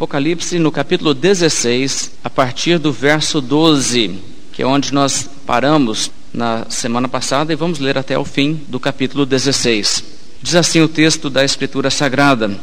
Apocalipse 0.00 0.58
no 0.58 0.72
capítulo 0.72 1.12
16, 1.12 2.12
a 2.24 2.30
partir 2.30 2.78
do 2.78 2.90
verso 2.90 3.38
12, 3.38 4.18
que 4.50 4.62
é 4.62 4.66
onde 4.66 4.94
nós 4.94 5.28
paramos 5.44 6.10
na 6.32 6.64
semana 6.70 7.06
passada 7.06 7.52
e 7.52 7.54
vamos 7.54 7.78
ler 7.78 7.98
até 7.98 8.18
o 8.18 8.24
fim 8.24 8.62
do 8.66 8.80
capítulo 8.80 9.26
16. 9.26 10.02
Diz 10.40 10.54
assim 10.54 10.80
o 10.80 10.88
texto 10.88 11.28
da 11.28 11.44
Escritura 11.44 11.90
Sagrada: 11.90 12.58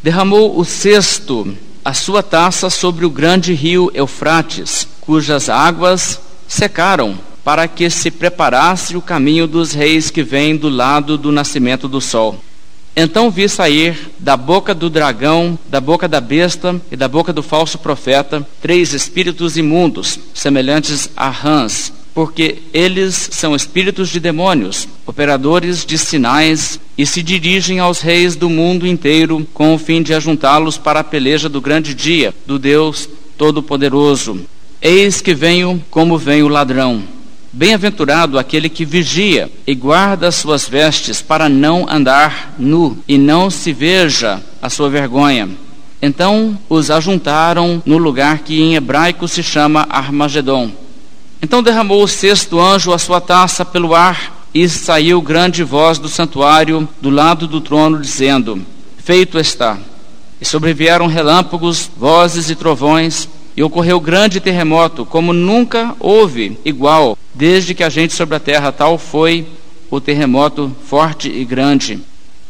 Derramou 0.00 0.56
o 0.56 0.64
cesto 0.64 1.56
a 1.84 1.92
sua 1.92 2.22
taça 2.22 2.70
sobre 2.70 3.04
o 3.04 3.10
grande 3.10 3.52
rio 3.52 3.90
Eufrates, 3.92 4.86
cujas 5.00 5.48
águas 5.48 6.20
secaram, 6.46 7.18
para 7.42 7.66
que 7.66 7.90
se 7.90 8.12
preparasse 8.12 8.96
o 8.96 9.02
caminho 9.02 9.48
dos 9.48 9.72
reis 9.72 10.08
que 10.08 10.22
vêm 10.22 10.56
do 10.56 10.68
lado 10.68 11.18
do 11.18 11.32
nascimento 11.32 11.88
do 11.88 12.00
sol. 12.00 12.40
Então 12.96 13.30
vi 13.30 13.48
sair 13.48 14.12
da 14.20 14.36
boca 14.36 14.72
do 14.72 14.88
dragão, 14.88 15.58
da 15.68 15.80
boca 15.80 16.06
da 16.06 16.20
besta 16.20 16.80
e 16.92 16.96
da 16.96 17.08
boca 17.08 17.32
do 17.32 17.42
falso 17.42 17.76
profeta 17.78 18.46
três 18.62 18.92
espíritos 18.92 19.56
imundos, 19.56 20.18
semelhantes 20.32 21.10
a 21.16 21.28
rãs, 21.28 21.92
porque 22.14 22.58
eles 22.72 23.30
são 23.32 23.56
espíritos 23.56 24.08
de 24.08 24.20
demônios, 24.20 24.86
operadores 25.04 25.84
de 25.84 25.98
sinais, 25.98 26.78
e 26.96 27.04
se 27.04 27.20
dirigem 27.20 27.80
aos 27.80 28.00
reis 28.00 28.36
do 28.36 28.48
mundo 28.48 28.86
inteiro 28.86 29.44
com 29.52 29.74
o 29.74 29.78
fim 29.78 30.00
de 30.00 30.14
ajuntá-los 30.14 30.78
para 30.78 31.00
a 31.00 31.04
peleja 31.04 31.48
do 31.48 31.60
grande 31.60 31.92
dia 31.92 32.32
do 32.46 32.56
Deus 32.56 33.08
Todo-Poderoso. 33.36 34.40
Eis 34.80 35.20
que 35.20 35.34
venho 35.34 35.82
como 35.90 36.16
vem 36.16 36.44
o 36.44 36.48
ladrão. 36.48 37.02
Bem-aventurado 37.56 38.36
aquele 38.36 38.68
que 38.68 38.84
vigia 38.84 39.48
e 39.64 39.76
guarda 39.76 40.26
as 40.26 40.34
suas 40.34 40.68
vestes 40.68 41.22
para 41.22 41.48
não 41.48 41.88
andar 41.88 42.52
nu 42.58 42.98
e 43.06 43.16
não 43.16 43.48
se 43.48 43.72
veja 43.72 44.42
a 44.60 44.68
sua 44.68 44.90
vergonha. 44.90 45.48
Então 46.02 46.58
os 46.68 46.90
ajuntaram 46.90 47.80
no 47.86 47.96
lugar 47.96 48.40
que 48.40 48.60
em 48.60 48.74
hebraico 48.74 49.28
se 49.28 49.40
chama 49.40 49.86
Armagedon. 49.88 50.72
Então 51.40 51.62
derramou 51.62 52.02
o 52.02 52.08
sexto 52.08 52.60
anjo 52.60 52.92
a 52.92 52.98
sua 52.98 53.20
taça 53.20 53.64
pelo 53.64 53.94
ar 53.94 54.48
e 54.52 54.68
saiu 54.68 55.22
grande 55.22 55.62
voz 55.62 55.96
do 56.00 56.08
santuário 56.08 56.88
do 57.00 57.08
lado 57.08 57.46
do 57.46 57.60
trono, 57.60 58.00
dizendo: 58.00 58.66
Feito 58.98 59.38
está. 59.38 59.78
E 60.40 60.44
sobrevieram 60.44 61.06
relâmpagos, 61.06 61.88
vozes 61.96 62.50
e 62.50 62.56
trovões, 62.56 63.28
e 63.56 63.62
ocorreu 63.62 64.00
grande 64.00 64.40
terremoto, 64.40 65.04
como 65.04 65.32
nunca 65.32 65.94
houve 66.00 66.58
igual, 66.64 67.16
desde 67.34 67.74
que 67.74 67.84
a 67.84 67.88
gente 67.88 68.12
sobre 68.12 68.36
a 68.36 68.40
terra 68.40 68.72
tal 68.72 68.98
foi 68.98 69.46
o 69.90 70.00
terremoto 70.00 70.74
forte 70.86 71.28
e 71.28 71.44
grande. 71.44 72.00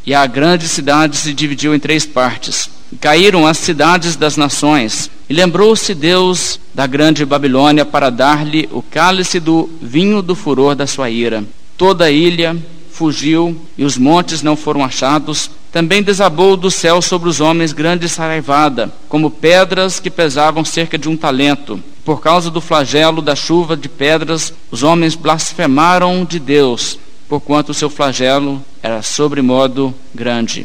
E 0.07 0.15
a 0.15 0.27
grande 0.27 0.69
cidade 0.69 1.17
se 1.17 1.33
dividiu 1.33 1.75
em 1.75 1.79
três 1.79 2.05
partes. 2.05 2.69
E 2.93 2.97
caíram 2.97 3.47
as 3.47 3.59
cidades 3.59 4.17
das 4.17 4.37
nações. 4.37 5.11
E 5.29 5.33
lembrou-se 5.33 5.95
Deus 5.95 6.61
da 6.75 6.87
grande 6.87 7.25
Babilônia 7.25 7.85
para 7.85 8.11
dar-lhe 8.11 8.69
o 8.71 8.83
cálice 8.83 9.41
do 9.41 9.69
vinho 9.81 10.21
do 10.21 10.35
furor 10.35 10.75
da 10.75 10.87
sua 10.87 11.09
ira. 11.09 11.45
Toda 11.77 12.05
a 12.05 12.11
ilha 12.11 12.57
fugiu 12.91 13.59
e 13.77 13.85
os 13.85 13.97
montes 13.97 14.43
não 14.43 14.57
foram 14.57 14.85
achados. 14.85 15.51
Também 15.75 16.05
desabou 16.05 16.57
do 16.57 16.71
céu 16.71 17.03
sobre 17.03 17.29
os 17.29 17.41
homens 17.41 17.73
grande 17.73 18.09
saraivada, 18.09 18.93
como 19.09 19.29
pedras 19.29 19.99
que 19.99 20.09
pesavam 20.09 20.65
cerca 20.65 20.97
de 20.97 21.09
um 21.09 21.17
talento. 21.17 21.83
Por 22.05 22.21
causa 22.21 22.49
do 22.49 22.61
flagelo 22.61 23.21
da 23.21 23.35
chuva 23.35 23.77
de 23.77 23.89
pedras, 23.89 24.55
os 24.71 24.85
homens 24.85 25.17
blasfemaram 25.17 26.25
de 26.25 26.39
Deus, 26.39 26.97
porquanto 27.29 27.71
o 27.71 27.75
seu 27.75 27.91
flagelo 27.91 28.65
era 28.81 29.03
sobremodo 29.03 29.93
grande. 30.15 30.65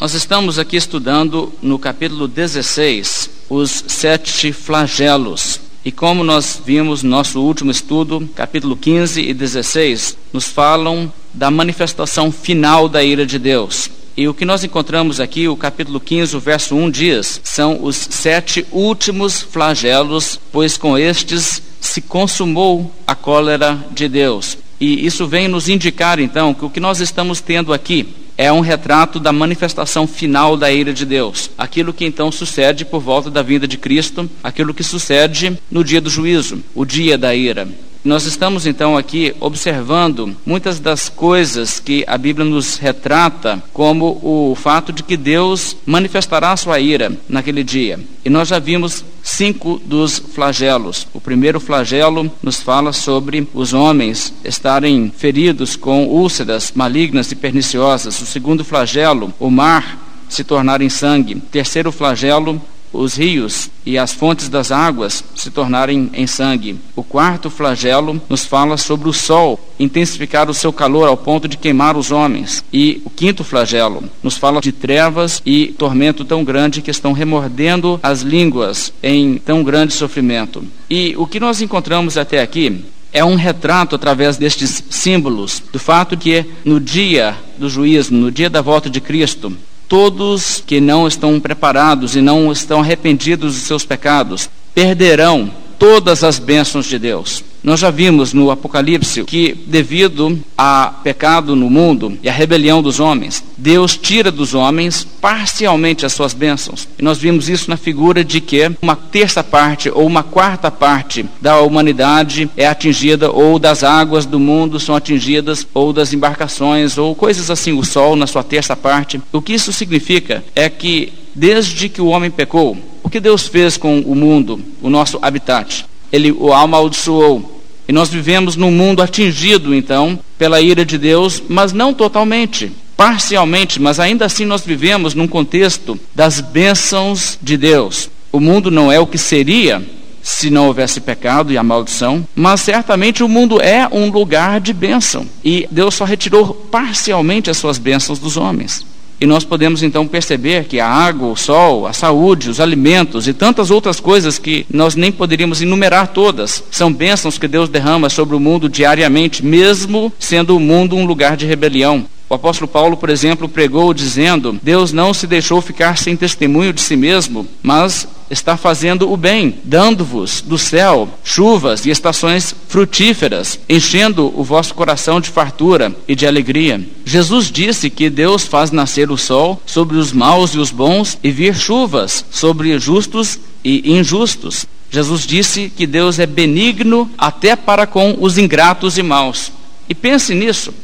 Nós 0.00 0.12
estamos 0.12 0.58
aqui 0.58 0.76
estudando 0.76 1.52
no 1.62 1.78
capítulo 1.78 2.26
16 2.26 3.30
os 3.48 3.84
sete 3.86 4.52
flagelos. 4.52 5.60
E 5.84 5.92
como 5.92 6.24
nós 6.24 6.60
vimos 6.66 7.04
no 7.04 7.10
nosso 7.10 7.40
último 7.40 7.70
estudo, 7.70 8.28
capítulo 8.34 8.76
15 8.76 9.20
e 9.20 9.32
16, 9.32 10.18
nos 10.32 10.46
falam 10.46 11.12
da 11.32 11.48
manifestação 11.48 12.32
final 12.32 12.88
da 12.88 13.04
ira 13.04 13.24
de 13.24 13.38
Deus. 13.38 13.88
E 14.16 14.26
o 14.26 14.32
que 14.32 14.46
nós 14.46 14.64
encontramos 14.64 15.20
aqui, 15.20 15.46
o 15.46 15.56
capítulo 15.56 16.00
15, 16.00 16.36
o 16.36 16.40
verso 16.40 16.74
1 16.74 16.90
diz, 16.90 17.40
são 17.44 17.84
os 17.84 17.96
sete 17.96 18.66
últimos 18.72 19.42
flagelos, 19.42 20.40
pois 20.50 20.78
com 20.78 20.96
estes 20.96 21.60
se 21.78 22.00
consumou 22.00 22.90
a 23.06 23.14
cólera 23.14 23.78
de 23.90 24.08
Deus. 24.08 24.56
E 24.80 25.04
isso 25.04 25.26
vem 25.26 25.48
nos 25.48 25.68
indicar 25.68 26.18
então 26.18 26.54
que 26.54 26.64
o 26.64 26.70
que 26.70 26.80
nós 26.80 27.00
estamos 27.00 27.42
tendo 27.42 27.74
aqui 27.74 28.08
é 28.38 28.50
um 28.50 28.60
retrato 28.60 29.20
da 29.20 29.32
manifestação 29.32 30.06
final 30.06 30.56
da 30.56 30.70
ira 30.70 30.92
de 30.92 31.04
Deus. 31.04 31.50
Aquilo 31.56 31.92
que 31.92 32.04
então 32.04 32.32
sucede 32.32 32.84
por 32.84 33.00
volta 33.00 33.30
da 33.30 33.42
vinda 33.42 33.68
de 33.68 33.78
Cristo, 33.78 34.30
aquilo 34.42 34.74
que 34.74 34.82
sucede 34.82 35.58
no 35.70 35.84
dia 35.84 36.00
do 36.00 36.10
juízo, 36.10 36.62
o 36.74 36.84
dia 36.84 37.16
da 37.18 37.34
ira. 37.34 37.68
Nós 38.06 38.24
estamos 38.24 38.68
então 38.68 38.96
aqui 38.96 39.34
observando 39.40 40.36
muitas 40.46 40.78
das 40.78 41.08
coisas 41.08 41.80
que 41.80 42.04
a 42.06 42.16
Bíblia 42.16 42.48
nos 42.48 42.76
retrata, 42.76 43.60
como 43.72 44.20
o 44.22 44.54
fato 44.54 44.92
de 44.92 45.02
que 45.02 45.16
Deus 45.16 45.76
manifestará 45.84 46.56
sua 46.56 46.78
ira 46.78 47.10
naquele 47.28 47.64
dia. 47.64 47.98
E 48.24 48.30
nós 48.30 48.46
já 48.46 48.60
vimos 48.60 49.04
cinco 49.24 49.82
dos 49.84 50.20
flagelos. 50.20 51.08
O 51.12 51.20
primeiro 51.20 51.58
flagelo 51.58 52.30
nos 52.40 52.62
fala 52.62 52.92
sobre 52.92 53.48
os 53.52 53.74
homens 53.74 54.32
estarem 54.44 55.10
feridos 55.10 55.74
com 55.74 56.06
úlceras 56.06 56.72
malignas 56.76 57.32
e 57.32 57.34
perniciosas. 57.34 58.22
O 58.22 58.26
segundo 58.26 58.64
flagelo, 58.64 59.34
o 59.40 59.50
mar 59.50 59.98
se 60.28 60.44
tornar 60.44 60.80
em 60.80 60.88
sangue. 60.88 61.42
Terceiro 61.50 61.90
flagelo, 61.90 62.62
os 62.98 63.16
rios 63.16 63.70
e 63.84 63.96
as 63.98 64.12
fontes 64.12 64.48
das 64.48 64.72
águas 64.72 65.22
se 65.34 65.50
tornarem 65.50 66.10
em 66.12 66.26
sangue. 66.26 66.76
O 66.94 67.02
quarto 67.02 67.50
flagelo 67.50 68.20
nos 68.28 68.44
fala 68.44 68.76
sobre 68.76 69.08
o 69.08 69.12
sol 69.12 69.60
intensificar 69.78 70.50
o 70.50 70.54
seu 70.54 70.72
calor 70.72 71.08
ao 71.08 71.16
ponto 71.16 71.46
de 71.46 71.56
queimar 71.56 71.96
os 71.96 72.10
homens. 72.10 72.64
E 72.72 73.02
o 73.04 73.10
quinto 73.10 73.44
flagelo 73.44 74.04
nos 74.22 74.36
fala 74.36 74.60
de 74.60 74.72
trevas 74.72 75.42
e 75.44 75.68
tormento 75.68 76.24
tão 76.24 76.42
grande 76.42 76.82
que 76.82 76.90
estão 76.90 77.12
remordendo 77.12 78.00
as 78.02 78.22
línguas 78.22 78.92
em 79.02 79.38
tão 79.38 79.62
grande 79.62 79.92
sofrimento. 79.92 80.64
E 80.88 81.14
o 81.16 81.26
que 81.26 81.40
nós 81.40 81.60
encontramos 81.60 82.16
até 82.16 82.40
aqui 82.40 82.84
é 83.12 83.24
um 83.24 83.34
retrato 83.34 83.96
através 83.96 84.36
destes 84.36 84.82
símbolos 84.90 85.62
do 85.72 85.78
fato 85.78 86.16
que 86.16 86.44
no 86.64 86.78
dia 86.78 87.34
do 87.56 87.68
juízo, 87.68 88.12
no 88.12 88.30
dia 88.30 88.50
da 88.50 88.60
volta 88.60 88.90
de 88.90 89.00
Cristo, 89.00 89.56
Todos 89.88 90.62
que 90.66 90.80
não 90.80 91.06
estão 91.06 91.38
preparados 91.38 92.16
e 92.16 92.20
não 92.20 92.50
estão 92.50 92.80
arrependidos 92.80 93.54
dos 93.54 93.62
seus 93.62 93.84
pecados 93.84 94.50
perderão 94.74 95.50
todas 95.78 96.24
as 96.24 96.38
bênçãos 96.38 96.86
de 96.86 96.98
Deus. 96.98 97.42
Nós 97.66 97.80
já 97.80 97.90
vimos 97.90 98.32
no 98.32 98.52
Apocalipse 98.52 99.24
que, 99.24 99.52
devido 99.66 100.38
a 100.56 100.94
pecado 101.02 101.56
no 101.56 101.68
mundo 101.68 102.16
e 102.22 102.28
a 102.28 102.32
rebelião 102.32 102.80
dos 102.80 103.00
homens, 103.00 103.42
Deus 103.58 103.96
tira 103.96 104.30
dos 104.30 104.54
homens 104.54 105.04
parcialmente 105.20 106.06
as 106.06 106.12
suas 106.12 106.32
bênçãos. 106.32 106.86
E 106.96 107.02
nós 107.02 107.18
vimos 107.18 107.48
isso 107.48 107.68
na 107.68 107.76
figura 107.76 108.22
de 108.22 108.40
que 108.40 108.70
uma 108.80 108.94
terça 108.94 109.42
parte 109.42 109.90
ou 109.90 110.06
uma 110.06 110.22
quarta 110.22 110.70
parte 110.70 111.26
da 111.40 111.60
humanidade 111.60 112.48
é 112.56 112.68
atingida, 112.68 113.32
ou 113.32 113.58
das 113.58 113.82
águas 113.82 114.24
do 114.24 114.38
mundo 114.38 114.78
são 114.78 114.94
atingidas, 114.94 115.66
ou 115.74 115.92
das 115.92 116.12
embarcações, 116.12 116.96
ou 116.96 117.16
coisas 117.16 117.50
assim, 117.50 117.72
o 117.72 117.84
sol 117.84 118.14
na 118.14 118.28
sua 118.28 118.44
terça 118.44 118.76
parte. 118.76 119.20
O 119.32 119.42
que 119.42 119.52
isso 119.52 119.72
significa 119.72 120.44
é 120.54 120.70
que, 120.70 121.12
desde 121.34 121.88
que 121.88 122.00
o 122.00 122.06
homem 122.06 122.30
pecou, 122.30 122.76
o 123.02 123.10
que 123.10 123.18
Deus 123.18 123.48
fez 123.48 123.76
com 123.76 123.98
o 123.98 124.14
mundo, 124.14 124.60
o 124.80 124.88
nosso 124.88 125.18
habitat? 125.20 125.84
Ele 126.12 126.30
o 126.30 126.52
amaldiçoou 126.52 127.55
e 127.88 127.92
nós 127.92 128.08
vivemos 128.08 128.56
num 128.56 128.70
mundo 128.70 129.02
atingido, 129.02 129.74
então, 129.74 130.18
pela 130.38 130.60
ira 130.60 130.84
de 130.84 130.98
Deus, 130.98 131.42
mas 131.48 131.72
não 131.72 131.94
totalmente, 131.94 132.72
parcialmente, 132.96 133.80
mas 133.80 134.00
ainda 134.00 134.24
assim 134.24 134.44
nós 134.44 134.62
vivemos 134.62 135.14
num 135.14 135.28
contexto 135.28 135.98
das 136.14 136.40
bênçãos 136.40 137.38
de 137.40 137.56
Deus. 137.56 138.10
O 138.32 138.40
mundo 138.40 138.70
não 138.70 138.90
é 138.90 138.98
o 138.98 139.06
que 139.06 139.18
seria 139.18 139.82
se 140.22 140.50
não 140.50 140.66
houvesse 140.66 141.00
pecado 141.00 141.52
e 141.52 141.56
a 141.56 141.62
maldição, 141.62 142.26
mas 142.34 142.60
certamente 142.60 143.22
o 143.22 143.28
mundo 143.28 143.62
é 143.62 143.88
um 143.92 144.10
lugar 144.10 144.60
de 144.60 144.72
bênção. 144.72 145.24
E 145.44 145.68
Deus 145.70 145.94
só 145.94 146.04
retirou 146.04 146.52
parcialmente 146.52 147.48
as 147.48 147.56
suas 147.56 147.78
bênçãos 147.78 148.18
dos 148.18 148.36
homens. 148.36 148.84
E 149.20 149.26
nós 149.26 149.44
podemos 149.44 149.82
então 149.82 150.06
perceber 150.06 150.64
que 150.64 150.78
a 150.78 150.88
água, 150.88 151.28
o 151.28 151.36
sol, 151.36 151.86
a 151.86 151.92
saúde, 151.92 152.50
os 152.50 152.60
alimentos 152.60 153.26
e 153.26 153.32
tantas 153.32 153.70
outras 153.70 153.98
coisas 153.98 154.38
que 154.38 154.66
nós 154.70 154.94
nem 154.94 155.10
poderíamos 155.10 155.62
enumerar 155.62 156.08
todas, 156.08 156.62
são 156.70 156.92
bênçãos 156.92 157.38
que 157.38 157.48
Deus 157.48 157.68
derrama 157.68 158.08
sobre 158.10 158.36
o 158.36 158.40
mundo 158.40 158.68
diariamente, 158.68 159.44
mesmo 159.44 160.12
sendo 160.18 160.56
o 160.56 160.60
mundo 160.60 160.96
um 160.96 161.06
lugar 161.06 161.36
de 161.36 161.46
rebelião. 161.46 162.04
O 162.28 162.34
apóstolo 162.34 162.66
Paulo, 162.66 162.96
por 162.96 163.08
exemplo, 163.08 163.48
pregou 163.48 163.94
dizendo: 163.94 164.58
Deus 164.60 164.92
não 164.92 165.14
se 165.14 165.26
deixou 165.26 165.60
ficar 165.60 165.96
sem 165.96 166.16
testemunho 166.16 166.72
de 166.72 166.80
si 166.80 166.96
mesmo, 166.96 167.46
mas 167.62 168.08
está 168.28 168.56
fazendo 168.56 169.12
o 169.12 169.16
bem, 169.16 169.58
dando-vos 169.62 170.40
do 170.40 170.58
céu 170.58 171.08
chuvas 171.22 171.86
e 171.86 171.90
estações 171.90 172.52
frutíferas, 172.68 173.60
enchendo 173.68 174.32
o 174.36 174.42
vosso 174.42 174.74
coração 174.74 175.20
de 175.20 175.30
fartura 175.30 175.94
e 176.08 176.16
de 176.16 176.26
alegria. 176.26 176.80
Jesus 177.04 177.48
disse 177.50 177.88
que 177.88 178.10
Deus 178.10 178.44
faz 178.44 178.72
nascer 178.72 179.08
o 179.10 179.16
sol 179.16 179.62
sobre 179.64 179.96
os 179.96 180.12
maus 180.12 180.50
e 180.50 180.58
os 180.58 180.72
bons 180.72 181.16
e 181.22 181.30
vir 181.30 181.54
chuvas 181.54 182.24
sobre 182.30 182.76
justos 182.80 183.38
e 183.64 183.92
injustos. 183.96 184.66
Jesus 184.90 185.24
disse 185.24 185.70
que 185.76 185.86
Deus 185.86 186.18
é 186.18 186.26
benigno 186.26 187.08
até 187.16 187.54
para 187.54 187.86
com 187.86 188.16
os 188.18 188.36
ingratos 188.36 188.98
e 188.98 189.02
maus. 189.02 189.52
E 189.88 189.94
pense 189.94 190.34
nisso. 190.34 190.74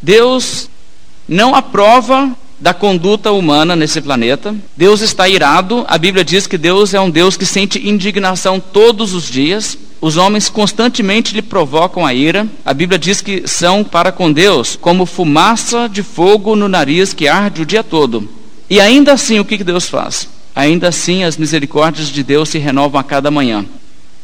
Deus 0.00 0.68
não 1.28 1.54
aprova 1.54 2.34
da 2.58 2.72
conduta 2.72 3.32
humana 3.32 3.76
nesse 3.76 4.00
planeta. 4.00 4.54
Deus 4.76 5.00
está 5.00 5.28
irado. 5.28 5.84
A 5.88 5.98
Bíblia 5.98 6.24
diz 6.24 6.46
que 6.46 6.56
Deus 6.56 6.94
é 6.94 7.00
um 7.00 7.10
Deus 7.10 7.36
que 7.36 7.44
sente 7.44 7.86
indignação 7.86 8.58
todos 8.58 9.12
os 9.14 9.28
dias. 9.28 9.76
Os 10.00 10.16
homens 10.16 10.48
constantemente 10.48 11.34
lhe 11.34 11.42
provocam 11.42 12.04
a 12.04 12.14
ira. 12.14 12.46
A 12.64 12.72
Bíblia 12.72 12.98
diz 12.98 13.20
que 13.20 13.46
são 13.46 13.84
para 13.84 14.12
com 14.12 14.32
Deus 14.32 14.76
como 14.80 15.06
fumaça 15.06 15.88
de 15.88 16.02
fogo 16.02 16.56
no 16.56 16.68
nariz 16.68 17.12
que 17.12 17.28
arde 17.28 17.62
o 17.62 17.66
dia 17.66 17.84
todo. 17.84 18.28
E 18.68 18.80
ainda 18.80 19.12
assim, 19.12 19.38
o 19.38 19.44
que 19.44 19.62
Deus 19.62 19.88
faz? 19.88 20.28
Ainda 20.54 20.88
assim, 20.88 21.22
as 21.22 21.36
misericórdias 21.36 22.08
de 22.08 22.22
Deus 22.22 22.48
se 22.48 22.58
renovam 22.58 23.00
a 23.00 23.04
cada 23.04 23.30
manhã. 23.30 23.64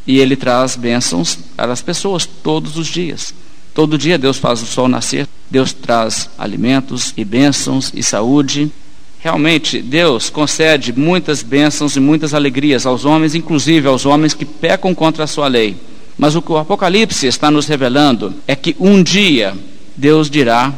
E 0.07 0.19
Ele 0.19 0.35
traz 0.35 0.75
bênçãos 0.75 1.39
para 1.57 1.73
as 1.73 1.83
pessoas 1.83 2.27
todos 2.27 2.77
os 2.77 2.87
dias. 2.87 3.35
Todo 3.75 3.99
dia 3.99 4.19
Deus 4.19 4.37
faz 4.37 4.63
o 4.63 4.67
sol 4.67 4.89
nascer, 4.89 5.27
Deus 5.51 5.73
traz 5.73 6.29
alimentos 6.37 7.15
e 7.17 7.25
bênçãos 7.25 7.91
e 7.95 8.03
saúde. 8.03 8.71
Realmente, 9.19 9.81
Deus 9.81 10.29
concede 10.29 10.93
muitas 10.93 11.43
bênçãos 11.43 11.97
e 11.97 12.01
muitas 12.01 12.35
alegrias 12.35 12.85
aos 12.85 13.05
homens, 13.05 13.35
inclusive 13.35 13.89
aos 13.89 14.05
homens 14.05 14.35
que 14.35 14.45
pecam 14.45 14.95
contra 14.95 15.25
a 15.25 15.29
sua 15.29 15.49
lei. 15.49 15.77
Mas 16.19 16.35
o 16.35 16.43
que 16.43 16.53
o 16.53 16.59
Apocalipse 16.59 17.27
está 17.27 17.51
nos 17.51 17.67
revelando 17.67 18.35
é 18.47 18.55
que 18.55 18.77
um 18.79 19.03
dia 19.03 19.57
Deus 19.97 20.29
dirá: 20.29 20.73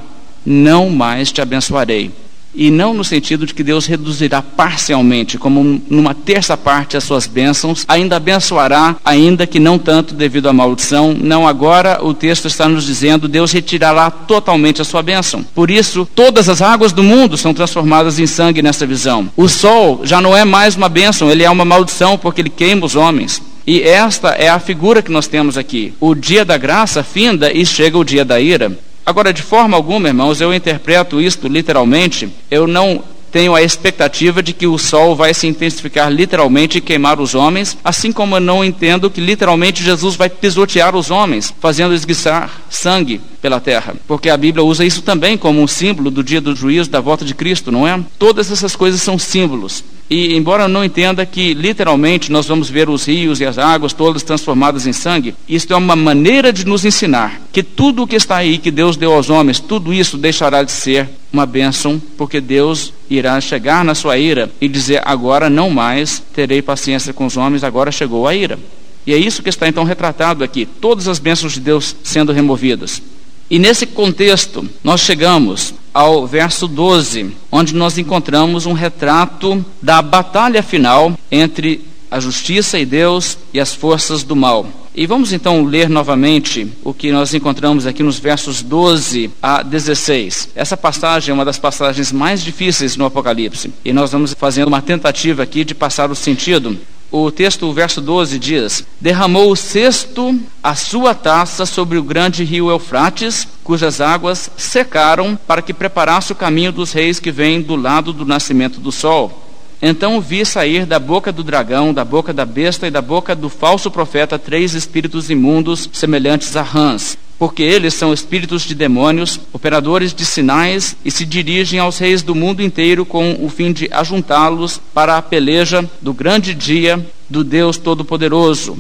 Não 0.44 0.88
mais 0.90 1.32
te 1.32 1.40
abençoarei 1.40 2.12
e 2.54 2.70
não 2.70 2.94
no 2.94 3.04
sentido 3.04 3.46
de 3.46 3.54
que 3.54 3.62
Deus 3.62 3.86
reduzirá 3.86 4.40
parcialmente, 4.42 5.38
como 5.38 5.80
numa 5.88 6.14
terça 6.14 6.56
parte 6.56 6.96
as 6.96 7.04
suas 7.04 7.26
bênçãos, 7.26 7.84
ainda 7.88 8.16
abençoará, 8.16 8.96
ainda 9.04 9.46
que 9.46 9.58
não 9.58 9.78
tanto 9.78 10.14
devido 10.14 10.48
à 10.48 10.52
maldição. 10.52 11.14
Não 11.18 11.46
agora 11.46 11.98
o 12.02 12.14
texto 12.14 12.46
está 12.46 12.68
nos 12.68 12.84
dizendo, 12.84 13.28
Deus 13.28 13.52
retirará 13.52 14.10
totalmente 14.10 14.80
a 14.80 14.84
sua 14.84 15.02
bênção. 15.02 15.44
Por 15.54 15.70
isso, 15.70 16.08
todas 16.14 16.48
as 16.48 16.62
águas 16.62 16.92
do 16.92 17.02
mundo 17.02 17.36
são 17.36 17.52
transformadas 17.52 18.18
em 18.18 18.26
sangue 18.26 18.62
nessa 18.62 18.86
visão. 18.86 19.28
O 19.36 19.48
sol 19.48 20.00
já 20.04 20.20
não 20.20 20.36
é 20.36 20.44
mais 20.44 20.76
uma 20.76 20.88
bênção, 20.88 21.30
ele 21.30 21.42
é 21.42 21.50
uma 21.50 21.64
maldição 21.64 22.16
porque 22.16 22.40
ele 22.40 22.50
queima 22.50 22.86
os 22.86 22.94
homens. 22.94 23.42
E 23.66 23.80
esta 23.80 24.30
é 24.30 24.48
a 24.48 24.58
figura 24.58 25.00
que 25.00 25.10
nós 25.10 25.26
temos 25.26 25.56
aqui. 25.56 25.94
O 25.98 26.14
dia 26.14 26.44
da 26.44 26.58
graça 26.58 27.02
finda 27.02 27.50
e 27.50 27.64
chega 27.64 27.96
o 27.96 28.04
dia 28.04 28.24
da 28.24 28.38
ira. 28.38 28.76
Agora, 29.06 29.32
de 29.32 29.42
forma 29.42 29.76
alguma, 29.76 30.08
irmãos, 30.08 30.40
eu 30.40 30.54
interpreto 30.54 31.20
isto 31.20 31.46
literalmente, 31.46 32.28
eu 32.50 32.66
não 32.66 33.02
tenho 33.34 33.52
a 33.52 33.62
expectativa 33.64 34.40
de 34.40 34.52
que 34.52 34.64
o 34.64 34.78
sol 34.78 35.16
vai 35.16 35.34
se 35.34 35.48
intensificar 35.48 36.08
literalmente 36.08 36.78
e 36.78 36.80
queimar 36.80 37.18
os 37.18 37.34
homens, 37.34 37.76
assim 37.82 38.12
como 38.12 38.36
eu 38.36 38.40
não 38.40 38.64
entendo 38.64 39.10
que 39.10 39.20
literalmente 39.20 39.82
Jesus 39.82 40.14
vai 40.14 40.30
pisotear 40.30 40.94
os 40.94 41.10
homens, 41.10 41.52
fazendo 41.58 41.94
esguiçar 41.94 42.48
sangue 42.70 43.20
pela 43.42 43.58
terra, 43.58 43.96
porque 44.06 44.30
a 44.30 44.36
Bíblia 44.36 44.62
usa 44.62 44.84
isso 44.84 45.02
também 45.02 45.36
como 45.36 45.60
um 45.60 45.66
símbolo 45.66 46.12
do 46.12 46.22
dia 46.22 46.40
do 46.40 46.54
juízo, 46.54 46.88
da 46.88 47.00
volta 47.00 47.24
de 47.24 47.34
Cristo, 47.34 47.72
não 47.72 47.88
é? 47.88 48.00
Todas 48.20 48.52
essas 48.52 48.76
coisas 48.76 49.02
são 49.02 49.18
símbolos. 49.18 49.82
E 50.08 50.36
embora 50.36 50.64
eu 50.64 50.68
não 50.68 50.84
entenda 50.84 51.26
que 51.26 51.54
literalmente 51.54 52.30
nós 52.30 52.46
vamos 52.46 52.70
ver 52.70 52.88
os 52.88 53.06
rios 53.06 53.40
e 53.40 53.44
as 53.44 53.58
águas 53.58 53.92
todas 53.92 54.22
transformadas 54.22 54.86
em 54.86 54.92
sangue, 54.92 55.34
isto 55.48 55.72
é 55.72 55.76
uma 55.76 55.96
maneira 55.96 56.52
de 56.52 56.64
nos 56.64 56.84
ensinar 56.84 57.40
que 57.52 57.64
tudo 57.64 58.04
o 58.04 58.06
que 58.06 58.14
está 58.14 58.36
aí 58.36 58.58
que 58.58 58.70
Deus 58.70 58.96
deu 58.96 59.12
aos 59.12 59.28
homens, 59.28 59.58
tudo 59.58 59.92
isso 59.92 60.16
deixará 60.16 60.62
de 60.62 60.70
ser 60.70 61.08
uma 61.34 61.44
bênção, 61.44 62.00
porque 62.16 62.40
Deus 62.40 62.92
irá 63.10 63.38
chegar 63.40 63.84
na 63.84 63.94
sua 63.94 64.16
ira 64.16 64.50
e 64.60 64.68
dizer: 64.68 65.02
agora 65.04 65.50
não 65.50 65.68
mais 65.68 66.22
terei 66.32 66.62
paciência 66.62 67.12
com 67.12 67.26
os 67.26 67.36
homens, 67.36 67.64
agora 67.64 67.92
chegou 67.92 68.26
a 68.26 68.34
ira. 68.34 68.58
E 69.06 69.12
é 69.12 69.18
isso 69.18 69.42
que 69.42 69.50
está 69.50 69.68
então 69.68 69.84
retratado 69.84 70.42
aqui, 70.42 70.64
todas 70.64 71.08
as 71.08 71.18
bênçãos 71.18 71.52
de 71.52 71.60
Deus 71.60 71.94
sendo 72.02 72.32
removidas. 72.32 73.02
E 73.50 73.58
nesse 73.58 73.84
contexto, 73.84 74.66
nós 74.82 75.02
chegamos 75.02 75.74
ao 75.92 76.26
verso 76.26 76.66
12, 76.66 77.32
onde 77.52 77.74
nós 77.74 77.98
encontramos 77.98 78.64
um 78.64 78.72
retrato 78.72 79.62
da 79.82 80.00
batalha 80.00 80.62
final 80.62 81.12
entre 81.30 81.84
a 82.10 82.18
justiça 82.18 82.78
e 82.78 82.86
Deus 82.86 83.36
e 83.52 83.60
as 83.60 83.74
forças 83.74 84.22
do 84.22 84.34
mal. 84.34 84.66
E 84.94 85.06
vamos 85.06 85.32
então 85.32 85.64
ler 85.64 85.88
novamente 85.88 86.70
o 86.84 86.94
que 86.94 87.10
nós 87.10 87.34
encontramos 87.34 87.84
aqui 87.84 88.02
nos 88.02 88.18
versos 88.18 88.62
12 88.62 89.30
a 89.42 89.60
16. 89.62 90.50
Essa 90.54 90.76
passagem 90.76 91.32
é 91.32 91.34
uma 91.34 91.44
das 91.44 91.58
passagens 91.58 92.12
mais 92.12 92.44
difíceis 92.44 92.96
no 92.96 93.04
Apocalipse, 93.04 93.72
e 93.84 93.92
nós 93.92 94.12
vamos 94.12 94.32
fazendo 94.34 94.68
uma 94.68 94.80
tentativa 94.80 95.42
aqui 95.42 95.64
de 95.64 95.74
passar 95.74 96.10
o 96.10 96.14
sentido 96.14 96.78
o 97.16 97.30
texto, 97.30 97.66
o 97.66 97.72
verso 97.72 98.00
12 98.00 98.40
diz: 98.40 98.84
Derramou 99.00 99.48
o 99.52 99.54
cesto 99.54 100.36
a 100.60 100.74
sua 100.74 101.14
taça 101.14 101.64
sobre 101.64 101.96
o 101.96 102.02
grande 102.02 102.42
rio 102.42 102.68
Eufrates, 102.68 103.46
cujas 103.62 104.00
águas 104.00 104.50
secaram, 104.56 105.38
para 105.46 105.62
que 105.62 105.72
preparasse 105.72 106.32
o 106.32 106.34
caminho 106.34 106.72
dos 106.72 106.92
reis 106.92 107.20
que 107.20 107.30
vêm 107.30 107.62
do 107.62 107.76
lado 107.76 108.12
do 108.12 108.26
nascimento 108.26 108.80
do 108.80 108.90
sol. 108.90 109.43
Então 109.86 110.18
vi 110.18 110.46
sair 110.46 110.86
da 110.86 110.98
boca 110.98 111.30
do 111.30 111.44
dragão, 111.44 111.92
da 111.92 112.06
boca 112.06 112.32
da 112.32 112.46
besta 112.46 112.86
e 112.86 112.90
da 112.90 113.02
boca 113.02 113.36
do 113.36 113.50
falso 113.50 113.90
profeta 113.90 114.38
três 114.38 114.72
espíritos 114.72 115.28
imundos, 115.28 115.90
semelhantes 115.92 116.56
a 116.56 116.62
rãs 116.62 117.18
porque 117.38 117.62
eles 117.62 117.92
são 117.92 118.12
espíritos 118.12 118.62
de 118.62 118.74
demônios, 118.74 119.40
operadores 119.52 120.14
de 120.14 120.24
sinais, 120.24 120.96
e 121.04 121.10
se 121.10 121.26
dirigem 121.26 121.78
aos 121.78 121.98
reis 121.98 122.22
do 122.22 122.34
mundo 122.34 122.62
inteiro 122.62 123.04
com 123.04 123.36
o 123.44 123.50
fim 123.50 123.72
de 123.72 123.86
ajuntá-los 123.92 124.80
para 124.94 125.18
a 125.18 125.22
peleja 125.22 125.84
do 126.00 126.14
grande 126.14 126.54
dia 126.54 127.04
do 127.28 127.42
Deus 127.42 127.76
Todo-Poderoso. 127.76 128.78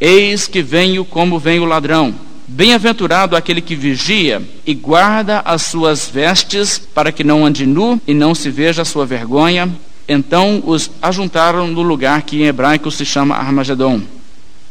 Eis 0.00 0.46
que 0.46 0.60
venho 0.60 1.04
como 1.04 1.38
vem 1.38 1.60
o 1.60 1.64
ladrão. 1.64 2.14
Bem-aventurado 2.46 3.36
aquele 3.36 3.62
que 3.62 3.76
vigia 3.76 4.42
e 4.66 4.74
guarda 4.74 5.40
as 5.44 5.62
suas 5.62 6.10
vestes, 6.10 6.78
para 6.78 7.12
que 7.12 7.24
não 7.24 7.46
ande 7.46 7.64
nu 7.64 8.00
e 8.06 8.12
não 8.12 8.34
se 8.34 8.50
veja 8.50 8.82
a 8.82 8.84
sua 8.84 9.06
vergonha. 9.06 9.70
Então 10.08 10.62
os 10.66 10.90
ajuntaram 11.00 11.66
no 11.68 11.82
lugar 11.82 12.22
que 12.22 12.42
em 12.42 12.46
hebraico 12.46 12.90
se 12.90 13.04
chama 13.04 13.36
Armagedon. 13.36 14.02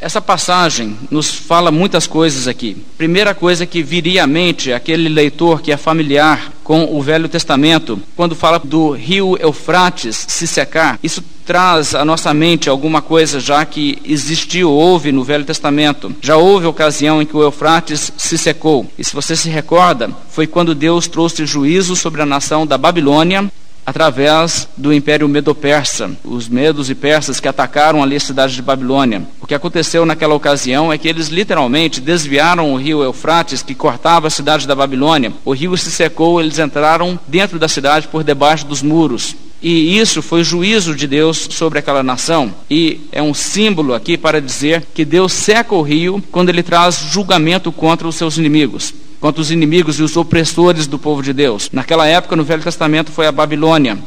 Essa 0.01 0.19
passagem 0.19 0.98
nos 1.12 1.31
fala 1.31 1.69
muitas 1.69 2.07
coisas 2.07 2.48
aqui. 2.48 2.75
Primeira 2.98 3.36
coisa 3.36 3.68
que 3.68 3.83
viria 3.83 4.24
à 4.24 4.28
mente 4.28 4.74
aquele 4.74 5.07
leitor 5.07 5.62
que 5.62 5.72
é 5.72 5.78
familiar 5.78 6.51
com 6.63 6.98
o 6.98 7.00
Velho 7.04 7.30
Testamento, 7.30 8.01
quando 8.16 8.36
fala 8.36 8.57
do 8.57 8.89
rio 8.94 9.38
Eufrates 9.39 10.25
se 10.28 10.48
secar, 10.48 10.98
isso 11.04 11.24
traz 11.45 11.94
à 11.94 12.04
nossa 12.04 12.33
mente 12.33 12.68
alguma 12.68 13.00
coisa 13.00 13.39
já 13.39 13.63
que 13.63 14.00
existiu, 14.04 14.71
houve 14.71 15.11
no 15.11 15.23
Velho 15.23 15.45
Testamento. 15.45 16.16
Já 16.19 16.35
houve 16.35 16.66
ocasião 16.66 17.21
em 17.21 17.26
que 17.26 17.38
o 17.38 17.44
Eufrates 17.44 18.11
se 18.18 18.40
secou. 18.40 18.90
E 18.97 19.04
se 19.04 19.14
você 19.14 19.35
se 19.35 19.50
recorda, 19.50 20.09
foi 20.31 20.47
quando 20.47 20.73
Deus 20.73 21.07
trouxe 21.07 21.45
juízo 21.45 21.95
sobre 21.95 22.23
a 22.23 22.26
nação 22.26 22.66
da 22.66 22.76
Babilônia 22.76 23.52
através 23.85 24.68
do 24.78 24.94
Império 24.94 25.28
Medo-Persa, 25.28 26.11
os 26.23 26.47
medos 26.47 26.90
e 26.90 26.95
persas 26.95 27.40
que 27.40 27.47
atacaram 27.47 28.02
ali 28.02 28.16
a 28.16 28.19
cidade 28.19 28.56
de 28.56 28.61
Babilônia. 28.61 29.23
O 29.40 29.47
que 29.47 29.56
aconteceu 29.56 30.06
naquela 30.06 30.35
ocasião 30.35 30.92
é 30.92 30.97
que 30.97 31.07
eles 31.07 31.28
literalmente 31.28 32.02
desviaram 32.02 32.73
o 32.73 32.78
rio 32.78 33.04
Eufrates, 33.04 33.61
que 33.61 33.76
cortava 33.76 34.28
a 34.28 34.31
cidade 34.31 34.68
da 34.68 34.76
Babilônia. 34.76 35.33
O 35.44 35.54
rio 35.54 35.76
se 35.78 35.92
secou, 35.92 36.40
eles 36.40 36.59
entraram 36.59 37.19
dentro 37.28 37.57
da 37.57 37.68
cidade 37.68 38.07
por 38.07 38.23
debaixo 38.23 38.66
dos 38.66 38.81
muros. 38.81 39.35
E 39.61 40.00
isso 40.00 40.23
foi 40.23 40.44
juízo 40.44 40.95
de 40.95 41.06
Deus 41.06 41.47
sobre 41.52 41.78
aquela 41.78 42.02
nação. 42.02 42.52
E 42.69 43.02
é 43.11 43.21
um 43.21 43.33
símbolo 43.33 43.94
aqui 43.94 44.18
para 44.18 44.42
dizer 44.42 44.83
que 44.94 45.06
Deus 45.06 45.33
seca 45.33 45.76
o 45.76 45.83
rio 45.83 46.23
quando 46.31 46.50
ele 46.50 46.64
traz 46.64 46.95
julgamento 47.11 47.71
contra 47.71 48.07
os 48.07 48.16
seus 48.16 48.38
inimigos 48.38 48.94
contra 49.21 49.42
os 49.42 49.51
inimigos 49.51 49.99
e 49.99 50.04
os 50.04 50.18
opressores 50.18 50.87
do 50.87 50.99
povo 50.99 51.21
de 51.21 51.31
Deus. 51.31 51.69
Naquela 51.71 52.07
época, 52.07 52.35
no 52.35 52.44
Velho 52.44 52.63
Testamento, 52.63 53.11
foi 53.11 53.28
a 53.28 53.31
Babilônia. 53.31 53.97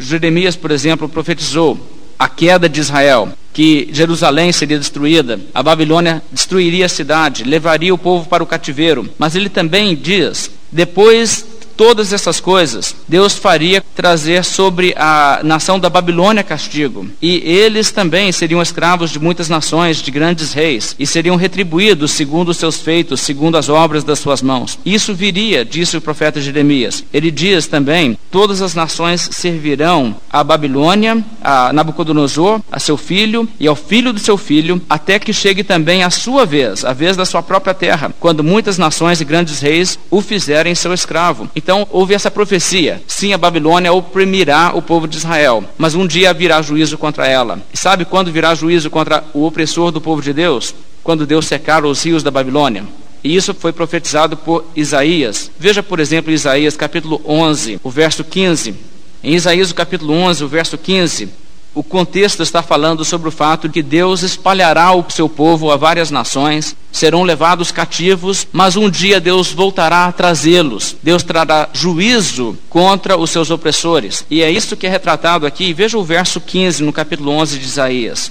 Jeremias, 0.00 0.56
por 0.56 0.70
exemplo, 0.70 1.08
profetizou 1.08 1.78
a 2.18 2.28
queda 2.28 2.68
de 2.68 2.80
Israel, 2.80 3.28
que 3.52 3.88
Jerusalém 3.92 4.50
seria 4.50 4.78
destruída, 4.78 5.38
a 5.54 5.62
Babilônia 5.62 6.22
destruiria 6.32 6.86
a 6.86 6.88
cidade, 6.88 7.44
levaria 7.44 7.92
o 7.92 7.98
povo 7.98 8.28
para 8.28 8.42
o 8.42 8.46
cativeiro. 8.46 9.08
Mas 9.18 9.36
ele 9.36 9.48
também 9.48 9.94
diz: 9.94 10.50
depois 10.70 11.44
todas 11.76 12.12
essas 12.12 12.40
coisas, 12.40 12.94
Deus 13.08 13.34
faria 13.34 13.82
trazer 13.94 14.44
sobre 14.44 14.94
a 14.96 15.40
nação 15.42 15.78
da 15.78 15.90
Babilônia 15.90 16.42
castigo. 16.42 17.06
E 17.20 17.36
eles 17.44 17.90
também 17.90 18.30
seriam 18.32 18.62
escravos 18.62 19.10
de 19.10 19.18
muitas 19.18 19.48
nações, 19.48 19.98
de 19.98 20.10
grandes 20.10 20.52
reis, 20.52 20.94
e 20.98 21.06
seriam 21.06 21.36
retribuídos 21.36 22.12
segundo 22.12 22.50
os 22.50 22.56
seus 22.56 22.76
feitos, 22.76 23.20
segundo 23.20 23.56
as 23.56 23.68
obras 23.68 24.04
das 24.04 24.18
suas 24.18 24.42
mãos. 24.42 24.78
Isso 24.84 25.14
viria, 25.14 25.64
disse 25.64 25.96
o 25.96 26.00
profeta 26.00 26.40
Jeremias. 26.40 27.04
Ele 27.12 27.30
diz 27.30 27.66
também: 27.66 28.18
todas 28.30 28.62
as 28.62 28.74
nações 28.74 29.28
servirão 29.32 30.16
a 30.30 30.42
Babilônia, 30.42 31.22
a 31.42 31.72
Nabucodonosor, 31.72 32.60
a 32.70 32.78
seu 32.78 32.96
filho 32.96 33.48
e 33.58 33.66
ao 33.66 33.76
filho 33.76 34.12
do 34.12 34.20
seu 34.20 34.36
filho, 34.36 34.80
até 34.88 35.18
que 35.18 35.32
chegue 35.32 35.62
também 35.64 36.02
a 36.02 36.10
sua 36.10 36.44
vez, 36.44 36.84
a 36.84 36.92
vez 36.92 37.16
da 37.16 37.24
sua 37.24 37.42
própria 37.42 37.74
terra, 37.74 38.12
quando 38.18 38.44
muitas 38.44 38.78
nações 38.78 39.20
e 39.20 39.24
grandes 39.24 39.60
reis 39.60 39.98
o 40.10 40.20
fizerem 40.20 40.74
seu 40.74 40.92
escravo. 40.92 41.48
Então 41.62 41.86
houve 41.90 42.14
essa 42.14 42.30
profecia: 42.30 43.00
sim, 43.06 43.32
a 43.32 43.38
Babilônia 43.38 43.92
oprimirá 43.92 44.72
o 44.74 44.82
povo 44.82 45.06
de 45.06 45.16
Israel, 45.16 45.64
mas 45.78 45.94
um 45.94 46.06
dia 46.06 46.34
virá 46.34 46.60
juízo 46.60 46.98
contra 46.98 47.26
ela. 47.26 47.60
E 47.72 47.78
sabe 47.78 48.04
quando 48.04 48.32
virá 48.32 48.54
juízo 48.54 48.90
contra 48.90 49.24
o 49.32 49.46
opressor 49.46 49.90
do 49.92 50.00
povo 50.00 50.20
de 50.20 50.32
Deus? 50.32 50.74
Quando 51.04 51.26
Deus 51.26 51.46
secar 51.46 51.84
os 51.84 52.02
rios 52.04 52.22
da 52.22 52.30
Babilônia. 52.30 52.84
E 53.24 53.36
isso 53.36 53.54
foi 53.54 53.72
profetizado 53.72 54.36
por 54.36 54.64
Isaías. 54.74 55.50
Veja, 55.58 55.82
por 55.82 56.00
exemplo, 56.00 56.32
Isaías 56.32 56.76
capítulo 56.76 57.20
11, 57.24 57.80
o 57.82 57.90
verso 57.90 58.24
15. 58.24 58.74
Em 59.22 59.34
Isaías, 59.34 59.70
o 59.70 59.74
capítulo 59.74 60.12
11, 60.12 60.42
o 60.42 60.48
verso 60.48 60.76
15, 60.76 61.28
o 61.74 61.82
contexto 61.82 62.42
está 62.42 62.62
falando 62.62 63.04
sobre 63.04 63.28
o 63.28 63.32
fato 63.32 63.66
de 63.66 63.74
que 63.74 63.82
Deus 63.82 64.22
espalhará 64.22 64.92
o 64.94 65.04
seu 65.08 65.28
povo 65.28 65.70
a 65.70 65.76
várias 65.76 66.10
nações, 66.10 66.76
serão 66.90 67.22
levados 67.22 67.72
cativos, 67.72 68.46
mas 68.52 68.76
um 68.76 68.90
dia 68.90 69.18
Deus 69.18 69.52
voltará 69.52 70.06
a 70.06 70.12
trazê-los. 70.12 70.94
Deus 71.02 71.22
trará 71.22 71.70
juízo 71.72 72.58
contra 72.68 73.16
os 73.16 73.30
seus 73.30 73.50
opressores. 73.50 74.24
E 74.30 74.42
é 74.42 74.50
isso 74.50 74.76
que 74.76 74.86
é 74.86 74.90
retratado 74.90 75.46
aqui. 75.46 75.72
Veja 75.72 75.96
o 75.96 76.04
verso 76.04 76.40
15 76.40 76.82
no 76.82 76.92
capítulo 76.92 77.30
11 77.32 77.58
de 77.58 77.64
Isaías. 77.64 78.30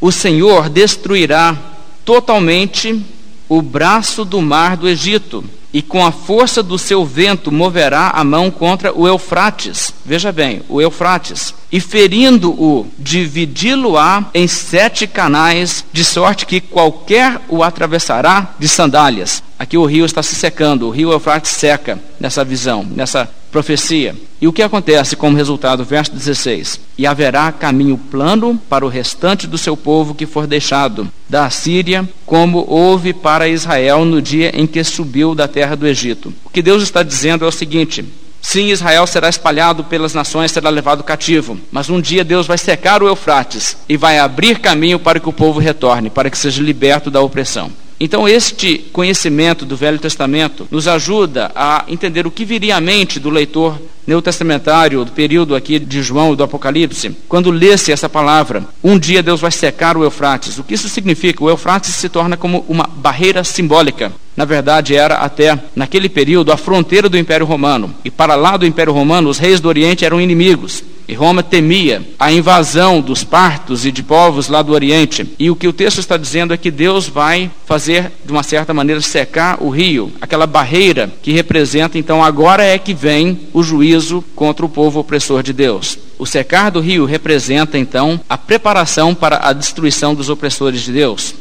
O 0.00 0.10
Senhor 0.10 0.70
destruirá 0.70 1.56
totalmente 2.04 3.04
o 3.48 3.60
braço 3.60 4.24
do 4.24 4.40
mar 4.40 4.76
do 4.76 4.88
Egito, 4.88 5.44
e 5.72 5.82
com 5.82 6.04
a 6.04 6.10
força 6.10 6.62
do 6.62 6.78
seu 6.78 7.04
vento 7.04 7.52
moverá 7.52 8.10
a 8.10 8.24
mão 8.24 8.50
contra 8.50 8.92
o 8.92 9.06
Eufrates. 9.06 9.92
Veja 10.04 10.32
bem, 10.32 10.62
o 10.68 10.80
Eufrates. 10.80 11.54
E 11.70 11.80
ferindo-o, 11.80 12.86
dividi-lo-á 12.98 14.26
em 14.32 14.48
sete 14.48 15.06
canais, 15.06 15.84
de 15.92 16.04
sorte 16.04 16.46
que 16.46 16.60
qualquer 16.60 17.40
o 17.48 17.62
atravessará 17.62 18.54
de 18.58 18.68
sandálias. 18.68 19.42
Aqui 19.58 19.76
o 19.76 19.84
rio 19.84 20.06
está 20.06 20.22
se 20.22 20.34
secando, 20.34 20.86
o 20.86 20.90
rio 20.90 21.12
Eufrates 21.12 21.50
seca 21.50 21.98
nessa 22.18 22.44
visão, 22.44 22.86
nessa 22.90 23.28
profecia. 23.50 24.14
E 24.40 24.46
o 24.46 24.52
que 24.52 24.62
acontece 24.62 25.16
como 25.16 25.36
resultado? 25.36 25.84
Verso 25.84 26.12
16: 26.12 26.80
E 26.96 27.06
haverá 27.06 27.50
caminho 27.50 27.98
plano 27.98 28.60
para 28.68 28.84
o 28.84 28.88
restante 28.88 29.46
do 29.46 29.58
seu 29.58 29.76
povo 29.76 30.14
que 30.14 30.26
for 30.26 30.46
deixado 30.46 31.08
da 31.28 31.50
Síria, 31.50 32.08
como 32.24 32.64
houve 32.68 33.12
para 33.12 33.48
Israel 33.48 34.04
no 34.04 34.22
dia 34.22 34.52
em 34.54 34.66
que 34.66 34.82
subiu 34.84 35.34
da 35.34 35.48
terra 35.48 35.74
do 35.74 35.86
Egito. 35.86 36.32
O 36.44 36.50
que 36.50 36.62
Deus 36.62 36.82
está 36.82 37.02
dizendo 37.02 37.44
é 37.44 37.48
o 37.48 37.52
seguinte: 37.52 38.04
Sim, 38.40 38.68
Israel 38.68 39.06
será 39.06 39.28
espalhado 39.28 39.84
pelas 39.84 40.14
nações, 40.14 40.52
será 40.52 40.70
levado 40.70 41.02
cativo. 41.02 41.58
Mas 41.70 41.90
um 41.90 42.00
dia 42.00 42.24
Deus 42.24 42.46
vai 42.46 42.56
secar 42.56 43.02
o 43.02 43.08
Eufrates 43.08 43.76
e 43.88 43.96
vai 43.96 44.18
abrir 44.18 44.60
caminho 44.60 44.98
para 44.98 45.20
que 45.20 45.28
o 45.28 45.32
povo 45.32 45.58
retorne, 45.58 46.08
para 46.08 46.30
que 46.30 46.38
seja 46.38 46.62
liberto 46.62 47.10
da 47.10 47.20
opressão. 47.20 47.70
Então, 48.00 48.28
este 48.28 48.78
conhecimento 48.92 49.64
do 49.64 49.76
Velho 49.76 49.98
Testamento 49.98 50.68
nos 50.70 50.86
ajuda 50.86 51.50
a 51.54 51.84
entender 51.88 52.26
o 52.26 52.30
que 52.30 52.44
viria 52.44 52.76
à 52.76 52.80
mente 52.80 53.18
do 53.18 53.28
leitor 53.28 53.76
neotestamentário, 54.06 55.04
do 55.04 55.12
período 55.12 55.54
aqui 55.54 55.78
de 55.78 56.00
João 56.00 56.32
e 56.32 56.36
do 56.36 56.42
Apocalipse, 56.42 57.14
quando 57.28 57.50
lesse 57.50 57.92
essa 57.92 58.08
palavra, 58.08 58.64
um 58.82 58.98
dia 58.98 59.22
Deus 59.22 59.40
vai 59.40 59.50
secar 59.50 59.96
o 59.96 60.04
Eufrates. 60.04 60.58
O 60.58 60.64
que 60.64 60.74
isso 60.74 60.88
significa? 60.88 61.44
O 61.44 61.50
Eufrates 61.50 61.94
se 61.94 62.08
torna 62.08 62.36
como 62.36 62.64
uma 62.68 62.88
barreira 62.88 63.44
simbólica. 63.44 64.12
Na 64.36 64.44
verdade, 64.44 64.94
era 64.94 65.16
até 65.16 65.58
naquele 65.74 66.08
período 66.08 66.52
a 66.52 66.56
fronteira 66.56 67.08
do 67.08 67.18
Império 67.18 67.44
Romano. 67.44 67.92
E 68.04 68.10
para 68.10 68.36
lá 68.36 68.56
do 68.56 68.64
Império 68.64 68.92
Romano, 68.92 69.28
os 69.28 69.38
reis 69.38 69.60
do 69.60 69.68
Oriente 69.68 70.04
eram 70.04 70.20
inimigos. 70.20 70.82
E 71.08 71.14
Roma 71.14 71.42
temia 71.42 72.06
a 72.18 72.30
invasão 72.30 73.00
dos 73.00 73.24
partos 73.24 73.86
e 73.86 73.90
de 73.90 74.02
povos 74.02 74.48
lá 74.48 74.60
do 74.60 74.74
Oriente. 74.74 75.26
E 75.38 75.50
o 75.50 75.56
que 75.56 75.66
o 75.66 75.72
texto 75.72 76.00
está 76.00 76.18
dizendo 76.18 76.52
é 76.52 76.58
que 76.58 76.70
Deus 76.70 77.08
vai 77.08 77.50
fazer, 77.64 78.12
de 78.26 78.30
uma 78.30 78.42
certa 78.42 78.74
maneira, 78.74 79.00
secar 79.00 79.56
o 79.62 79.70
rio, 79.70 80.12
aquela 80.20 80.46
barreira 80.46 81.10
que 81.22 81.32
representa, 81.32 81.96
então, 81.96 82.22
agora 82.22 82.62
é 82.62 82.76
que 82.78 82.92
vem 82.92 83.48
o 83.54 83.62
juízo 83.62 84.22
contra 84.36 84.66
o 84.66 84.68
povo 84.68 85.00
opressor 85.00 85.42
de 85.42 85.54
Deus. 85.54 85.98
O 86.18 86.26
secar 86.26 86.70
do 86.70 86.78
rio 86.78 87.06
representa, 87.06 87.78
então, 87.78 88.20
a 88.28 88.36
preparação 88.36 89.14
para 89.14 89.48
a 89.48 89.54
destruição 89.54 90.14
dos 90.14 90.28
opressores 90.28 90.82
de 90.82 90.92
Deus. 90.92 91.34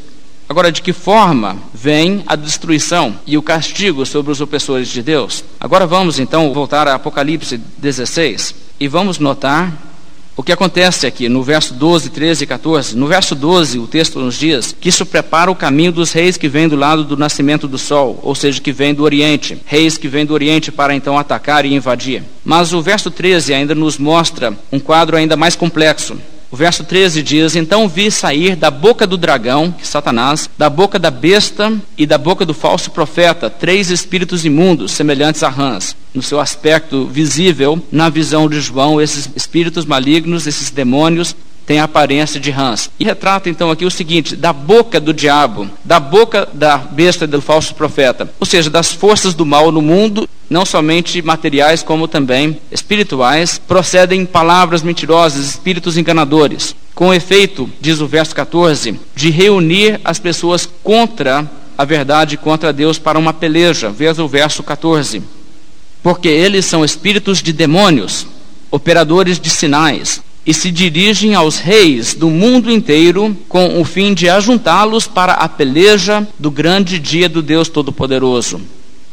Agora, 0.48 0.72
de 0.72 0.82
que 0.82 0.94
forma 0.94 1.58
vem 1.74 2.24
a 2.26 2.38
destruição 2.38 3.16
e 3.28 3.38
o 3.38 3.42
castigo 3.42 4.06
sobre 4.06 4.32
os 4.32 4.40
opressores 4.40 4.88
de 4.88 5.04
Deus? 5.04 5.44
Agora 5.60 5.86
vamos 5.86 6.20
então 6.20 6.54
voltar 6.54 6.88
a 6.88 6.96
Apocalipse 6.96 7.60
16. 7.78 8.67
E 8.79 8.88
vamos 8.88 9.17
notar 9.17 9.74
o 10.36 10.43
que 10.43 10.51
acontece 10.51 11.07
aqui 11.07 11.27
no 11.27 11.41
verso 11.41 11.74
12, 11.74 12.12
13 12.12 12.43
e 12.43 12.48
14. 12.48 12.96
No 12.96 13.07
verso 13.07 13.34
12, 13.34 13.79
o 13.79 13.88
texto 13.88 14.19
nos 14.19 14.36
diz 14.36 14.75
que 14.79 14.89
isso 14.89 15.03
prepara 15.03 15.50
o 15.50 15.55
caminho 15.55 15.91
dos 15.91 16.12
reis 16.12 16.38
que 16.38 16.48
vêm 16.48 16.67
do 16.67 16.75
lado 16.75 17.03
do 17.03 17.17
nascimento 17.17 17.67
do 17.67 17.79
sol, 17.79 18.19
ou 18.22 18.36
seja, 18.36 18.62
que 18.62 18.72
vêm 18.72 18.93
do 18.93 19.03
Oriente. 19.03 19.60
Reis 19.65 19.98
que 19.98 20.07
vêm 20.07 20.27
do 20.27 20.36
Oriente 20.36 20.72
para 20.72 20.93
então 20.93 21.17
atacar 21.17 21.65
e 21.65 21.74
invadir. 21.74 22.22
Mas 22.46 22.72
o 22.72 22.79
verso 22.84 23.10
13 23.10 23.51
ainda 23.51 23.74
nos 23.74 23.98
mostra 23.98 24.55
um 24.72 24.79
quadro 24.79 25.17
ainda 25.17 25.36
mais 25.36 25.55
complexo. 25.55 26.15
O 26.50 26.56
verso 26.56 26.84
13 26.84 27.22
diz: 27.22 27.56
Então 27.56 27.88
vi 27.88 28.10
sair 28.10 28.56
da 28.56 28.72
boca 28.72 29.06
do 29.06 29.18
dragão, 29.18 29.74
é 29.82 29.84
Satanás, 29.84 30.50
da 30.58 30.70
boca 30.70 30.98
da 30.98 31.12
besta 31.12 31.74
e 31.98 32.06
da 32.06 32.18
boca 32.18 32.46
do 32.46 32.54
falso 32.54 32.92
profeta, 32.92 33.50
três 33.50 33.89
espíritos 33.89 34.46
imundos, 34.46 34.92
semelhantes 34.92 35.44
a 35.44 35.50
rãs. 35.50 35.96
No 36.13 36.22
seu 36.22 36.39
aspecto 36.39 37.06
visível, 37.06 37.82
na 37.92 38.10
visão 38.10 38.50
de 38.50 38.62
João, 38.62 39.01
esses 39.01 39.30
espíritos 39.36 39.86
malignos, 39.86 40.48
esses 40.48 40.70
demônios, 40.70 41.36
tem 41.68 41.80
a 41.80 41.84
aparência 41.84 42.40
de 42.40 42.50
rãs. 42.50 42.90
E 42.98 43.04
retrata 43.04 43.50
então 43.50 43.70
aqui 43.70 43.86
o 43.86 43.92
seguinte: 43.92 44.36
da 44.36 44.54
boca 44.54 45.00
do 45.00 45.14
diabo, 45.14 45.70
da 45.84 46.00
boca 46.00 46.48
da 46.52 46.78
besta 46.78 47.28
do 47.28 47.42
falso 47.42 47.76
profeta, 47.76 48.32
ou 48.40 48.46
seja, 48.46 48.70
das 48.70 48.94
forças 48.94 49.36
do 49.36 49.46
mal 49.46 49.72
no 49.72 49.82
mundo, 49.82 50.28
não 50.50 50.66
somente 50.66 51.22
materiais 51.22 51.84
como 51.84 52.08
também 52.08 52.58
espirituais, 52.72 53.60
procedem 53.68 54.26
palavras 54.26 54.82
mentirosas, 54.82 55.46
espíritos 55.46 55.98
enganadores. 55.98 56.74
Com 56.96 57.14
efeito, 57.14 57.70
diz 57.82 58.00
o 58.00 58.08
verso 58.08 58.34
14, 58.34 59.00
de 59.14 59.30
reunir 59.30 60.00
as 60.04 60.18
pessoas 60.18 60.68
contra 60.82 61.46
a 61.78 61.86
verdade, 61.86 62.38
contra 62.38 62.74
Deus 62.74 62.98
para 62.98 63.20
uma 63.20 63.34
peleja. 63.34 63.90
Veja 63.90 64.24
o 64.24 64.28
verso 64.28 64.64
14. 64.64 65.22
Porque 66.02 66.30
eles 66.30 66.66
são 66.66 66.84
espíritos 66.84 67.44
de 67.44 67.52
demônios, 67.52 68.26
operadores 68.72 69.40
de 69.40 69.50
sinais, 69.50 70.22
e 70.48 70.54
se 70.54 70.72
dirigem 70.72 71.36
aos 71.36 71.60
reis 71.60 72.13
do 72.13 72.30
mundo 72.30 72.72
inteiro 72.72 73.36
com 73.50 73.82
o 73.82 73.84
fim 73.84 74.13
de 74.13 74.30
ajuntá-los 74.30 75.06
para 75.06 75.34
a 75.34 75.50
peleja 75.50 76.25
do 76.39 76.50
grande 76.50 76.98
dia 76.98 77.27
do 77.27 77.42
Deus 77.42 77.68
Todo-Poderoso. 77.68 78.62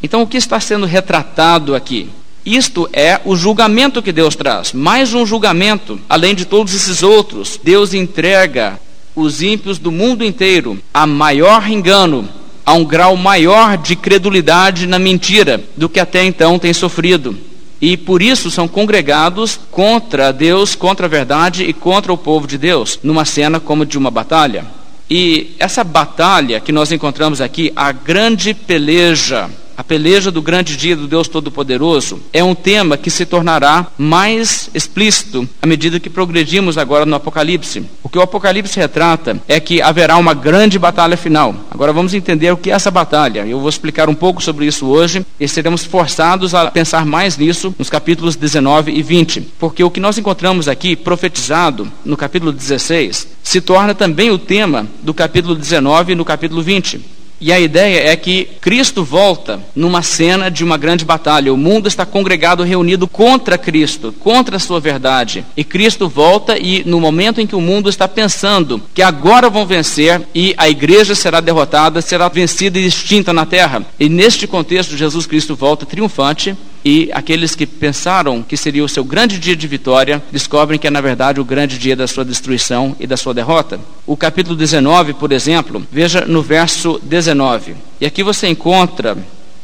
Então, 0.00 0.23
o 0.23 0.29
que 0.29 0.37
está 0.37 0.61
sendo 0.61 0.87
retratado 0.87 1.75
aqui? 1.75 2.09
Isto 2.47 2.88
é 2.93 3.21
o 3.25 3.35
julgamento 3.35 4.00
que 4.00 4.12
Deus 4.12 4.37
traz, 4.37 4.73
mais 4.73 5.12
um 5.12 5.26
julgamento, 5.26 5.99
além 6.09 6.37
de 6.37 6.45
todos 6.45 6.73
esses 6.73 7.03
outros. 7.03 7.59
Deus 7.61 7.95
entrega 7.95 8.79
os 9.17 9.43
ímpios 9.43 9.79
do 9.79 9.91
mundo 9.91 10.23
inteiro 10.23 10.79
a 10.93 11.05
maior 11.05 11.69
engano, 11.69 12.29
a 12.64 12.75
um 12.75 12.85
grau 12.85 13.17
maior 13.17 13.76
de 13.76 13.97
credulidade 13.97 14.87
na 14.87 15.00
mentira 15.00 15.64
do 15.76 15.88
que 15.88 15.99
até 15.99 16.23
então 16.25 16.61
tem 16.61 16.73
sofrido 16.73 17.37
e 17.85 17.99
por 17.99 18.23
isso 18.23 18.50
são 18.50 18.67
congregados 18.67 19.61
contra 19.71 20.33
Deus, 20.33 20.75
contra 20.75 21.05
a 21.05 21.09
verdade 21.09 21.64
e 21.64 21.75
contra 21.75 22.11
o 22.11 22.17
povo 22.17 22.47
de 22.47 22.57
Deus, 22.57 22.99
numa 23.03 23.26
cena 23.26 23.61
como 23.61 23.85
de 23.85 23.99
uma 23.99 24.11
batalha. 24.11 24.64
E 25.11 25.55
essa 25.59 25.85
batalha 25.85 26.61
que 26.61 26.73
nós 26.73 26.91
encontramos 26.91 27.43
aqui, 27.43 27.71
a 27.76 27.93
grande 27.93 28.55
peleja 28.55 29.50
a 29.76 29.85
peleja 29.85 30.31
do 30.31 30.43
grande 30.43 30.76
dia 30.76 30.97
do 30.97 31.07
Deus 31.07 31.28
Todo-Poderoso 31.28 32.21
é 32.33 32.43
um 32.43 32.54
tema 32.54 32.97
que 32.97 33.11
se 33.11 33.26
tornará 33.26 33.87
mais 33.99 34.71
explícito 34.75 35.49
à 35.61 35.66
medida 35.66 36.00
que 36.00 36.11
progredimos 36.11 36.78
agora 36.78 37.04
no 37.04 37.16
Apocalipse. 37.16 37.85
O 38.02 38.09
que 38.09 38.19
o 38.19 38.23
Apocalipse 38.23 38.78
retrata 38.78 39.40
é 39.49 39.59
que 39.59 39.83
haverá 39.83 40.16
uma 40.16 40.35
grande 40.35 40.78
batalha 40.78 41.16
final. 41.16 41.54
Agora 41.71 41.93
vamos 41.93 42.14
entender 42.14 42.52
o 42.52 42.57
que 42.57 42.71
é 42.71 42.75
essa 42.75 42.90
batalha. 42.90 43.47
Eu 43.47 43.61
vou 43.61 43.69
explicar 43.69 44.09
um 44.09 44.14
pouco 44.14 44.43
sobre 44.43 44.66
isso 44.66 44.87
hoje 44.87 45.25
e 45.38 45.49
seremos 45.49 45.85
forçados 45.85 46.54
a 46.54 46.71
pensar 46.71 47.04
mais 47.04 47.37
nisso 47.37 47.75
nos 47.78 47.90
capítulos 47.90 48.37
19 48.37 48.93
e 48.93 49.02
20. 49.02 49.40
Porque 49.59 49.83
o 49.83 49.90
que 49.90 50.00
nós 50.00 50.19
encontramos 50.19 50.69
aqui 50.69 50.97
profetizado 50.97 51.90
no 52.04 52.16
capítulo 52.16 52.52
16 52.52 53.28
se 53.43 53.61
torna 53.61 53.95
também 53.95 54.31
o 54.31 54.38
tema 54.38 54.87
do 55.02 55.12
capítulo 55.12 55.54
19 55.54 56.12
e 56.12 56.14
no 56.14 56.25
capítulo 56.25 56.62
20. 56.62 57.24
E 57.47 57.53
a 57.53 57.61
ideia 57.61 58.11
é 58.11 58.17
que 58.17 58.49
Cristo 58.59 59.05
volta 59.05 59.61
numa 59.77 60.01
cena 60.01 60.51
de 60.51 60.65
uma 60.65 60.79
grande 60.79 61.05
batalha. 61.05 61.53
O 61.53 61.59
mundo 61.59 61.87
está 61.87 62.07
congregado, 62.07 62.63
reunido 62.63 63.07
contra 63.07 63.59
Cristo, 63.59 64.15
contra 64.19 64.57
a 64.57 64.59
sua 64.59 64.81
verdade. 64.81 65.45
E 65.55 65.63
Cristo 65.63 66.09
volta 66.09 66.57
e 66.57 66.83
no 66.87 66.99
momento 66.99 67.43
em 67.43 67.47
que 67.47 67.55
o 67.55 67.61
mundo 67.61 67.91
está 67.91 68.09
pensando 68.09 68.81
que 68.95 69.03
agora 69.03 69.51
vão 69.51 69.67
vencer 69.67 70.23
e 70.35 70.55
a 70.57 70.71
igreja 70.71 71.15
será 71.15 71.39
derrotada, 71.39 72.01
será 72.01 72.31
vencida 72.31 72.79
e 72.79 72.87
extinta 72.87 73.31
na 73.31 73.45
terra. 73.45 73.85
E 74.01 74.09
neste 74.09 74.47
contexto, 74.47 74.97
Jesus 74.97 75.27
Cristo 75.27 75.55
volta 75.55 75.85
triunfante 75.85 76.57
e 76.85 77.11
aqueles 77.12 77.55
que 77.55 77.67
pensaram 77.67 78.43
que 78.43 78.57
seria 78.57 78.85
o 78.85 78.88
seu 78.88 79.03
grande 79.03 79.38
dia 79.38 79.57
de 79.57 79.67
vitória 79.67 80.23
descobrem 80.31 80.79
que 80.79 80.87
é 80.87 80.91
na 80.91 81.00
verdade 81.00 81.41
o 81.41 81.45
grande 81.45 81.79
dia 81.79 81.97
da 81.97 82.07
sua 82.07 82.25
destruição 82.25 82.95
e 83.00 83.07
da 83.07 83.17
sua 83.17 83.33
derrota. 83.33 83.81
O 84.07 84.17
capítulo 84.17 84.55
19, 84.55 85.14
por 85.14 85.33
exemplo, 85.33 85.83
veja 85.91 86.26
no 86.26 86.43
verso 86.43 87.00
19. 87.03 87.75
E 88.00 88.05
aqui 88.05 88.23
você 88.23 88.49
encontra 88.49 89.17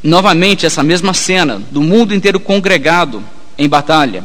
novamente 0.03 0.65
essa 0.65 0.83
mesma 0.83 1.13
cena 1.13 1.61
do 1.71 1.83
mundo 1.83 2.15
inteiro 2.15 2.41
congregado 2.41 3.23
em 3.59 3.69
batalha. 3.69 4.25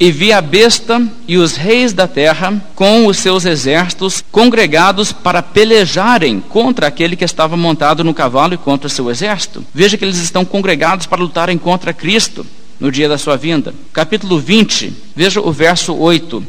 E 0.00 0.10
vi 0.10 0.32
a 0.32 0.40
besta 0.40 1.06
e 1.28 1.36
os 1.36 1.56
reis 1.56 1.92
da 1.92 2.08
terra 2.08 2.58
com 2.74 3.06
os 3.06 3.18
seus 3.18 3.44
exércitos 3.44 4.24
congregados 4.32 5.12
para 5.12 5.42
pelejarem 5.42 6.40
contra 6.40 6.86
aquele 6.86 7.14
que 7.14 7.24
estava 7.24 7.54
montado 7.54 8.02
no 8.02 8.14
cavalo 8.14 8.54
e 8.54 8.56
contra 8.56 8.88
seu 8.88 9.10
exército. 9.10 9.62
Veja 9.74 9.98
que 9.98 10.04
eles 10.06 10.16
estão 10.16 10.42
congregados 10.42 11.04
para 11.04 11.20
lutarem 11.20 11.58
contra 11.58 11.92
Cristo 11.92 12.46
no 12.80 12.90
dia 12.90 13.10
da 13.10 13.18
sua 13.18 13.36
vinda. 13.36 13.74
Capítulo 13.92 14.38
20, 14.38 14.90
veja 15.14 15.38
o 15.38 15.52
verso 15.52 15.94
8. 15.94 16.42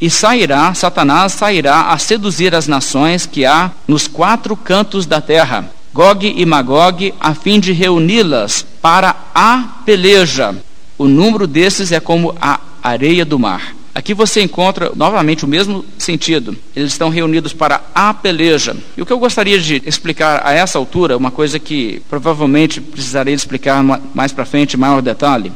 E 0.00 0.08
sairá, 0.08 0.72
Satanás 0.72 1.34
sairá 1.34 1.90
a 1.90 1.98
seduzir 1.98 2.54
as 2.54 2.66
nações 2.66 3.26
que 3.26 3.44
há 3.44 3.70
nos 3.86 4.08
quatro 4.08 4.56
cantos 4.56 5.04
da 5.04 5.20
terra, 5.20 5.70
Gog 5.92 6.26
e 6.34 6.46
Magog, 6.46 7.12
a 7.20 7.34
fim 7.34 7.60
de 7.60 7.70
reuni-las 7.70 8.64
para 8.80 9.14
a 9.34 9.82
peleja. 9.84 10.54
O 10.96 11.06
número 11.06 11.46
desses 11.46 11.92
é 11.92 12.00
como 12.00 12.34
a 12.40 12.58
areia 12.84 13.24
do 13.24 13.38
mar. 13.38 13.74
Aqui 13.94 14.12
você 14.12 14.42
encontra 14.42 14.92
novamente 14.94 15.44
o 15.44 15.48
mesmo 15.48 15.84
sentido. 15.96 16.54
Eles 16.76 16.92
estão 16.92 17.08
reunidos 17.08 17.54
para 17.54 17.80
a 17.94 18.12
peleja. 18.12 18.76
E 18.96 19.00
o 19.00 19.06
que 19.06 19.12
eu 19.12 19.18
gostaria 19.18 19.58
de 19.58 19.82
explicar 19.86 20.42
a 20.44 20.52
essa 20.52 20.76
altura, 20.76 21.16
uma 21.16 21.30
coisa 21.30 21.58
que 21.58 22.02
provavelmente 22.10 22.80
precisarei 22.80 23.32
explicar 23.32 23.82
mais 24.12 24.32
para 24.32 24.44
frente, 24.44 24.74
em 24.74 24.80
maior 24.80 25.00
detalhe. 25.00 25.50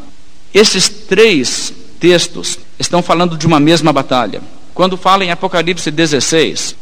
Esses 0.54 0.88
três 0.88 1.72
textos 2.00 2.58
estão 2.78 3.02
falando 3.02 3.36
de 3.36 3.46
uma 3.46 3.60
mesma 3.60 3.92
batalha. 3.92 4.40
Quando 4.72 4.96
fala 4.96 5.24
em 5.24 5.30
Apocalipse 5.30 5.90
16, 5.90 6.76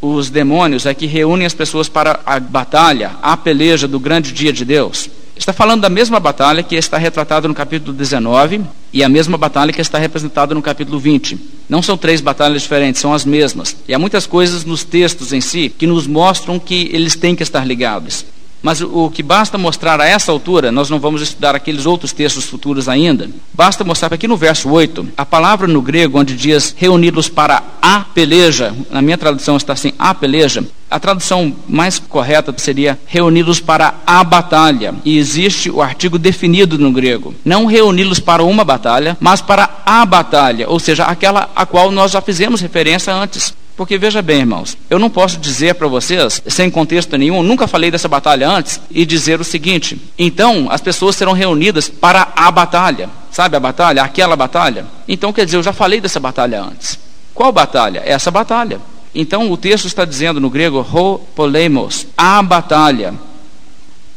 os 0.00 0.30
demônios 0.30 0.86
é 0.86 0.94
que 0.94 1.06
reúnem 1.06 1.46
as 1.46 1.54
pessoas 1.54 1.88
para 1.88 2.20
a 2.24 2.40
batalha, 2.40 3.12
a 3.22 3.36
peleja 3.36 3.86
do 3.86 4.00
grande 4.00 4.32
dia 4.32 4.52
de 4.52 4.64
Deus. 4.64 5.08
Está 5.36 5.52
falando 5.52 5.82
da 5.82 5.90
mesma 5.90 6.18
batalha 6.18 6.62
que 6.62 6.74
está 6.74 6.96
retratada 6.96 7.46
no 7.46 7.54
capítulo 7.54 7.92
19 7.92 8.62
e 8.92 9.02
a 9.02 9.08
mesma 9.08 9.38
batalha 9.38 9.72
que 9.72 9.80
está 9.80 9.98
representada 9.98 10.54
no 10.54 10.62
capítulo 10.62 10.98
20. 10.98 11.38
Não 11.68 11.80
são 11.80 11.96
três 11.96 12.20
batalhas 12.20 12.62
diferentes, 12.62 13.00
são 13.00 13.14
as 13.14 13.24
mesmas. 13.24 13.74
E 13.88 13.94
há 13.94 13.98
muitas 13.98 14.26
coisas 14.26 14.64
nos 14.64 14.84
textos 14.84 15.32
em 15.32 15.40
si 15.40 15.68
que 15.70 15.86
nos 15.86 16.06
mostram 16.06 16.58
que 16.58 16.90
eles 16.92 17.16
têm 17.16 17.34
que 17.34 17.42
estar 17.42 17.66
ligados. 17.66 18.24
Mas 18.62 18.80
o 18.80 19.10
que 19.10 19.22
basta 19.22 19.58
mostrar 19.58 20.00
a 20.00 20.06
essa 20.06 20.30
altura, 20.30 20.70
nós 20.70 20.88
não 20.88 21.00
vamos 21.00 21.20
estudar 21.20 21.54
aqueles 21.54 21.84
outros 21.84 22.12
textos 22.12 22.44
futuros 22.44 22.88
ainda, 22.88 23.28
basta 23.52 23.84
mostrar 23.84 24.08
que 24.08 24.14
aqui 24.14 24.28
no 24.28 24.36
verso 24.36 24.70
8, 24.70 25.08
a 25.16 25.26
palavra 25.26 25.66
no 25.66 25.82
grego 25.82 26.18
onde 26.18 26.36
diz 26.36 26.74
reunidos 26.76 27.28
para 27.28 27.62
a 27.80 28.00
peleja, 28.00 28.74
na 28.90 29.02
minha 29.02 29.18
tradução 29.18 29.56
está 29.56 29.72
assim, 29.72 29.92
a 29.98 30.14
peleja, 30.14 30.64
a 30.92 31.00
tradução 31.00 31.56
mais 31.66 31.98
correta 31.98 32.54
seria 32.58 32.98
reuni-los 33.06 33.60
para 33.60 33.94
a 34.06 34.22
batalha. 34.22 34.94
E 35.06 35.16
existe 35.16 35.70
o 35.70 35.80
artigo 35.80 36.18
definido 36.18 36.78
no 36.78 36.92
grego. 36.92 37.34
Não 37.42 37.64
reuni-los 37.64 38.20
para 38.20 38.44
uma 38.44 38.62
batalha, 38.62 39.16
mas 39.18 39.40
para 39.40 39.70
a 39.86 40.04
batalha, 40.04 40.68
ou 40.68 40.78
seja, 40.78 41.04
aquela 41.04 41.48
a 41.56 41.64
qual 41.64 41.90
nós 41.90 42.12
já 42.12 42.20
fizemos 42.20 42.60
referência 42.60 43.12
antes. 43.14 43.54
Porque 43.76 43.96
veja 43.96 44.20
bem, 44.20 44.40
irmãos, 44.40 44.76
eu 44.90 44.98
não 44.98 45.08
posso 45.08 45.38
dizer 45.38 45.74
para 45.74 45.88
vocês, 45.88 46.42
sem 46.46 46.70
contexto 46.70 47.16
nenhum, 47.16 47.42
nunca 47.42 47.66
falei 47.66 47.90
dessa 47.90 48.08
batalha 48.08 48.48
antes, 48.48 48.80
e 48.90 49.06
dizer 49.06 49.40
o 49.40 49.44
seguinte: 49.44 50.00
então 50.18 50.68
as 50.70 50.80
pessoas 50.80 51.16
serão 51.16 51.32
reunidas 51.32 51.88
para 51.88 52.28
a 52.36 52.50
batalha. 52.50 53.08
Sabe 53.30 53.56
a 53.56 53.60
batalha? 53.60 54.02
Aquela 54.02 54.36
batalha? 54.36 54.84
Então 55.08 55.32
quer 55.32 55.46
dizer, 55.46 55.56
eu 55.56 55.62
já 55.62 55.72
falei 55.72 56.00
dessa 56.00 56.20
batalha 56.20 56.62
antes. 56.62 56.98
Qual 57.34 57.50
batalha? 57.50 58.02
Essa 58.04 58.30
batalha. 58.30 58.78
Então 59.14 59.50
o 59.50 59.56
texto 59.56 59.86
está 59.86 60.04
dizendo 60.04 60.38
no 60.38 60.50
grego, 60.50 60.86
ho 60.92 61.18
polemos, 61.34 62.06
a 62.16 62.42
batalha. 62.42 63.14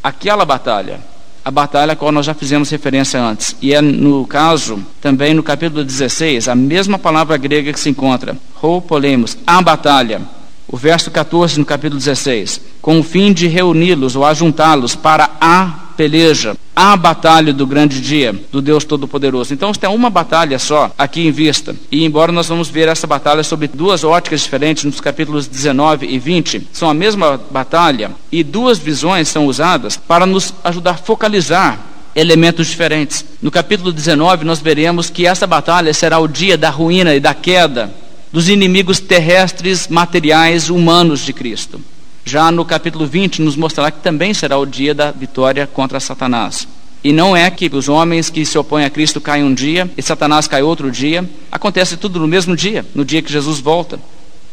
Aquela 0.04 0.44
batalha 0.46 1.15
a 1.46 1.52
batalha 1.52 1.94
a 1.94 1.96
qual 1.96 2.12
nós 2.12 2.26
já 2.26 2.34
fizemos 2.34 2.72
referência 2.72 3.22
antes. 3.22 3.56
E 3.62 3.72
é 3.72 3.80
no 3.80 4.26
caso, 4.26 4.84
também 5.00 5.36
no 5.36 5.44
capítulo 5.44 5.84
16, 5.84 6.48
a 6.48 6.56
mesma 6.56 6.98
palavra 6.98 7.38
grega 7.38 7.72
que 7.72 7.80
se 7.80 7.88
encontra, 7.88 8.36
ho 8.60 8.82
polemos, 8.82 9.38
a 9.46 9.62
batalha. 9.62 10.22
O 10.68 10.76
verso 10.76 11.12
14 11.12 11.60
no 11.60 11.66
capítulo 11.66 12.00
16, 12.00 12.60
com 12.82 13.00
o 13.00 13.04
fim 13.04 13.32
de 13.32 13.48
reuni-los 13.48 14.16
ou 14.16 14.26
ajuntá-los 14.26 14.96
para 14.96 15.30
a 15.40 15.85
peleja, 15.96 16.56
a 16.76 16.96
batalha 16.96 17.54
do 17.54 17.66
grande 17.66 18.02
dia 18.02 18.36
do 18.52 18.62
Deus 18.62 18.84
Todo-Poderoso. 18.84 19.54
Então, 19.54 19.72
tem 19.72 19.90
uma 19.90 20.10
batalha 20.10 20.60
só 20.60 20.92
aqui 20.98 21.26
em 21.26 21.32
vista. 21.32 21.76
E 21.92 22.04
embora 22.04 22.32
nós 22.32 22.48
vamos 22.48 22.70
ver 22.70 22.88
essa 22.88 23.08
batalha 23.08 23.44
sobre 23.44 23.68
duas 23.68 24.04
óticas 24.04 24.42
diferentes 24.42 24.84
nos 24.84 25.00
capítulos 25.00 25.48
19 25.48 26.06
e 26.06 26.20
20, 26.20 26.68
são 26.72 26.90
a 26.90 26.94
mesma 26.94 27.40
batalha 27.50 28.12
e 28.32 28.44
duas 28.44 28.78
visões 28.78 29.28
são 29.28 29.46
usadas 29.46 29.98
para 29.98 30.26
nos 30.26 30.54
ajudar 30.64 30.92
a 30.92 30.98
focalizar 30.98 31.80
elementos 32.16 32.68
diferentes. 32.68 33.26
No 33.42 33.52
capítulo 33.52 33.92
19, 33.92 34.46
nós 34.46 34.60
veremos 34.60 35.10
que 35.10 35.28
essa 35.28 35.46
batalha 35.46 35.94
será 35.94 36.18
o 36.20 36.28
dia 36.28 36.58
da 36.58 36.70
ruína 36.70 37.14
e 37.14 37.20
da 37.20 37.34
queda 37.34 37.94
dos 38.32 38.50
inimigos 38.50 39.00
terrestres, 39.00 39.88
materiais, 39.88 40.70
humanos 40.70 41.22
de 41.22 41.32
Cristo. 41.32 41.80
Já 42.28 42.52
no 42.52 42.66
capítulo 42.66 43.06
20, 43.06 43.44
nos 43.44 43.56
mostrará 43.56 43.92
que 43.92 44.02
também 44.02 44.34
será 44.34 44.58
o 44.58 44.66
dia 44.66 44.96
da 44.96 45.12
vitória 45.12 45.68
contra 45.68 46.00
Satanás. 46.00 46.68
E 47.04 47.14
não 47.14 47.38
é 47.38 47.52
que 47.52 47.70
os 47.72 47.88
homens 47.88 48.32
que 48.32 48.44
se 48.44 48.58
opõem 48.58 48.84
a 48.84 48.90
Cristo 48.90 49.22
caem 49.22 49.44
um 49.44 49.54
dia 49.54 49.88
e 49.96 50.02
Satanás 50.02 50.48
cai 50.48 50.64
outro 50.64 50.90
dia. 50.90 51.24
Acontece 51.52 51.96
tudo 51.98 52.20
no 52.20 52.28
mesmo 52.28 52.56
dia, 52.56 52.84
no 52.96 53.06
dia 53.06 53.22
que 53.22 53.32
Jesus 53.32 53.60
volta. 53.60 54.00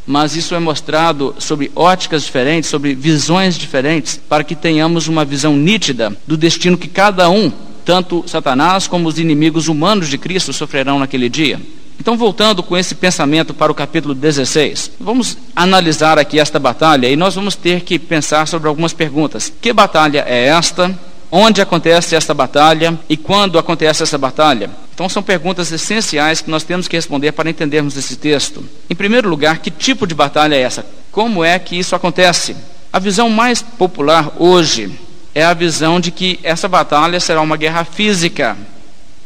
Mas 0.07 0.37
isso 0.37 0.55
é 0.55 0.59
mostrado 0.59 1.35
sobre 1.39 1.73
óticas 1.75 2.25
diferentes, 2.25 2.69
sobre 2.69 2.95
visões 2.95 3.55
diferentes, 3.55 4.21
para 4.29 4.45
que 4.45 4.55
tenhamos 4.55 5.09
uma 5.09 5.25
visão 5.25 5.57
nítida 5.57 6.15
do 6.27 6.37
destino 6.37 6.77
que 6.77 6.89
cada 6.89 7.31
um, 7.31 7.51
tanto 7.87 8.23
Satanás 8.27 8.87
como 8.87 9.09
os 9.09 9.19
inimigos 9.19 9.67
humanos 9.67 10.09
de 10.09 10.19
Cristo, 10.19 10.53
sofrerão 10.53 10.99
naquele 10.99 11.31
dia. 11.31 11.59
Então, 12.03 12.17
voltando 12.17 12.65
com 12.65 12.77
esse 12.77 12.97
pensamento 12.97 13.55
para 13.55 13.71
o 13.71 13.75
capítulo 13.77 14.13
16, 14.13 14.91
vamos 14.99 15.39
analisar 15.55 16.19
aqui 16.19 16.41
esta 16.41 16.59
batalha 16.59 17.07
e 17.07 17.15
nós 17.15 17.37
vamos 17.37 17.55
ter 17.55 17.83
que 17.83 17.97
pensar 17.97 18.49
sobre 18.49 18.67
algumas 18.67 18.93
perguntas. 18.93 19.53
Que 19.61 19.73
batalha 19.73 20.25
é 20.27 20.47
esta? 20.47 20.93
Onde 21.31 21.63
acontece 21.63 22.17
esta 22.17 22.35
batalha 22.35 22.99
e 23.09 23.17
quando 23.17 23.57
acontece 23.57 24.03
essa 24.03 24.19
batalha? 24.19 24.69
Então, 24.93 25.09
são 25.09 25.23
perguntas 25.23 25.71
essenciais 25.71 26.41
que 26.41 26.51
nós 26.51 26.65
temos 26.65 26.89
que 26.89 26.97
responder 26.97 27.31
para 27.31 27.49
entendermos 27.49 27.97
esse 27.97 28.17
texto. 28.17 28.65
Em 28.91 28.97
primeiro 28.97 29.29
lugar, 29.29 29.59
que 29.59 29.71
tipo 29.71 30.05
de 30.05 30.13
batalha 30.13 30.57
é 30.57 30.61
essa? 30.61 30.85
Como 31.13 31.45
é 31.45 31.57
que 31.57 31.79
isso 31.79 31.95
acontece? 31.95 32.57
A 32.93 32.99
visão 32.99 33.31
mais 33.31 33.63
popular 33.63 34.33
hoje 34.41 34.91
é 35.33 35.45
a 35.45 35.55
visão 35.55 36.01
de 36.01 36.11
que 36.11 36.41
essa 36.43 36.67
batalha 36.67 37.21
será 37.21 37.41
uma 37.41 37.57
guerra 37.57 37.85
física, 37.85 38.57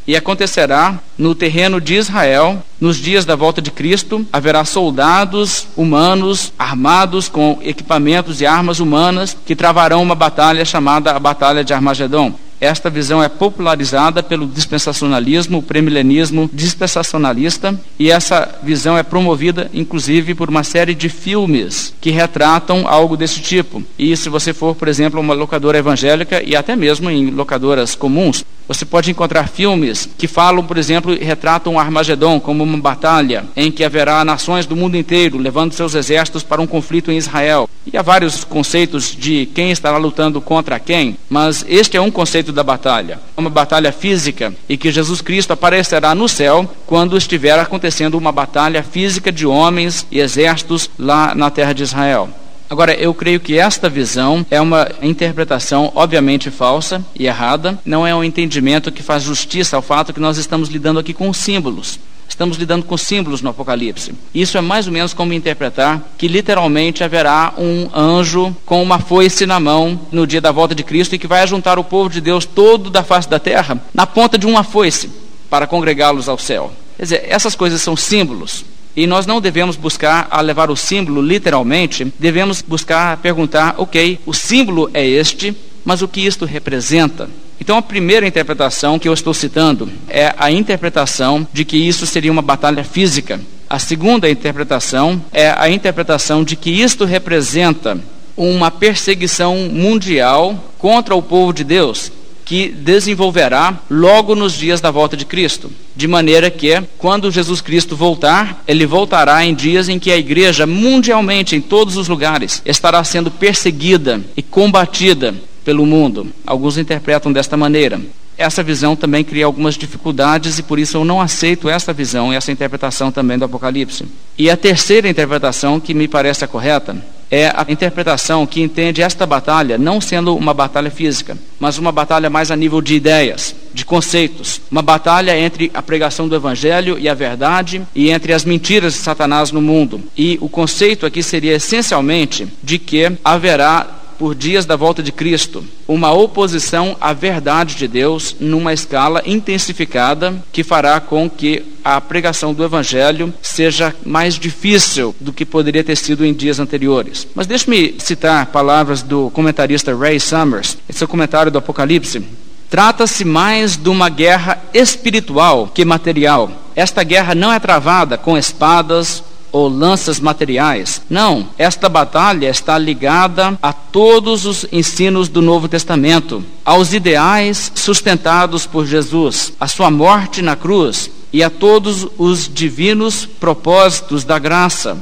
e 0.07 0.15
acontecerá 0.15 0.99
no 1.19 1.35
terreno 1.35 1.81
de 1.81 1.95
Israel, 1.95 2.63
nos 2.81 2.97
dias 2.97 3.25
da 3.25 3.35
volta 3.35 3.61
de 3.61 3.71
Cristo, 3.71 4.25
haverá 4.33 4.65
soldados 4.65 5.67
humanos 5.77 6.53
armados 6.59 7.29
com 7.29 7.59
equipamentos 7.63 8.41
e 8.41 8.47
armas 8.47 8.79
humanas 8.79 9.37
que 9.45 9.57
travarão 9.57 10.03
uma 10.03 10.15
batalha 10.15 10.65
chamada 10.65 11.11
a 11.11 11.19
Batalha 11.19 11.65
de 11.65 11.75
Armagedon. 11.75 12.35
Esta 12.61 12.89
visão 12.89 13.23
é 13.23 13.29
popularizada 13.29 14.23
pelo 14.23 14.47
dispensacionalismo, 14.47 15.59
o 15.59 15.63
premilenismo 15.63 16.49
dispensacionalista, 16.53 17.79
e 17.99 18.11
essa 18.11 18.49
visão 18.63 18.97
é 18.97 19.03
promovida, 19.03 19.71
inclusive, 19.75 20.35
por 20.35 20.49
uma 20.49 20.65
série 20.65 20.95
de 20.95 21.09
filmes 21.09 21.95
que 22.01 22.11
retratam 22.11 22.89
algo 22.89 23.17
desse 23.17 23.41
tipo. 23.41 23.83
E 23.99 24.17
se 24.17 24.29
você 24.29 24.53
for, 24.53 24.75
por 24.75 24.89
exemplo, 24.89 25.21
uma 25.21 25.35
locadora 25.35 25.79
evangélica 25.79 26.43
e 26.43 26.57
até 26.57 26.75
mesmo 26.75 27.11
em 27.11 27.31
locadoras 27.31 27.95
comuns, 27.95 28.45
você 28.69 28.85
pode 28.85 29.11
encontrar 29.11 29.49
filmes 29.49 30.09
que 30.19 30.27
falam, 30.27 30.65
por 30.65 30.77
exemplo, 30.77 31.17
retratam 31.17 31.79
Armagedon 31.79 32.41
como 32.41 32.65
uma 32.65 32.79
batalha 32.79 33.45
em 33.57 33.71
que 33.71 33.85
haverá 33.85 34.25
nações 34.25 34.67
do 34.67 34.75
mundo 34.75 34.97
inteiro 34.97 35.39
levando 35.39 35.73
seus 35.73 35.95
exércitos 35.95 36.43
para 36.43 36.61
um 36.61 36.67
conflito 36.67 37.13
em 37.13 37.17
Israel. 37.17 37.69
E 37.87 37.97
há 37.97 38.03
vários 38.03 38.43
conceitos 38.43 39.15
de 39.15 39.47
quem 39.55 39.71
estará 39.71 39.97
lutando 39.97 40.41
contra 40.41 40.81
quem, 40.81 41.17
mas 41.31 41.65
este 41.69 41.97
é 41.97 42.01
um 42.01 42.11
conceito 42.11 42.46
da 42.53 42.63
batalha. 42.63 43.21
Uma 43.37 43.51
batalha 43.51 43.93
física 43.93 44.55
e 44.69 44.77
que 44.77 44.93
Jesus 44.93 45.21
Cristo 45.21 45.53
aparecerá 45.53 46.15
no 46.15 46.29
céu 46.29 46.69
quando 46.87 47.17
estiver 47.17 47.59
acontecendo 47.59 48.17
uma 48.17 48.33
batalha 48.33 48.83
física 48.83 49.31
de 49.31 49.47
homens 49.47 50.07
e 50.11 50.21
exércitos 50.21 50.91
lá 50.99 51.35
na 51.35 51.51
terra 51.51 51.73
de 51.73 51.83
Israel. 51.83 52.29
Agora, 52.69 52.95
eu 52.95 53.15
creio 53.15 53.39
que 53.39 53.57
esta 53.57 53.89
visão 53.89 54.45
é 54.51 54.61
uma 54.61 54.89
interpretação 55.01 55.93
obviamente 55.95 56.51
falsa 56.51 57.05
e 57.15 57.27
errada, 57.27 57.79
não 57.85 58.05
é 58.05 58.13
um 58.13 58.25
entendimento 58.25 58.91
que 58.91 59.05
faz 59.05 59.23
justiça 59.23 59.77
ao 59.77 59.83
fato 59.83 60.13
que 60.13 60.19
nós 60.19 60.37
estamos 60.37 60.69
lidando 60.69 60.99
aqui 60.99 61.15
com 61.15 61.33
símbolos. 61.33 62.01
Estamos 62.37 62.59
lidando 62.59 62.85
com 62.85 62.99
símbolos 62.99 63.41
no 63.41 63.49
Apocalipse. 63.49 64.13
Isso 64.35 64.59
é 64.59 64.61
mais 64.61 64.87
ou 64.87 64.93
menos 64.93 65.15
como 65.15 65.33
interpretar 65.33 66.03
que 66.19 66.29
literalmente 66.29 67.03
haverá 67.03 67.55
um 67.57 67.89
anjo 67.95 68.55
com 68.67 68.83
uma 68.83 68.99
foice 68.99 69.47
na 69.47 69.59
mão 69.59 69.99
no 70.13 70.27
dia 70.27 70.39
da 70.39 70.53
volta 70.53 70.75
de 70.75 70.85
Cristo 70.85 71.15
e 71.15 71.19
que 71.19 71.27
vai 71.27 71.47
juntar 71.47 71.79
o 71.79 71.85
povo 71.85 72.11
de 72.11 72.21
Deus 72.21 72.45
todo 72.45 72.91
da 72.91 73.03
face 73.03 73.27
da 73.27 73.39
terra 73.39 73.81
na 73.95 74.07
ponta 74.07 74.37
de 74.37 74.47
uma 74.47 74.63
foice 74.63 75.09
para 75.49 75.67
congregá-los 75.67 76.29
ao 76.29 76.37
céu. 76.37 76.71
Quer 76.99 77.03
dizer, 77.05 77.25
essas 77.27 77.55
coisas 77.55 77.81
são 77.81 77.97
símbolos. 77.97 78.67
E 78.95 79.07
nós 79.07 79.25
não 79.25 79.41
devemos 79.41 79.75
buscar 79.75 80.29
a 80.31 80.39
levar 80.43 80.71
o 80.71 80.77
símbolo 80.77 81.23
literalmente, 81.23 82.13
devemos 82.19 82.61
buscar 82.61 83.17
perguntar, 83.17 83.77
ok, 83.79 84.21
o 84.27 84.35
símbolo 84.35 84.91
é 84.93 85.07
este, 85.07 85.57
mas 85.87 86.03
o 86.03 86.09
que 86.09 86.21
isto 86.21 86.45
representa? 86.45 87.31
Então, 87.61 87.79
a 87.79 87.83
primeira 87.83 88.27
interpretação 88.27 88.99
que 88.99 89.09
eu 89.09 89.15
estou 89.15 89.33
citando 89.33 89.91
é 90.09 90.35
a 90.39 90.51
interpretação 90.51 91.47
de 91.53 91.65
que 91.65 91.77
isso 91.77 92.07
seria 92.07 92.31
uma 92.33 92.43
batalha 92.43 92.85
física. 92.85 93.41
A 93.69 93.79
segunda 93.79 94.31
interpretação 94.31 95.21
é 95.33 95.51
a 95.57 95.69
interpretação 95.69 96.45
de 96.45 96.55
que 96.55 96.71
isto 96.71 97.05
representa 97.05 97.99
uma 98.37 98.71
perseguição 98.71 99.57
mundial 99.73 100.73
contra 100.79 101.15
o 101.15 101.23
povo 101.23 101.53
de 101.53 101.65
Deus, 101.65 102.13
que 102.45 102.69
desenvolverá 102.69 103.77
logo 103.91 104.37
nos 104.37 104.53
dias 104.53 104.81
da 104.81 104.91
volta 104.91 105.17
de 105.17 105.25
Cristo. 105.25 105.73
De 105.97 106.07
maneira 106.07 106.49
que, 106.49 106.81
quando 106.99 107.31
Jesus 107.31 107.61
Cristo 107.61 107.97
voltar, 107.97 108.63
ele 108.69 108.87
voltará 108.87 109.45
em 109.45 109.55
dias 109.55 109.89
em 109.89 109.99
que 109.99 110.13
a 110.13 110.17
igreja, 110.17 110.65
mundialmente, 110.67 111.57
em 111.57 111.61
todos 111.61 111.97
os 111.97 112.07
lugares, 112.07 112.63
estará 112.65 113.03
sendo 113.03 113.33
perseguida 113.33 114.21
e 114.37 114.43
combatida 114.43 115.35
pelo 115.67 115.85
mundo. 115.85 116.29
Alguns 116.47 116.79
interpretam 116.79 117.33
desta 117.33 117.57
maneira. 117.57 118.01
Essa 118.39 118.63
visão 118.63 118.95
também 118.95 119.25
cria 119.25 119.47
algumas 119.47 119.75
dificuldades 119.75 120.61
e 120.61 120.63
por 120.63 120.79
isso 120.79 120.97
eu 120.97 121.05
não 121.05 121.21
aceito 121.21 121.69
essa 121.69 121.93
visão 121.93 122.33
e 122.33 122.37
essa 122.37 122.53
interpretação 122.53 123.11
também 123.11 123.37
do 123.37 123.47
Apocalipse. 123.47 124.05
E 124.39 124.49
a 124.49 124.57
terceira 124.57 125.09
interpretação, 125.09 125.81
que 125.81 125.93
me 125.93 126.07
parece 126.07 126.45
a 126.45 126.49
correta, 126.49 126.97
é 127.29 127.49
a 127.49 127.67
interpretação 127.69 128.47
que 128.47 128.63
entende 128.63 129.03
esta 129.03 129.27
batalha 129.27 129.77
não 129.77 130.01
sendo 130.01 130.37
uma 130.37 130.55
batalha 130.55 130.91
física, 130.91 131.37
mas 131.59 131.79
uma 131.79 131.91
batalha 131.91 132.31
mais 132.31 132.53
a 132.53 132.57
nível 132.57 132.81
de 132.81 132.95
ideias, 132.95 133.53
de 133.75 133.85
conceitos. 133.85 134.61
Uma 134.71 134.83
batalha 134.83 135.37
entre 135.37 135.69
a 135.75 135.83
pregação 135.83 136.29
do 136.29 136.37
Evangelho 136.37 136.97
e 136.97 137.09
a 137.09 137.15
verdade 137.15 137.83
e 137.93 138.11
entre 138.11 138.33
as 138.33 138.45
mentiras 138.45 138.93
de 138.93 139.01
Satanás 139.01 139.51
no 139.51 139.61
mundo. 139.61 140.01
E 140.17 140.39
o 140.41 140.49
conceito 140.49 141.05
aqui 141.05 141.25
seria 141.25 141.55
essencialmente 141.55 142.47
de 142.63 142.79
que 142.79 143.11
haverá 143.25 144.06
por 144.19 144.35
dias 144.35 144.67
da 144.67 144.77
volta 144.77 145.03
de 145.03 145.13
Cristo, 145.13 145.65
uma 145.87 146.13
oposição 146.13 146.97
à 147.01 147.13
verdade 147.13 147.75
de 147.75 147.87
Deus 147.87 148.37
numa 148.41 148.73
escala 148.73 149.23
intensificada 149.27 150.35
que 150.53 150.65
fará 150.65 151.01
com 151.01 151.29
que 151.29 151.63
a 151.85 152.01
pregação 152.01 152.53
do 152.53 152.65
Evangelho 152.65 153.33
seja 153.41 153.95
mais 154.05 154.35
difícil 154.35 155.15
do 155.21 155.33
que 155.33 155.45
poderia 155.45 155.85
ter 155.85 155.97
sido 155.97 156.25
em 156.25 156.35
dias 156.35 156.59
anteriores. 156.59 157.27
Mas 157.35 157.47
deixe-me 157.47 157.95
citar 157.99 158.47
palavras 158.47 159.03
do 159.03 159.31
comentarista 159.31 159.97
Ray 159.97 160.19
Summers, 160.19 160.77
esse 160.89 161.03
é 161.03 161.07
o 161.07 161.09
comentário 161.09 161.53
do 161.53 161.59
Apocalipse. 161.59 162.23
Trata-se 162.69 163.25
mais 163.25 163.77
de 163.77 163.89
uma 163.89 164.09
guerra 164.09 164.61
espiritual 164.75 165.71
que 165.73 165.85
material. 165.85 166.51
Esta 166.75 167.05
guerra 167.05 167.35
não 167.35 167.53
é 167.53 167.61
travada 167.61 168.19
com 168.19 168.37
espadas 168.37 169.23
ou 169.57 169.71
lanças 169.71 170.21
materiais. 170.21 171.01
Não, 171.09 171.49
esta 171.57 171.89
batalha 171.89 172.51
está 172.51 172.77
ligada 172.77 173.59
a 173.63 173.73
todos 173.73 174.45
os 174.45 174.67
ensinos 174.71 175.31
do 175.31 175.41
Novo 175.41 175.67
Testamento, 175.67 176.45
aos 176.63 176.93
ideais 176.93 177.73
sustentados 177.75 178.67
por 178.67 178.85
Jesus, 178.85 179.55
a 179.59 179.67
sua 179.67 179.91
morte 179.91 180.43
na 180.43 180.55
cruz 180.57 181.11
e 181.33 181.43
a 181.43 181.49
todos 181.49 182.07
os 182.19 182.53
divinos 182.53 183.25
propósitos 183.25 184.25
da 184.25 184.39
graça. 184.39 184.99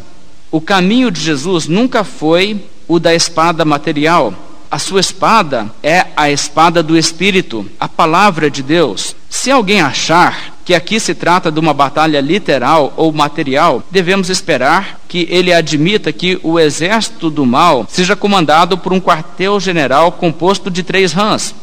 O 0.52 0.60
caminho 0.60 1.10
de 1.10 1.20
Jesus 1.20 1.66
nunca 1.66 2.04
foi 2.04 2.64
o 2.86 3.00
da 3.00 3.12
espada 3.12 3.64
material. 3.64 4.32
A 4.70 4.78
sua 4.78 5.00
espada 5.00 5.68
é 5.82 6.06
a 6.16 6.30
espada 6.30 6.80
do 6.80 6.96
Espírito, 6.96 7.68
a 7.78 7.88
palavra 7.88 8.48
de 8.48 8.62
Deus. 8.62 9.16
Se 9.28 9.50
alguém 9.50 9.80
achar 9.80 10.53
que 10.64 10.74
aqui 10.74 10.98
se 10.98 11.14
trata 11.14 11.52
de 11.52 11.60
uma 11.60 11.74
batalha 11.74 12.20
literal 12.20 12.92
ou 12.96 13.12
material, 13.12 13.82
devemos 13.90 14.30
esperar 14.30 15.00
que 15.06 15.26
ele 15.30 15.52
admita 15.52 16.12
que 16.12 16.40
o 16.42 16.58
exército 16.58 17.28
do 17.28 17.44
mal 17.44 17.86
seja 17.88 18.16
comandado 18.16 18.78
por 18.78 18.92
um 18.92 19.00
quartel-general 19.00 20.12
composto 20.12 20.70
de 20.70 20.82
três 20.82 21.12
rãs. 21.12 21.54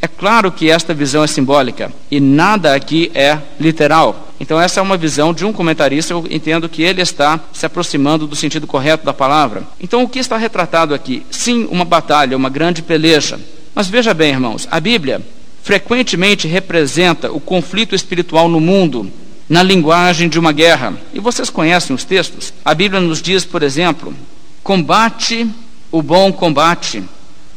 É 0.00 0.06
claro 0.06 0.52
que 0.52 0.70
esta 0.70 0.92
visão 0.92 1.24
é 1.24 1.26
simbólica 1.26 1.90
e 2.10 2.20
nada 2.20 2.74
aqui 2.74 3.10
é 3.14 3.38
literal. 3.58 4.28
Então, 4.38 4.60
essa 4.60 4.78
é 4.78 4.82
uma 4.82 4.98
visão 4.98 5.32
de 5.32 5.46
um 5.46 5.52
comentarista. 5.52 6.12
Eu 6.12 6.26
entendo 6.30 6.68
que 6.68 6.82
ele 6.82 7.00
está 7.00 7.40
se 7.52 7.64
aproximando 7.64 8.26
do 8.26 8.36
sentido 8.36 8.66
correto 8.66 9.06
da 9.06 9.14
palavra. 9.14 9.62
Então, 9.80 10.02
o 10.02 10.08
que 10.08 10.18
está 10.18 10.36
retratado 10.36 10.92
aqui? 10.92 11.24
Sim, 11.30 11.66
uma 11.70 11.86
batalha, 11.86 12.36
uma 12.36 12.50
grande 12.50 12.82
peleja. 12.82 13.40
Mas 13.74 13.88
veja 13.88 14.12
bem, 14.12 14.32
irmãos, 14.32 14.68
a 14.70 14.78
Bíblia 14.78 15.22
frequentemente 15.64 16.46
representa 16.46 17.32
o 17.32 17.40
conflito 17.40 17.94
espiritual 17.94 18.50
no 18.50 18.60
mundo, 18.60 19.10
na 19.48 19.62
linguagem 19.62 20.28
de 20.28 20.38
uma 20.38 20.52
guerra. 20.52 20.92
E 21.12 21.18
vocês 21.18 21.48
conhecem 21.48 21.96
os 21.96 22.04
textos? 22.04 22.52
A 22.62 22.74
Bíblia 22.74 23.00
nos 23.00 23.22
diz, 23.22 23.46
por 23.46 23.62
exemplo, 23.62 24.14
combate 24.62 25.48
o 25.90 26.02
bom 26.02 26.30
combate, 26.30 27.02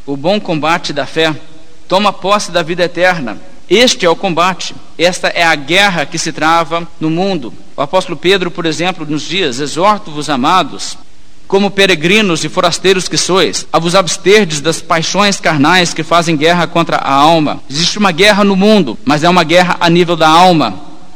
o 0.05 0.15
bom 0.15 0.39
combate 0.39 0.93
da 0.93 1.05
fé, 1.05 1.35
toma 1.87 2.13
posse 2.13 2.49
da 2.49 2.63
vida 2.63 2.85
eterna. 2.85 3.37
Este 3.69 4.05
é 4.05 4.09
o 4.09 4.15
combate, 4.15 4.73
esta 4.97 5.27
é 5.27 5.43
a 5.43 5.55
guerra 5.55 6.05
que 6.05 6.17
se 6.17 6.31
trava 6.31 6.87
no 7.01 7.09
mundo. 7.09 7.53
O 7.75 7.81
apóstolo 7.81 8.15
Pedro, 8.15 8.49
por 8.49 8.65
exemplo, 8.65 9.05
nos 9.05 9.23
diz: 9.23 9.59
Exorto-vos, 9.59 10.29
amados, 10.29 10.97
como 11.47 11.71
peregrinos 11.71 12.43
e 12.43 12.49
forasteiros 12.49 13.07
que 13.07 13.17
sois, 13.17 13.65
a 13.71 13.79
vos 13.79 13.95
absterdes 13.95 14.59
das 14.59 14.81
paixões 14.81 15.39
carnais 15.39 15.93
que 15.93 16.03
fazem 16.03 16.35
guerra 16.35 16.67
contra 16.67 16.97
a 16.97 17.13
alma. 17.13 17.61
Existe 17.69 17.97
uma 17.97 18.11
guerra 18.11 18.43
no 18.43 18.55
mundo, 18.55 18.97
mas 19.05 19.23
é 19.23 19.29
uma 19.29 19.43
guerra 19.43 19.77
a 19.79 19.89
nível 19.89 20.15
da 20.15 20.27
alma, 20.27 20.73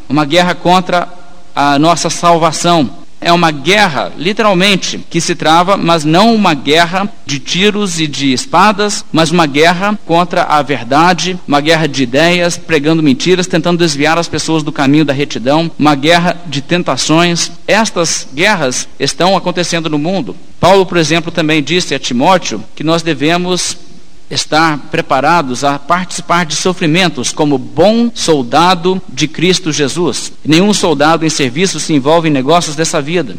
uma 0.07 0.23
guerra 0.23 0.55
contra 0.55 1.07
a 1.55 1.77
nossa 1.77 2.09
salvação. 2.09 3.00
É 3.23 3.31
uma 3.31 3.51
guerra, 3.51 4.11
literalmente, 4.17 4.99
que 5.07 5.21
se 5.21 5.35
trava, 5.35 5.77
mas 5.77 6.03
não 6.03 6.33
uma 6.33 6.55
guerra 6.55 7.07
de 7.23 7.37
tiros 7.37 7.99
e 7.99 8.07
de 8.07 8.33
espadas, 8.33 9.05
mas 9.11 9.29
uma 9.29 9.45
guerra 9.45 9.97
contra 10.07 10.41
a 10.41 10.59
verdade, 10.63 11.37
uma 11.47 11.61
guerra 11.61 11.87
de 11.87 12.01
ideias, 12.01 12.57
pregando 12.57 13.03
mentiras, 13.03 13.45
tentando 13.45 13.77
desviar 13.77 14.17
as 14.17 14.27
pessoas 14.27 14.63
do 14.63 14.71
caminho 14.71 15.05
da 15.05 15.13
retidão, 15.13 15.69
uma 15.77 15.93
guerra 15.93 16.35
de 16.47 16.61
tentações. 16.61 17.51
Estas 17.67 18.27
guerras 18.33 18.87
estão 18.99 19.37
acontecendo 19.37 19.87
no 19.87 19.99
mundo. 19.99 20.35
Paulo, 20.59 20.83
por 20.83 20.97
exemplo, 20.97 21.31
também 21.31 21.61
disse 21.61 21.93
a 21.93 21.99
Timóteo 21.99 22.63
que 22.75 22.83
nós 22.83 23.03
devemos 23.03 23.77
estar 24.31 24.77
preparados 24.89 25.63
a 25.63 25.77
participar 25.77 26.45
de 26.45 26.55
sofrimentos 26.55 27.31
como 27.31 27.57
bom 27.57 28.09
soldado 28.15 29.01
de 29.09 29.27
Cristo 29.27 29.71
Jesus. 29.71 30.31
Nenhum 30.43 30.73
soldado 30.73 31.25
em 31.25 31.29
serviço 31.29 31.79
se 31.79 31.93
envolve 31.93 32.29
em 32.29 32.31
negócios 32.31 32.75
dessa 32.75 33.01
vida. 33.01 33.35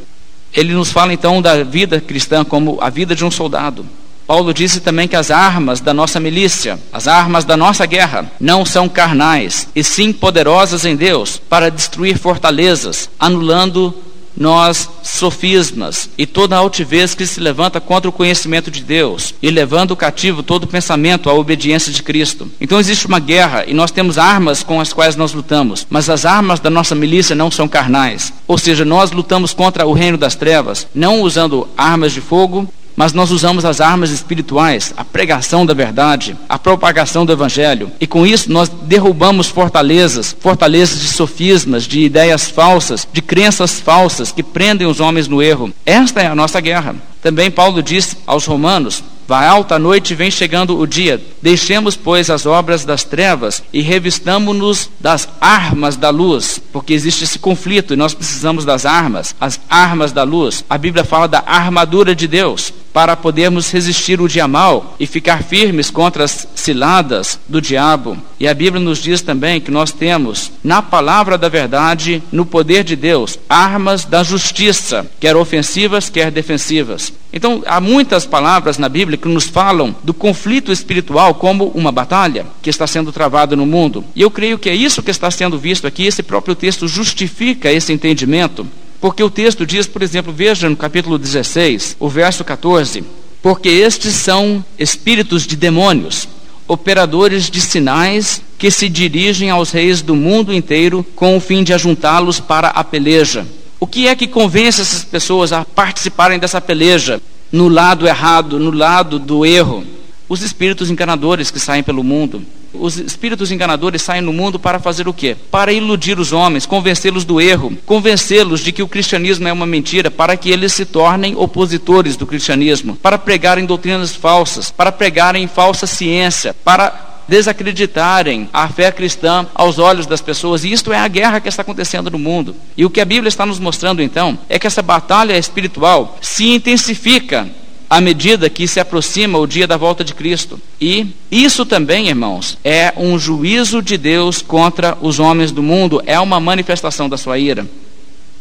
Ele 0.52 0.74
nos 0.74 0.92
fala 0.92 1.14
então 1.14 1.40
da 1.40 1.64
vida 1.64 2.00
cristã 2.00 2.44
como 2.44 2.78
a 2.80 2.90
vida 2.90 3.14
de 3.14 3.24
um 3.24 3.30
soldado. 3.30 3.86
Paulo 4.26 4.54
disse 4.54 4.80
também 4.80 5.08
que 5.08 5.16
as 5.16 5.30
armas 5.30 5.80
da 5.80 5.92
nossa 5.92 6.20
milícia, 6.20 6.78
as 6.92 7.08
armas 7.08 7.44
da 7.44 7.56
nossa 7.56 7.84
guerra, 7.86 8.30
não 8.38 8.64
são 8.64 8.88
carnais, 8.88 9.68
e 9.74 9.82
sim 9.82 10.12
poderosas 10.12 10.84
em 10.84 10.94
Deus 10.94 11.40
para 11.48 11.70
destruir 11.70 12.16
fortalezas, 12.18 13.10
anulando 13.18 13.94
nós 14.36 14.88
sofismas 15.02 16.08
e 16.16 16.26
toda 16.26 16.56
altivez 16.56 17.14
que 17.14 17.26
se 17.26 17.40
levanta 17.40 17.80
contra 17.80 18.08
o 18.08 18.12
conhecimento 18.12 18.70
de 18.70 18.82
Deus 18.82 19.34
e 19.42 19.50
levando 19.50 19.96
cativo 19.96 20.42
todo 20.42 20.66
pensamento 20.66 21.28
à 21.28 21.34
obediência 21.34 21.92
de 21.92 22.02
Cristo. 22.02 22.50
Então 22.60 22.80
existe 22.80 23.06
uma 23.06 23.18
guerra 23.18 23.64
e 23.66 23.74
nós 23.74 23.90
temos 23.90 24.18
armas 24.18 24.62
com 24.62 24.80
as 24.80 24.92
quais 24.92 25.16
nós 25.16 25.32
lutamos, 25.32 25.86
mas 25.88 26.08
as 26.08 26.24
armas 26.24 26.60
da 26.60 26.70
nossa 26.70 26.94
milícia 26.94 27.34
não 27.34 27.50
são 27.50 27.68
carnais. 27.68 28.32
Ou 28.46 28.58
seja, 28.58 28.84
nós 28.84 29.12
lutamos 29.12 29.52
contra 29.52 29.86
o 29.86 29.92
reino 29.92 30.18
das 30.18 30.34
trevas, 30.34 30.86
não 30.94 31.22
usando 31.22 31.68
armas 31.76 32.12
de 32.12 32.20
fogo, 32.20 32.68
mas 32.96 33.12
nós 33.12 33.30
usamos 33.30 33.64
as 33.64 33.80
armas 33.80 34.10
espirituais, 34.10 34.92
a 34.96 35.04
pregação 35.04 35.64
da 35.64 35.74
verdade, 35.74 36.36
a 36.48 36.58
propagação 36.58 37.24
do 37.24 37.32
evangelho, 37.32 37.90
e 38.00 38.06
com 38.06 38.26
isso 38.26 38.50
nós 38.52 38.68
derrubamos 38.68 39.48
fortalezas, 39.48 40.36
fortalezas 40.38 41.00
de 41.00 41.08
sofismas, 41.08 41.84
de 41.84 42.00
ideias 42.00 42.48
falsas, 42.48 43.06
de 43.12 43.22
crenças 43.22 43.80
falsas 43.80 44.32
que 44.32 44.42
prendem 44.42 44.86
os 44.86 45.00
homens 45.00 45.28
no 45.28 45.42
erro. 45.42 45.72
Esta 45.84 46.20
é 46.20 46.26
a 46.26 46.34
nossa 46.34 46.60
guerra. 46.60 46.94
Também 47.22 47.50
Paulo 47.50 47.82
disse 47.82 48.16
aos 48.26 48.46
romanos: 48.46 49.02
Vai 49.28 49.46
alta 49.46 49.78
noite 49.78 50.12
e 50.12 50.16
vem 50.16 50.30
chegando 50.30 50.76
o 50.76 50.86
dia. 50.86 51.22
Deixemos, 51.40 51.96
pois, 51.96 52.28
as 52.28 52.44
obras 52.44 52.84
das 52.84 53.04
trevas 53.04 53.62
e 53.72 53.80
revistamo-nos 53.80 54.90
das 54.98 55.28
armas 55.40 55.96
da 55.96 56.10
luz, 56.10 56.60
porque 56.72 56.92
existe 56.92 57.24
esse 57.24 57.38
conflito 57.38 57.94
e 57.94 57.96
nós 57.96 58.12
precisamos 58.12 58.64
das 58.64 58.84
armas, 58.84 59.34
as 59.40 59.60
armas 59.70 60.10
da 60.10 60.24
luz. 60.24 60.64
A 60.68 60.76
Bíblia 60.76 61.04
fala 61.04 61.28
da 61.28 61.42
armadura 61.46 62.14
de 62.14 62.26
Deus. 62.26 62.72
Para 62.92 63.16
podermos 63.16 63.70
resistir 63.70 64.20
o 64.20 64.28
dia 64.28 64.46
mal 64.46 64.96
e 65.00 65.06
ficar 65.06 65.42
firmes 65.42 65.90
contra 65.90 66.24
as 66.24 66.46
ciladas 66.54 67.38
do 67.48 67.60
diabo. 67.60 68.16
E 68.38 68.46
a 68.46 68.54
Bíblia 68.54 68.82
nos 68.82 68.98
diz 68.98 69.22
também 69.22 69.60
que 69.60 69.70
nós 69.70 69.92
temos, 69.92 70.52
na 70.62 70.82
palavra 70.82 71.38
da 71.38 71.48
verdade, 71.48 72.22
no 72.30 72.44
poder 72.44 72.84
de 72.84 72.96
Deus, 72.96 73.38
armas 73.48 74.04
da 74.04 74.22
justiça, 74.22 75.06
quer 75.18 75.36
ofensivas, 75.36 76.08
quer 76.08 76.30
defensivas. 76.30 77.12
Então, 77.32 77.62
há 77.66 77.80
muitas 77.80 78.26
palavras 78.26 78.76
na 78.76 78.88
Bíblia 78.88 79.16
que 79.16 79.28
nos 79.28 79.44
falam 79.44 79.94
do 80.04 80.12
conflito 80.12 80.70
espiritual 80.70 81.34
como 81.34 81.68
uma 81.68 81.90
batalha 81.90 82.44
que 82.60 82.68
está 82.68 82.86
sendo 82.86 83.10
travada 83.10 83.56
no 83.56 83.64
mundo. 83.64 84.04
E 84.14 84.20
eu 84.20 84.30
creio 84.30 84.58
que 84.58 84.68
é 84.68 84.74
isso 84.74 85.02
que 85.02 85.10
está 85.10 85.30
sendo 85.30 85.58
visto 85.58 85.86
aqui, 85.86 86.06
esse 86.06 86.22
próprio 86.22 86.54
texto 86.54 86.86
justifica 86.86 87.72
esse 87.72 87.92
entendimento. 87.92 88.66
Porque 89.02 89.20
o 89.20 89.28
texto 89.28 89.66
diz, 89.66 89.84
por 89.84 90.00
exemplo, 90.00 90.32
veja 90.32 90.70
no 90.70 90.76
capítulo 90.76 91.18
16, 91.18 91.96
o 91.98 92.08
verso 92.08 92.44
14: 92.44 93.02
Porque 93.42 93.68
estes 93.68 94.14
são 94.14 94.64
espíritos 94.78 95.44
de 95.44 95.56
demônios, 95.56 96.28
operadores 96.68 97.50
de 97.50 97.60
sinais 97.60 98.40
que 98.56 98.70
se 98.70 98.88
dirigem 98.88 99.50
aos 99.50 99.72
reis 99.72 100.02
do 100.02 100.14
mundo 100.14 100.54
inteiro 100.54 101.04
com 101.16 101.36
o 101.36 101.40
fim 101.40 101.64
de 101.64 101.74
ajuntá-los 101.74 102.38
para 102.38 102.68
a 102.68 102.84
peleja. 102.84 103.44
O 103.80 103.88
que 103.88 104.06
é 104.06 104.14
que 104.14 104.28
convence 104.28 104.80
essas 104.80 105.02
pessoas 105.02 105.52
a 105.52 105.64
participarem 105.64 106.38
dessa 106.38 106.60
peleja 106.60 107.20
no 107.50 107.66
lado 107.66 108.06
errado, 108.06 108.56
no 108.60 108.70
lado 108.70 109.18
do 109.18 109.44
erro? 109.44 109.84
Os 110.28 110.42
espíritos 110.42 110.92
enganadores 110.92 111.50
que 111.50 111.58
saem 111.58 111.82
pelo 111.82 112.04
mundo. 112.04 112.40
Os 112.74 112.96
espíritos 112.96 113.50
enganadores 113.50 114.02
saem 114.02 114.22
no 114.22 114.32
mundo 114.32 114.58
para 114.58 114.78
fazer 114.78 115.06
o 115.06 115.12
quê? 115.12 115.36
Para 115.50 115.72
iludir 115.72 116.18
os 116.18 116.32
homens, 116.32 116.66
convencê-los 116.66 117.24
do 117.24 117.40
erro, 117.40 117.76
convencê-los 117.84 118.60
de 118.60 118.72
que 118.72 118.82
o 118.82 118.88
cristianismo 118.88 119.46
é 119.46 119.52
uma 119.52 119.66
mentira, 119.66 120.10
para 120.10 120.36
que 120.36 120.50
eles 120.50 120.72
se 120.72 120.84
tornem 120.84 121.36
opositores 121.36 122.16
do 122.16 122.26
cristianismo, 122.26 122.96
para 122.96 123.18
pregarem 123.18 123.66
doutrinas 123.66 124.14
falsas, 124.14 124.70
para 124.70 124.90
pregarem 124.90 125.46
falsa 125.46 125.86
ciência, 125.86 126.54
para 126.64 127.12
desacreditarem 127.28 128.48
a 128.52 128.68
fé 128.68 128.90
cristã 128.90 129.46
aos 129.54 129.78
olhos 129.78 130.06
das 130.06 130.20
pessoas. 130.20 130.64
E 130.64 130.72
isto 130.72 130.92
é 130.92 130.98
a 130.98 131.08
guerra 131.08 131.40
que 131.40 131.48
está 131.48 131.62
acontecendo 131.62 132.10
no 132.10 132.18
mundo. 132.18 132.54
E 132.76 132.84
o 132.84 132.90
que 132.90 133.00
a 133.00 133.04
Bíblia 133.04 133.28
está 133.28 133.46
nos 133.46 133.58
mostrando 133.58 134.02
então 134.02 134.38
é 134.48 134.58
que 134.58 134.66
essa 134.66 134.82
batalha 134.82 135.36
espiritual 135.36 136.18
se 136.20 136.48
intensifica 136.48 137.48
à 137.92 138.00
medida 138.00 138.48
que 138.48 138.66
se 138.66 138.80
aproxima 138.80 139.38
o 139.38 139.46
dia 139.46 139.66
da 139.66 139.76
volta 139.76 140.02
de 140.02 140.14
Cristo. 140.14 140.58
E 140.80 141.08
isso 141.30 141.66
também, 141.66 142.08
irmãos, 142.08 142.56
é 142.64 142.90
um 142.96 143.18
juízo 143.18 143.82
de 143.82 143.98
Deus 143.98 144.40
contra 144.40 144.96
os 145.02 145.20
homens 145.20 145.52
do 145.52 145.62
mundo, 145.62 146.02
é 146.06 146.18
uma 146.18 146.40
manifestação 146.40 147.06
da 147.06 147.18
sua 147.18 147.38
ira. 147.38 147.68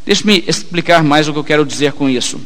Deixe-me 0.05 0.41
explicar 0.47 1.03
mais 1.03 1.27
o 1.27 1.33
que 1.33 1.39
eu 1.39 1.43
quero 1.43 1.65
dizer 1.65 1.91
com 1.91 2.09
isso. 2.09 2.39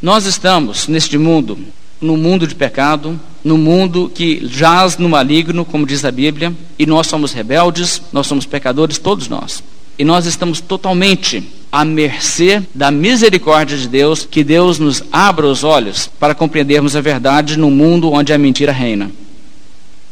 Nós 0.00 0.26
estamos 0.26 0.86
neste 0.86 1.18
mundo, 1.18 1.58
no 2.00 2.16
mundo 2.16 2.46
de 2.46 2.54
pecado, 2.54 3.18
no 3.42 3.58
mundo 3.58 4.08
que 4.08 4.40
jaz 4.46 4.96
no 4.96 5.08
maligno, 5.08 5.64
como 5.64 5.84
diz 5.84 6.04
a 6.04 6.12
Bíblia, 6.12 6.54
e 6.78 6.86
nós 6.86 7.08
somos 7.08 7.32
rebeldes, 7.32 8.00
nós 8.12 8.28
somos 8.28 8.46
pecadores, 8.46 8.96
todos 8.96 9.26
nós. 9.26 9.60
E 9.98 10.04
nós 10.04 10.24
estamos 10.24 10.60
totalmente 10.60 11.42
à 11.70 11.84
mercê 11.84 12.62
da 12.74 12.90
misericórdia 12.90 13.76
de 13.76 13.88
Deus, 13.88 14.26
que 14.28 14.42
Deus 14.42 14.78
nos 14.78 15.02
abra 15.12 15.46
os 15.46 15.64
olhos 15.64 16.10
para 16.18 16.34
compreendermos 16.34 16.96
a 16.96 17.00
verdade 17.00 17.58
no 17.58 17.70
mundo 17.70 18.12
onde 18.12 18.32
a 18.32 18.38
mentira 18.38 18.72
reina. 18.72 19.10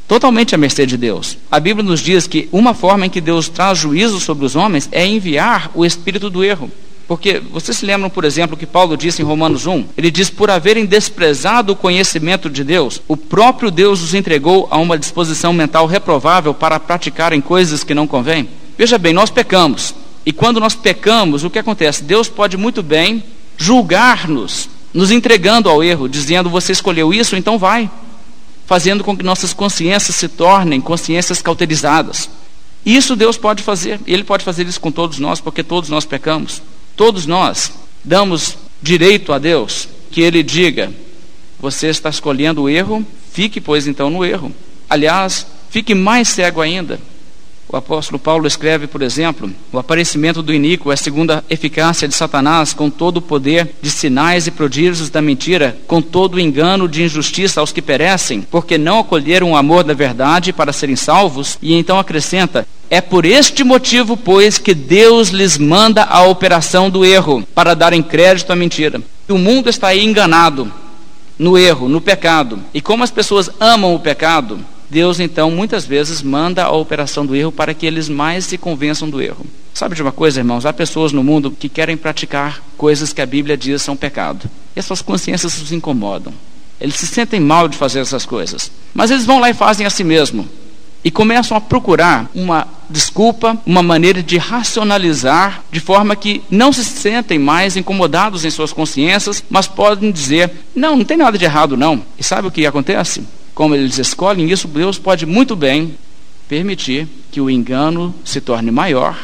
Totalmente 0.07 0.55
à 0.55 0.59
mercê 0.59 0.87
de 0.87 0.97
Deus. 0.97 1.37
A 1.51 1.59
Bíblia 1.59 1.85
nos 1.85 2.01
diz 2.01 2.27
que 2.27 2.49
uma 2.53 2.75
forma 2.75 3.07
em 3.07 3.11
que 3.11 3.21
Deus 3.21 3.49
traz 3.49 3.79
juízo 3.79 4.21
sobre 4.21 4.45
os 4.45 4.55
homens 4.55 4.89
é 4.93 5.05
enviar 5.05 5.71
o 5.75 5.85
espírito 5.85 6.31
do 6.31 6.45
erro. 6.45 6.71
Porque 7.09 7.41
vocês 7.53 7.77
se 7.77 7.87
lembram, 7.87 8.11
por 8.11 8.25
exemplo, 8.25 8.57
que 8.57 8.67
Paulo 8.67 8.97
disse 8.97 9.23
em 9.23 9.25
Romanos 9.25 9.67
1? 9.67 9.85
Ele 9.97 10.11
diz: 10.11 10.29
Por 10.29 10.51
haverem 10.51 10.85
desprezado 10.85 11.73
o 11.73 11.77
conhecimento 11.77 12.51
de 12.51 12.65
Deus, 12.65 13.01
o 13.07 13.17
próprio 13.17 13.71
Deus 13.71 14.03
os 14.03 14.15
entregou 14.15 14.67
a 14.71 14.77
uma 14.77 14.99
disposição 14.99 15.53
mental 15.53 15.87
reprovável 15.87 16.53
para 16.53 16.81
praticarem 16.81 17.41
coisas 17.41 17.85
que 17.85 17.95
não 17.95 18.09
convêm. 18.09 18.49
Veja 18.77 18.99
bem, 18.99 19.13
nós 19.13 19.31
pecamos. 19.31 19.95
E 20.27 20.33
quando 20.33 20.59
nós 20.59 20.75
pecamos, 20.75 21.45
o 21.45 21.51
que 21.51 21.61
acontece? 21.61 22.03
Deus 22.03 22.29
pode 22.29 22.57
muito 22.57 22.83
bem 22.83 23.23
julgar-nos, 23.57 24.69
nos 24.93 25.13
entregando 25.13 25.71
ao 25.71 25.85
erro, 25.85 26.09
dizendo: 26.09 26.51
Você 26.51 26.73
escolheu 26.73 27.15
isso, 27.15 27.37
então 27.37 27.57
vai. 27.57 27.89
Fazendo 28.67 29.05
com 29.05 29.17
que 29.17 29.23
nossas 29.23 29.53
consciências 29.53 30.17
se 30.17 30.29
tornem 30.29 30.81
consciências 30.81 31.41
cauterizadas. 31.41 32.29
Isso 32.85 33.15
Deus 33.15 33.39
pode 33.39 33.63
fazer. 33.63 34.01
Ele 34.05 34.25
pode 34.25 34.45
fazer 34.45 34.67
isso 34.67 34.81
com 34.81 34.91
todos 34.91 35.21
nós, 35.21 35.41
porque 35.41 35.63
todos 35.63 35.89
nós 35.89 36.05
pecamos. 36.05 36.61
Todos 36.97 37.25
nós 37.25 37.73
damos 38.03 38.59
direito 38.83 39.33
a 39.33 39.39
Deus 39.39 39.89
que 40.11 40.23
Ele 40.23 40.43
diga: 40.43 40.93
Você 41.61 41.87
está 41.87 42.11
escolhendo 42.11 42.63
o 42.63 42.69
erro, 42.69 43.07
fique, 43.33 43.61
pois, 43.61 43.87
então, 43.87 44.11
no 44.11 44.25
erro. 44.25 44.53
Aliás, 44.91 45.47
fique 45.71 45.95
mais 45.95 46.27
cego 46.27 46.61
ainda 46.61 46.99
o 47.69 47.77
apóstolo 47.77 48.19
Paulo 48.19 48.47
escreve, 48.47 48.87
por 48.87 49.03
exemplo, 49.03 49.51
o 49.73 49.79
aparecimento 49.79 50.43
do 50.43 50.55
iníquo 50.55 50.91
é 50.91 50.95
a 50.95 50.97
segunda 50.97 51.45
eficácia 51.51 52.07
de 52.07 52.15
Satanás 52.15 52.73
com 52.73 52.89
todo 52.89 53.17
o 53.17 53.23
poder 53.23 53.71
de 53.83 53.91
sinais 53.91 54.47
e 54.47 54.53
prodígios 54.53 55.11
da 55.11 55.21
mentira, 55.21 55.77
com 55.87 56.01
todo 56.01 56.35
o 56.35 56.41
engano 56.41 56.89
de 56.89 57.03
injustiça 57.03 57.61
aos 57.61 57.73
que 57.73 57.83
perecem, 57.83 58.41
porque 58.41 58.79
não 58.79 59.01
acolheram 59.01 59.53
o 59.53 59.57
amor 59.57 59.83
da 59.83 59.95
verdade 59.95 60.53
para 60.53 60.73
serem 60.73 60.95
salvos, 60.95 61.59
e 61.61 61.75
então 61.75 61.99
acrescenta: 61.99 62.67
é 62.89 63.01
por 63.01 63.25
este 63.25 63.65
motivo, 63.65 64.17
pois, 64.17 64.59
que 64.59 64.73
Deus 64.73 65.31
lhes 65.31 65.59
manda 65.59 66.05
a 66.05 66.23
operação 66.23 66.89
do 66.89 67.05
erro, 67.05 67.43
para 67.55 67.75
darem 67.75 68.03
crédito 68.03 68.53
à 68.53 68.57
mentira. 68.57 69.03
O 69.29 69.39
mundo 69.39 69.69
está 69.69 69.89
aí 69.89 70.05
enganado 70.05 70.73
no 71.37 71.59
erro, 71.59 71.89
no 71.89 72.01
pecado. 72.01 72.61
E 72.73 72.81
como 72.81 73.03
as 73.03 73.11
pessoas 73.11 73.51
amam 73.59 73.93
o 73.93 74.01
pecado, 74.01 74.61
Deus 74.89 75.19
então 75.19 75.51
muitas 75.51 75.85
vezes 75.85 76.23
manda 76.23 76.65
a 76.65 76.73
operação 76.73 77.27
do 77.27 77.35
erro 77.35 77.51
para 77.51 77.75
que 77.75 77.87
eles 77.87 78.09
mais 78.09 78.45
se 78.45 78.57
convençam 78.57 79.11
do 79.11 79.21
erro. 79.21 79.47
Sabe 79.75 79.95
de 79.95 80.03
uma 80.03 80.13
coisa, 80.13 80.41
irmãos? 80.41 80.65
Há 80.65 80.73
pessoas 80.73 81.13
no 81.13 81.23
mundo 81.23 81.51
que 81.51 81.69
querem 81.69 81.97
praticar 81.97 82.63
coisas 82.79 83.13
que 83.13 83.21
a 83.21 83.27
Bíblia 83.27 83.57
diz 83.57 83.83
são 83.83 83.97
pecado. 83.97 84.49
E 84.75 84.81
as 84.81 84.87
suas 84.87 85.03
consciências 85.03 85.61
os 85.61 85.73
incomodam. 85.73 86.33
Eles 86.81 86.95
se 86.95 87.07
sentem 87.07 87.41
mal 87.41 87.69
de 87.69 87.77
fazer 87.77 88.01
essas 88.01 88.25
coisas. 88.25 88.71
Mas 88.95 89.11
eles 89.11 89.27
vão 89.27 89.41
lá 89.41 89.51
e 89.51 89.55
fazem 89.55 89.87
a 89.87 89.91
si 89.91 90.05
mesmo. 90.05 90.49
E 91.05 91.11
começam 91.11 91.57
a 91.57 91.61
procurar 91.61 92.29
uma 92.35 92.67
desculpa, 92.89 93.57
uma 93.67 93.83
maneira 93.83 94.23
de 94.23 94.39
racionalizar, 94.39 95.63
de 95.71 95.79
forma 95.79 96.17
que 96.17 96.43
não 96.51 96.73
se 96.73 96.85
sentem 96.85 97.39
mais 97.39 97.77
incomodados 97.77 98.45
em 98.45 98.51
suas 98.51 98.73
consciências, 98.73 99.43
mas 99.49 99.67
podem 99.67 100.11
dizer: 100.11 100.51
não, 100.75 100.97
não 100.97 101.05
tem 101.05 101.17
nada 101.17 101.39
de 101.39 101.45
errado, 101.45 101.77
não. 101.77 102.03
E 102.19 102.25
sabe 102.25 102.49
o 102.49 102.51
que 102.51 102.67
acontece? 102.67 103.23
Como 103.57 103.75
eles 103.75 103.97
escolhem 103.97 104.51
isso, 104.51 104.69
Deus 104.69 104.99
pode 104.99 105.25
muito 105.25 105.57
bem 105.57 105.97
permitir 106.47 107.09
que 107.33 107.41
o 107.41 107.49
engano 107.49 108.15
se 108.23 108.39
torne 108.39 108.71
maior 108.71 109.19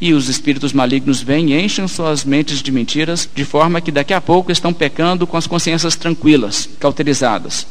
e 0.00 0.12
os 0.12 0.28
espíritos 0.28 0.72
malignos 0.72 1.22
vêm 1.22 1.52
e 1.52 1.64
enchem 1.64 1.86
suas 1.86 2.24
mentes 2.24 2.60
de 2.60 2.72
mentiras, 2.72 3.30
de 3.32 3.44
forma 3.44 3.80
que 3.80 3.92
daqui 3.92 4.12
a 4.12 4.20
pouco 4.20 4.50
estão 4.50 4.72
pecando 4.72 5.28
com 5.28 5.36
as 5.36 5.46
consciências 5.46 5.94
tranquilas, 5.94 6.68
cauterizadas, 6.80 7.68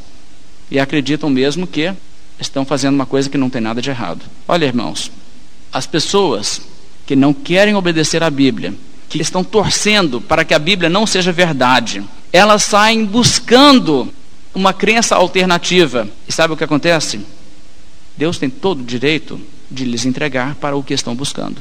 e 0.71 0.79
acreditam 0.79 1.29
mesmo 1.29 1.67
que 1.67 1.93
estão 2.39 2.63
fazendo 2.63 2.95
uma 2.95 3.05
coisa 3.05 3.29
que 3.29 3.37
não 3.37 3.49
tem 3.49 3.59
nada 3.59 3.81
de 3.81 3.89
errado. 3.89 4.21
Olha, 4.47 4.65
irmãos, 4.65 5.11
as 5.73 5.85
pessoas 5.85 6.61
que 7.05 7.17
não 7.17 7.33
querem 7.33 7.75
obedecer 7.75 8.23
à 8.23 8.29
Bíblia, 8.29 8.73
que 9.09 9.21
estão 9.21 9.43
torcendo 9.43 10.21
para 10.21 10.45
que 10.45 10.53
a 10.53 10.59
Bíblia 10.59 10.89
não 10.89 11.05
seja 11.05 11.33
verdade, 11.33 12.01
elas 12.31 12.63
saem 12.63 13.03
buscando 13.03 14.09
uma 14.53 14.73
crença 14.73 15.15
alternativa. 15.15 16.07
E 16.27 16.31
sabe 16.31 16.53
o 16.53 16.57
que 16.57 16.63
acontece? 16.63 17.19
Deus 18.17 18.37
tem 18.37 18.49
todo 18.49 18.81
o 18.81 18.85
direito 18.85 19.39
de 19.69 19.85
lhes 19.85 20.05
entregar 20.05 20.55
para 20.55 20.75
o 20.75 20.83
que 20.83 20.93
estão 20.93 21.15
buscando. 21.15 21.57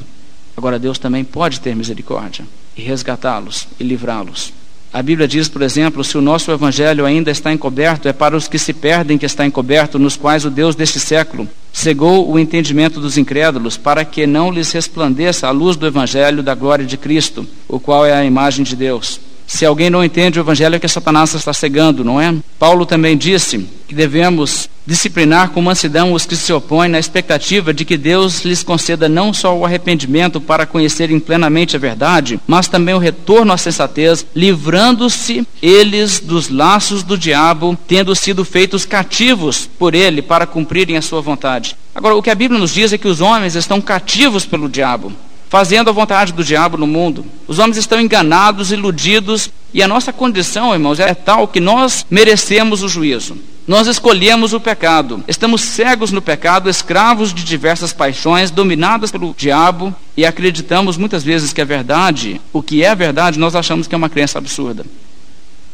Agora, 0.56 0.78
Deus 0.78 0.98
também 0.98 1.22
pode 1.22 1.60
ter 1.60 1.76
misericórdia 1.76 2.46
e 2.76 2.82
resgatá-los 2.82 3.68
e 3.78 3.84
livrá-los. 3.84 4.52
A 4.92 5.02
Bíblia 5.02 5.28
diz, 5.28 5.48
por 5.48 5.60
exemplo, 5.60 6.02
se 6.02 6.16
o 6.16 6.22
nosso 6.22 6.50
evangelho 6.50 7.04
ainda 7.04 7.30
está 7.30 7.52
encoberto, 7.52 8.08
é 8.08 8.12
para 8.14 8.34
os 8.34 8.48
que 8.48 8.58
se 8.58 8.72
perdem 8.72 9.18
que 9.18 9.26
está 9.26 9.44
encoberto, 9.44 9.98
nos 9.98 10.16
quais 10.16 10.46
o 10.46 10.50
Deus 10.50 10.74
deste 10.74 10.98
século 10.98 11.46
cegou 11.70 12.30
o 12.30 12.38
entendimento 12.38 12.98
dos 12.98 13.18
incrédulos, 13.18 13.76
para 13.76 14.06
que 14.06 14.26
não 14.26 14.50
lhes 14.50 14.72
resplandeça 14.72 15.46
a 15.46 15.50
luz 15.50 15.76
do 15.76 15.86
evangelho 15.86 16.42
da 16.42 16.54
glória 16.54 16.86
de 16.86 16.96
Cristo, 16.96 17.46
o 17.68 17.78
qual 17.78 18.06
é 18.06 18.14
a 18.14 18.24
imagem 18.24 18.64
de 18.64 18.74
Deus. 18.74 19.20
Se 19.46 19.64
alguém 19.64 19.88
não 19.88 20.04
entende 20.04 20.38
o 20.38 20.42
evangelho, 20.42 20.74
é 20.74 20.78
que 20.78 20.88
Satanás 20.88 21.32
está 21.32 21.52
cegando, 21.52 22.04
não 22.04 22.20
é? 22.20 22.34
Paulo 22.58 22.84
também 22.84 23.16
disse 23.16 23.66
que 23.86 23.94
devemos 23.94 24.68
disciplinar 24.84 25.50
com 25.50 25.60
mansidão 25.60 26.12
os 26.12 26.26
que 26.26 26.36
se 26.36 26.52
opõem 26.52 26.88
na 26.88 26.98
expectativa 26.98 27.74
de 27.74 27.84
que 27.84 27.96
Deus 27.96 28.44
lhes 28.44 28.62
conceda 28.62 29.08
não 29.08 29.32
só 29.32 29.56
o 29.56 29.64
arrependimento 29.64 30.40
para 30.40 30.66
conhecerem 30.66 31.18
plenamente 31.18 31.76
a 31.76 31.78
verdade, 31.78 32.40
mas 32.46 32.68
também 32.68 32.94
o 32.94 32.98
retorno 32.98 33.52
à 33.52 33.56
sensatez, 33.56 34.26
livrando-se 34.34 35.46
eles 35.60 36.20
dos 36.20 36.48
laços 36.48 37.02
do 37.02 37.18
diabo, 37.18 37.76
tendo 37.86 38.14
sido 38.14 38.44
feitos 38.44 38.84
cativos 38.84 39.68
por 39.78 39.94
ele 39.94 40.22
para 40.22 40.46
cumprirem 40.46 40.96
a 40.96 41.02
sua 41.02 41.20
vontade. 41.20 41.76
Agora, 41.94 42.14
o 42.14 42.22
que 42.22 42.30
a 42.30 42.34
Bíblia 42.34 42.60
nos 42.60 42.74
diz 42.74 42.92
é 42.92 42.98
que 42.98 43.08
os 43.08 43.20
homens 43.20 43.54
estão 43.54 43.80
cativos 43.80 44.44
pelo 44.44 44.68
diabo 44.68 45.12
fazendo 45.56 45.88
a 45.88 45.92
vontade 45.92 46.34
do 46.34 46.44
diabo 46.44 46.76
no 46.76 46.86
mundo. 46.86 47.24
Os 47.48 47.58
homens 47.58 47.78
estão 47.78 47.98
enganados, 47.98 48.72
iludidos, 48.72 49.50
e 49.72 49.82
a 49.82 49.88
nossa 49.88 50.12
condição, 50.12 50.74
irmãos, 50.74 51.00
é 51.00 51.14
tal 51.14 51.48
que 51.48 51.60
nós 51.60 52.04
merecemos 52.10 52.82
o 52.82 52.88
juízo. 52.90 53.38
Nós 53.66 53.86
escolhemos 53.86 54.52
o 54.52 54.60
pecado. 54.60 55.24
Estamos 55.26 55.62
cegos 55.62 56.12
no 56.12 56.20
pecado, 56.20 56.68
escravos 56.68 57.32
de 57.32 57.42
diversas 57.42 57.90
paixões, 57.90 58.50
dominados 58.50 59.10
pelo 59.10 59.34
diabo 59.34 59.94
e 60.14 60.26
acreditamos 60.26 60.98
muitas 60.98 61.24
vezes 61.24 61.54
que 61.54 61.62
é 61.62 61.64
verdade. 61.64 62.38
O 62.52 62.60
que 62.60 62.84
é 62.84 62.94
verdade, 62.94 63.38
nós 63.38 63.56
achamos 63.56 63.86
que 63.86 63.94
é 63.94 63.98
uma 63.98 64.10
crença 64.10 64.36
absurda. 64.36 64.84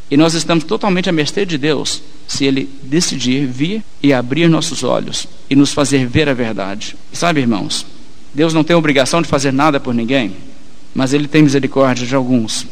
E 0.08 0.16
nós 0.16 0.32
estamos 0.32 0.62
totalmente 0.62 1.08
à 1.08 1.12
mercê 1.12 1.44
de 1.44 1.58
Deus 1.58 2.00
se 2.28 2.44
Ele 2.44 2.70
decidir 2.84 3.46
vir 3.48 3.82
e 4.00 4.12
abrir 4.12 4.48
nossos 4.48 4.84
olhos 4.84 5.26
e 5.50 5.56
nos 5.56 5.72
fazer 5.72 6.06
ver 6.06 6.28
a 6.28 6.34
verdade. 6.34 6.94
Sabe, 7.12 7.40
irmãos, 7.40 7.84
Deus 8.34 8.54
não 8.54 8.64
tem 8.64 8.74
obrigação 8.74 9.20
de 9.20 9.28
fazer 9.28 9.52
nada 9.52 9.78
por 9.78 9.94
ninguém, 9.94 10.34
mas 10.94 11.12
Ele 11.12 11.28
tem 11.28 11.42
misericórdia 11.42 12.06
de 12.06 12.14
alguns. 12.14 12.66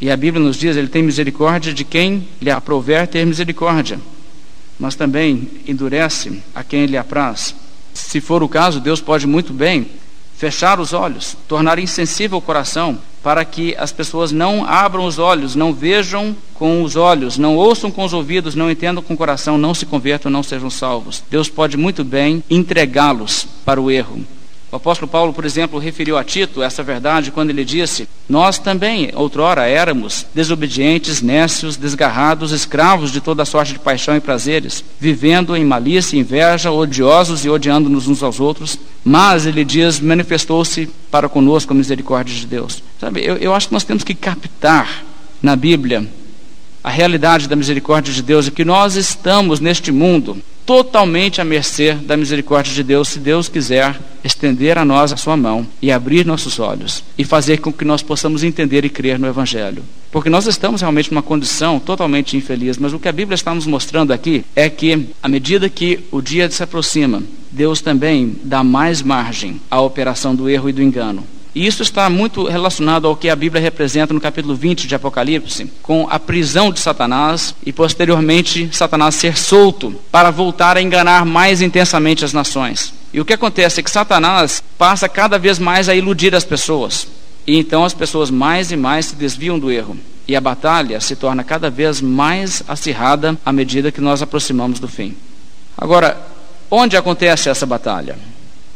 E 0.00 0.10
a 0.10 0.16
Bíblia 0.16 0.44
nos 0.44 0.56
diz: 0.56 0.76
Ele 0.76 0.88
tem 0.88 1.02
misericórdia 1.02 1.72
de 1.72 1.84
quem 1.84 2.26
lhe 2.40 2.50
aprover 2.50 3.06
ter 3.06 3.24
misericórdia 3.24 3.98
mas 4.80 4.94
também 4.94 5.46
endurece 5.68 6.42
a 6.54 6.64
quem 6.64 6.86
lhe 6.86 6.96
apraz. 6.96 7.54
Se 7.92 8.18
for 8.18 8.42
o 8.42 8.48
caso, 8.48 8.80
Deus 8.80 8.98
pode 8.98 9.26
muito 9.26 9.52
bem 9.52 9.86
fechar 10.38 10.80
os 10.80 10.94
olhos, 10.94 11.36
tornar 11.46 11.78
insensível 11.78 12.38
o 12.38 12.42
coração, 12.42 12.98
para 13.22 13.44
que 13.44 13.76
as 13.76 13.92
pessoas 13.92 14.32
não 14.32 14.64
abram 14.64 15.04
os 15.04 15.18
olhos, 15.18 15.54
não 15.54 15.74
vejam 15.74 16.34
com 16.54 16.82
os 16.82 16.96
olhos, 16.96 17.36
não 17.36 17.56
ouçam 17.56 17.90
com 17.90 18.02
os 18.02 18.14
ouvidos, 18.14 18.54
não 18.54 18.70
entendam 18.70 19.02
com 19.02 19.12
o 19.12 19.16
coração, 19.18 19.58
não 19.58 19.74
se 19.74 19.84
convertam, 19.84 20.32
não 20.32 20.42
sejam 20.42 20.70
salvos. 20.70 21.22
Deus 21.30 21.50
pode 21.50 21.76
muito 21.76 22.02
bem 22.02 22.42
entregá-los 22.48 23.46
para 23.66 23.78
o 23.78 23.90
erro. 23.90 24.24
O 24.72 24.76
apóstolo 24.76 25.10
Paulo, 25.10 25.32
por 25.32 25.44
exemplo, 25.44 25.80
referiu 25.80 26.16
a 26.16 26.22
Tito 26.22 26.62
essa 26.62 26.82
verdade 26.82 27.32
quando 27.32 27.50
ele 27.50 27.64
disse: 27.64 28.08
Nós 28.28 28.56
também, 28.56 29.10
outrora, 29.14 29.66
éramos 29.66 30.24
desobedientes, 30.32 31.20
nécios, 31.20 31.76
desgarrados, 31.76 32.52
escravos 32.52 33.10
de 33.10 33.20
toda 33.20 33.44
sorte 33.44 33.72
de 33.72 33.80
paixão 33.80 34.16
e 34.16 34.20
prazeres, 34.20 34.84
vivendo 35.00 35.56
em 35.56 35.64
malícia 35.64 36.16
e 36.16 36.20
inveja, 36.20 36.70
odiosos 36.70 37.44
e 37.44 37.50
odiando-nos 37.50 38.06
uns 38.06 38.22
aos 38.22 38.38
outros. 38.38 38.78
Mas, 39.04 39.44
ele 39.44 39.64
diz, 39.64 39.98
manifestou-se 39.98 40.88
para 41.10 41.28
conosco 41.28 41.72
a 41.72 41.76
misericórdia 41.76 42.34
de 42.34 42.46
Deus. 42.46 42.80
Sabe, 43.00 43.24
eu, 43.24 43.36
eu 43.38 43.52
acho 43.52 43.66
que 43.66 43.74
nós 43.74 43.84
temos 43.84 44.04
que 44.04 44.14
captar 44.14 45.04
na 45.42 45.56
Bíblia 45.56 46.06
a 46.82 46.90
realidade 46.90 47.48
da 47.48 47.56
misericórdia 47.56 48.14
de 48.14 48.22
Deus 48.22 48.46
e 48.46 48.50
que 48.52 48.64
nós 48.64 48.94
estamos 48.94 49.58
neste 49.58 49.90
mundo 49.90 50.40
totalmente 50.66 51.40
à 51.40 51.44
mercê 51.44 51.94
da 51.94 52.16
misericórdia 52.16 52.72
de 52.72 52.82
Deus, 52.82 53.08
se 53.08 53.18
Deus 53.18 53.48
quiser 53.48 53.98
estender 54.22 54.78
a 54.78 54.84
nós 54.84 55.12
a 55.12 55.16
sua 55.16 55.36
mão 55.36 55.66
e 55.80 55.90
abrir 55.90 56.24
nossos 56.26 56.58
olhos 56.58 57.02
e 57.16 57.24
fazer 57.24 57.58
com 57.58 57.72
que 57.72 57.84
nós 57.84 58.02
possamos 58.02 58.44
entender 58.44 58.84
e 58.84 58.90
crer 58.90 59.18
no 59.18 59.26
Evangelho. 59.26 59.82
Porque 60.10 60.28
nós 60.28 60.46
estamos 60.46 60.80
realmente 60.80 61.10
numa 61.10 61.22
condição 61.22 61.78
totalmente 61.78 62.36
infeliz, 62.36 62.78
mas 62.78 62.92
o 62.92 62.98
que 62.98 63.08
a 63.08 63.12
Bíblia 63.12 63.34
está 63.34 63.54
nos 63.54 63.66
mostrando 63.66 64.12
aqui 64.12 64.44
é 64.56 64.68
que, 64.68 65.08
à 65.22 65.28
medida 65.28 65.68
que 65.68 66.00
o 66.10 66.20
dia 66.20 66.50
se 66.50 66.62
aproxima, 66.62 67.22
Deus 67.50 67.80
também 67.80 68.36
dá 68.42 68.64
mais 68.64 69.02
margem 69.02 69.60
à 69.70 69.80
operação 69.80 70.34
do 70.34 70.48
erro 70.48 70.68
e 70.68 70.72
do 70.72 70.82
engano. 70.82 71.24
E 71.54 71.66
isso 71.66 71.82
está 71.82 72.08
muito 72.08 72.44
relacionado 72.44 73.08
ao 73.08 73.16
que 73.16 73.28
a 73.28 73.34
Bíblia 73.34 73.60
representa 73.60 74.14
no 74.14 74.20
capítulo 74.20 74.54
20 74.54 74.86
de 74.86 74.94
Apocalipse, 74.94 75.70
com 75.82 76.06
a 76.08 76.18
prisão 76.18 76.70
de 76.70 76.78
Satanás 76.78 77.54
e 77.66 77.72
posteriormente 77.72 78.70
Satanás 78.72 79.16
ser 79.16 79.36
solto 79.36 79.94
para 80.12 80.30
voltar 80.30 80.76
a 80.76 80.82
enganar 80.82 81.24
mais 81.24 81.60
intensamente 81.60 82.24
as 82.24 82.32
nações. 82.32 82.94
E 83.12 83.20
o 83.20 83.24
que 83.24 83.32
acontece 83.32 83.80
é 83.80 83.82
que 83.82 83.90
Satanás 83.90 84.62
passa 84.78 85.08
cada 85.08 85.38
vez 85.38 85.58
mais 85.58 85.88
a 85.88 85.94
iludir 85.94 86.34
as 86.36 86.44
pessoas. 86.44 87.08
E 87.44 87.58
então 87.58 87.84
as 87.84 87.94
pessoas 87.94 88.30
mais 88.30 88.70
e 88.70 88.76
mais 88.76 89.06
se 89.06 89.16
desviam 89.16 89.58
do 89.58 89.72
erro. 89.72 89.96
E 90.28 90.36
a 90.36 90.40
batalha 90.40 91.00
se 91.00 91.16
torna 91.16 91.42
cada 91.42 91.68
vez 91.68 92.00
mais 92.00 92.62
acirrada 92.68 93.36
à 93.44 93.52
medida 93.52 93.90
que 93.90 94.00
nós 94.00 94.22
aproximamos 94.22 94.78
do 94.78 94.86
fim. 94.86 95.16
Agora, 95.76 96.16
onde 96.70 96.96
acontece 96.96 97.48
essa 97.48 97.66
batalha? 97.66 98.16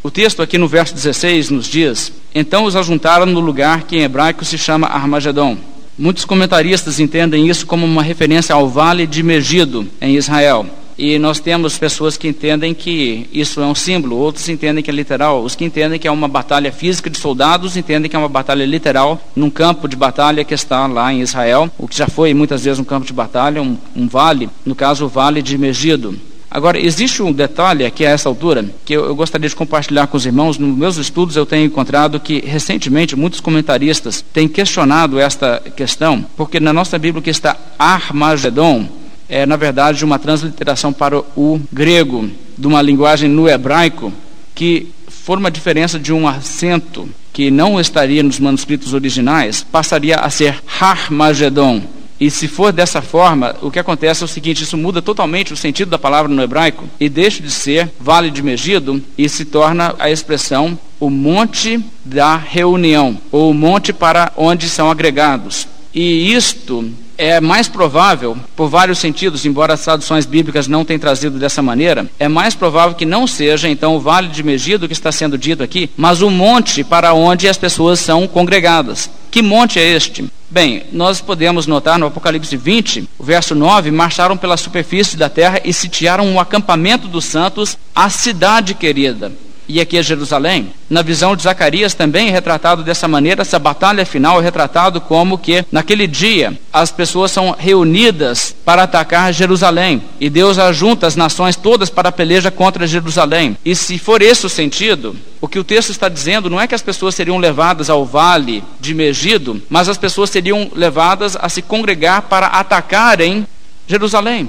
O 0.04 0.10
texto 0.10 0.42
aqui 0.42 0.58
no 0.58 0.68
verso 0.68 0.94
16 0.94 1.48
nos 1.48 1.64
diz: 1.64 2.12
Então 2.34 2.66
os 2.66 2.76
ajuntaram 2.76 3.24
no 3.24 3.40
lugar 3.40 3.84
que 3.84 3.96
em 3.96 4.02
hebraico 4.02 4.44
se 4.44 4.58
chama 4.58 4.86
Armagedon. 4.86 5.56
Muitos 5.98 6.26
comentaristas 6.26 7.00
entendem 7.00 7.48
isso 7.48 7.66
como 7.66 7.86
uma 7.86 8.02
referência 8.02 8.54
ao 8.54 8.68
vale 8.68 9.06
de 9.06 9.22
Megido, 9.22 9.88
em 10.02 10.14
Israel. 10.14 10.66
E 10.98 11.18
nós 11.18 11.40
temos 11.40 11.78
pessoas 11.78 12.18
que 12.18 12.28
entendem 12.28 12.74
que 12.74 13.26
isso 13.32 13.62
é 13.62 13.66
um 13.66 13.74
símbolo, 13.74 14.18
outros 14.18 14.46
entendem 14.46 14.84
que 14.84 14.90
é 14.90 14.94
literal. 14.94 15.42
Os 15.42 15.54
que 15.54 15.64
entendem 15.64 15.98
que 15.98 16.06
é 16.06 16.10
uma 16.10 16.28
batalha 16.28 16.70
física 16.70 17.08
de 17.08 17.16
soldados 17.16 17.74
entendem 17.74 18.10
que 18.10 18.14
é 18.14 18.18
uma 18.18 18.28
batalha 18.28 18.66
literal 18.66 19.18
num 19.34 19.48
campo 19.48 19.88
de 19.88 19.96
batalha 19.96 20.44
que 20.44 20.52
está 20.52 20.86
lá 20.86 21.14
em 21.14 21.22
Israel, 21.22 21.70
o 21.78 21.88
que 21.88 21.96
já 21.96 22.08
foi 22.08 22.34
muitas 22.34 22.62
vezes 22.62 22.78
um 22.78 22.84
campo 22.84 23.06
de 23.06 23.12
batalha, 23.14 23.62
um, 23.62 23.78
um 23.96 24.06
vale, 24.06 24.50
no 24.66 24.74
caso 24.74 25.06
o 25.06 25.08
vale 25.08 25.40
de 25.40 25.56
Megido. 25.56 26.14
Agora, 26.54 26.78
existe 26.78 27.20
um 27.20 27.32
detalhe 27.32 27.84
aqui 27.84 28.06
a 28.06 28.10
essa 28.10 28.28
altura 28.28 28.64
que 28.84 28.92
eu, 28.92 29.06
eu, 29.06 29.16
gostaria 29.16 29.48
de 29.48 29.56
compartilhar 29.56 30.06
com 30.06 30.16
os 30.16 30.24
irmãos. 30.24 30.56
Nos 30.56 30.78
meus 30.78 30.96
estudos, 30.98 31.34
eu 31.34 31.44
tenho 31.44 31.66
encontrado 31.66 32.20
que, 32.20 32.38
recentemente, 32.46 33.16
muitos 33.16 33.40
comentaristas 33.40 34.24
têm 34.32 34.46
questionado 34.46 35.18
esta 35.18 35.60
questão, 35.74 36.24
porque 36.36 36.60
na 36.60 36.72
nossa 36.72 36.96
Bíblia 36.96 37.20
que 37.20 37.30
está 37.30 37.56
Armagedon 37.76 38.86
é, 39.28 39.44
na 39.44 39.56
verdade, 39.56 40.04
uma 40.04 40.16
transliteração 40.16 40.92
para 40.92 41.18
o 41.18 41.60
grego, 41.72 42.30
de 42.56 42.68
uma 42.68 42.80
linguagem 42.80 43.28
no 43.28 43.48
hebraico, 43.48 44.12
que 44.54 44.86
forma 45.08 45.48
a 45.48 45.50
diferença 45.50 45.98
de 45.98 46.12
um 46.12 46.28
acento 46.28 47.08
que 47.32 47.50
não 47.50 47.80
estaria 47.80 48.22
nos 48.22 48.38
manuscritos 48.38 48.94
originais, 48.94 49.66
passaria 49.72 50.18
a 50.18 50.30
ser 50.30 50.62
Harmagedon 50.80 51.82
e 52.20 52.30
se 52.30 52.46
for 52.46 52.72
dessa 52.72 53.02
forma, 53.02 53.56
o 53.60 53.70
que 53.70 53.78
acontece 53.78 54.22
é 54.22 54.24
o 54.24 54.28
seguinte: 54.28 54.62
isso 54.62 54.76
muda 54.76 55.02
totalmente 55.02 55.52
o 55.52 55.56
sentido 55.56 55.90
da 55.90 55.98
palavra 55.98 56.32
no 56.32 56.42
hebraico 56.42 56.84
e 57.00 57.08
deixa 57.08 57.42
de 57.42 57.50
ser 57.50 57.90
vale 57.98 58.30
de 58.30 58.42
Megido 58.42 59.02
e 59.18 59.28
se 59.28 59.44
torna 59.44 59.94
a 59.98 60.10
expressão 60.10 60.78
o 61.00 61.10
monte 61.10 61.84
da 62.04 62.36
reunião, 62.36 63.18
ou 63.30 63.50
o 63.50 63.54
monte 63.54 63.92
para 63.92 64.32
onde 64.36 64.68
são 64.68 64.90
agregados. 64.90 65.66
E 65.94 66.32
isto 66.32 66.90
é 67.16 67.40
mais 67.40 67.68
provável, 67.68 68.36
por 68.56 68.68
vários 68.68 68.98
sentidos, 68.98 69.44
embora 69.44 69.74
as 69.74 69.84
traduções 69.84 70.26
bíblicas 70.26 70.66
não 70.66 70.84
tenham 70.84 70.98
trazido 70.98 71.38
dessa 71.38 71.62
maneira, 71.62 72.06
é 72.18 72.26
mais 72.28 72.54
provável 72.54 72.96
que 72.96 73.06
não 73.06 73.26
seja 73.26 73.68
então 73.68 73.94
o 73.96 74.00
vale 74.00 74.28
de 74.28 74.42
Megido 74.42 74.86
que 74.86 74.92
está 74.92 75.12
sendo 75.12 75.38
dito 75.38 75.62
aqui, 75.62 75.90
mas 75.96 76.22
o 76.22 76.30
monte 76.30 76.82
para 76.82 77.12
onde 77.12 77.48
as 77.48 77.58
pessoas 77.58 78.00
são 78.00 78.26
congregadas. 78.26 79.10
Que 79.34 79.42
monte 79.42 79.80
é 79.80 79.82
este? 79.82 80.30
Bem, 80.48 80.84
nós 80.92 81.20
podemos 81.20 81.66
notar 81.66 81.98
no 81.98 82.06
Apocalipse 82.06 82.56
20, 82.56 83.08
o 83.18 83.24
verso 83.24 83.52
9: 83.52 83.90
marcharam 83.90 84.36
pela 84.36 84.56
superfície 84.56 85.16
da 85.16 85.28
terra 85.28 85.60
e 85.64 85.72
sitiaram 85.72 86.32
o 86.32 86.38
acampamento 86.38 87.08
dos 87.08 87.24
santos, 87.24 87.76
a 87.92 88.08
cidade 88.08 88.74
querida 88.74 89.32
e 89.68 89.80
aqui 89.80 89.96
é 89.96 90.02
Jerusalém. 90.02 90.70
Na 90.88 91.02
visão 91.02 91.34
de 91.34 91.42
Zacarias 91.42 91.94
também 91.94 92.28
é 92.28 92.30
retratado 92.30 92.82
dessa 92.82 93.08
maneira, 93.08 93.42
essa 93.42 93.58
batalha 93.58 94.04
final 94.04 94.40
é 94.40 94.44
retratado 94.44 95.00
como 95.00 95.38
que 95.38 95.64
naquele 95.72 96.06
dia 96.06 96.58
as 96.72 96.90
pessoas 96.90 97.30
são 97.30 97.54
reunidas 97.58 98.54
para 98.64 98.82
atacar 98.82 99.32
Jerusalém 99.32 100.02
e 100.20 100.28
Deus 100.28 100.58
ajunta 100.58 101.06
as 101.06 101.16
nações 101.16 101.56
todas 101.56 101.90
para 101.90 102.08
a 102.08 102.12
peleja 102.12 102.50
contra 102.50 102.86
Jerusalém. 102.86 103.56
E 103.64 103.74
se 103.74 103.98
for 103.98 104.22
esse 104.22 104.46
o 104.46 104.48
sentido, 104.50 105.16
o 105.40 105.48
que 105.48 105.58
o 105.58 105.64
texto 105.64 105.90
está 105.90 106.08
dizendo 106.08 106.50
não 106.50 106.60
é 106.60 106.66
que 106.66 106.74
as 106.74 106.82
pessoas 106.82 107.14
seriam 107.14 107.38
levadas 107.38 107.88
ao 107.88 108.04
vale 108.04 108.62
de 108.80 108.94
Megido, 108.94 109.62
mas 109.68 109.88
as 109.88 109.98
pessoas 109.98 110.30
seriam 110.30 110.70
levadas 110.74 111.36
a 111.40 111.48
se 111.48 111.62
congregar 111.62 112.22
para 112.22 112.46
atacarem 112.46 113.46
Jerusalém, 113.86 114.48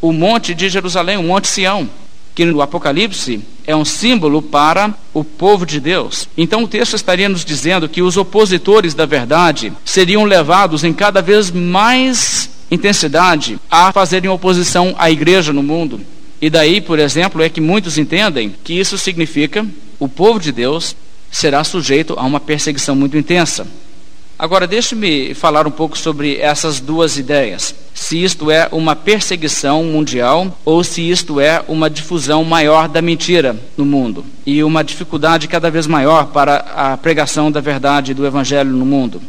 o 0.00 0.12
monte 0.12 0.54
de 0.54 0.68
Jerusalém, 0.68 1.16
o 1.16 1.22
monte 1.22 1.48
Sião 1.48 1.88
que 2.34 2.44
no 2.44 2.62
Apocalipse 2.62 3.40
é 3.70 3.76
um 3.76 3.84
símbolo 3.84 4.42
para 4.42 4.92
o 5.14 5.22
povo 5.22 5.64
de 5.64 5.78
Deus. 5.78 6.28
Então 6.36 6.64
o 6.64 6.68
texto 6.68 6.96
estaria 6.96 7.28
nos 7.28 7.44
dizendo 7.44 7.88
que 7.88 8.02
os 8.02 8.16
opositores 8.16 8.94
da 8.94 9.06
verdade 9.06 9.72
seriam 9.84 10.24
levados 10.24 10.82
em 10.82 10.92
cada 10.92 11.22
vez 11.22 11.50
mais 11.50 12.50
intensidade 12.70 13.58
a 13.70 13.92
fazerem 13.92 14.28
oposição 14.28 14.94
à 14.98 15.10
igreja 15.10 15.52
no 15.52 15.62
mundo. 15.62 16.00
E 16.42 16.50
daí, 16.50 16.80
por 16.80 16.98
exemplo, 16.98 17.42
é 17.42 17.48
que 17.48 17.60
muitos 17.60 17.96
entendem 17.96 18.54
que 18.64 18.72
isso 18.72 18.98
significa 18.98 19.64
o 19.98 20.08
povo 20.08 20.40
de 20.40 20.50
Deus 20.50 20.96
será 21.30 21.62
sujeito 21.62 22.14
a 22.18 22.22
uma 22.22 22.40
perseguição 22.40 22.96
muito 22.96 23.16
intensa. 23.16 23.66
Agora, 24.38 24.66
deixe-me 24.66 25.34
falar 25.34 25.66
um 25.66 25.70
pouco 25.70 25.96
sobre 25.96 26.38
essas 26.38 26.80
duas 26.80 27.18
ideias. 27.18 27.74
Se 28.00 28.24
isto 28.24 28.50
é 28.50 28.66
uma 28.72 28.96
perseguição 28.96 29.84
mundial 29.84 30.58
ou 30.64 30.82
se 30.82 31.02
isto 31.02 31.38
é 31.38 31.62
uma 31.68 31.90
difusão 31.90 32.42
maior 32.42 32.88
da 32.88 33.02
mentira 33.02 33.54
no 33.76 33.84
mundo 33.84 34.24
e 34.46 34.64
uma 34.64 34.82
dificuldade 34.82 35.46
cada 35.46 35.70
vez 35.70 35.86
maior 35.86 36.28
para 36.28 36.56
a 36.74 36.96
pregação 36.96 37.52
da 37.52 37.60
verdade 37.60 38.14
do 38.14 38.26
Evangelho 38.26 38.70
no 38.70 38.86
mundo. 38.86 39.20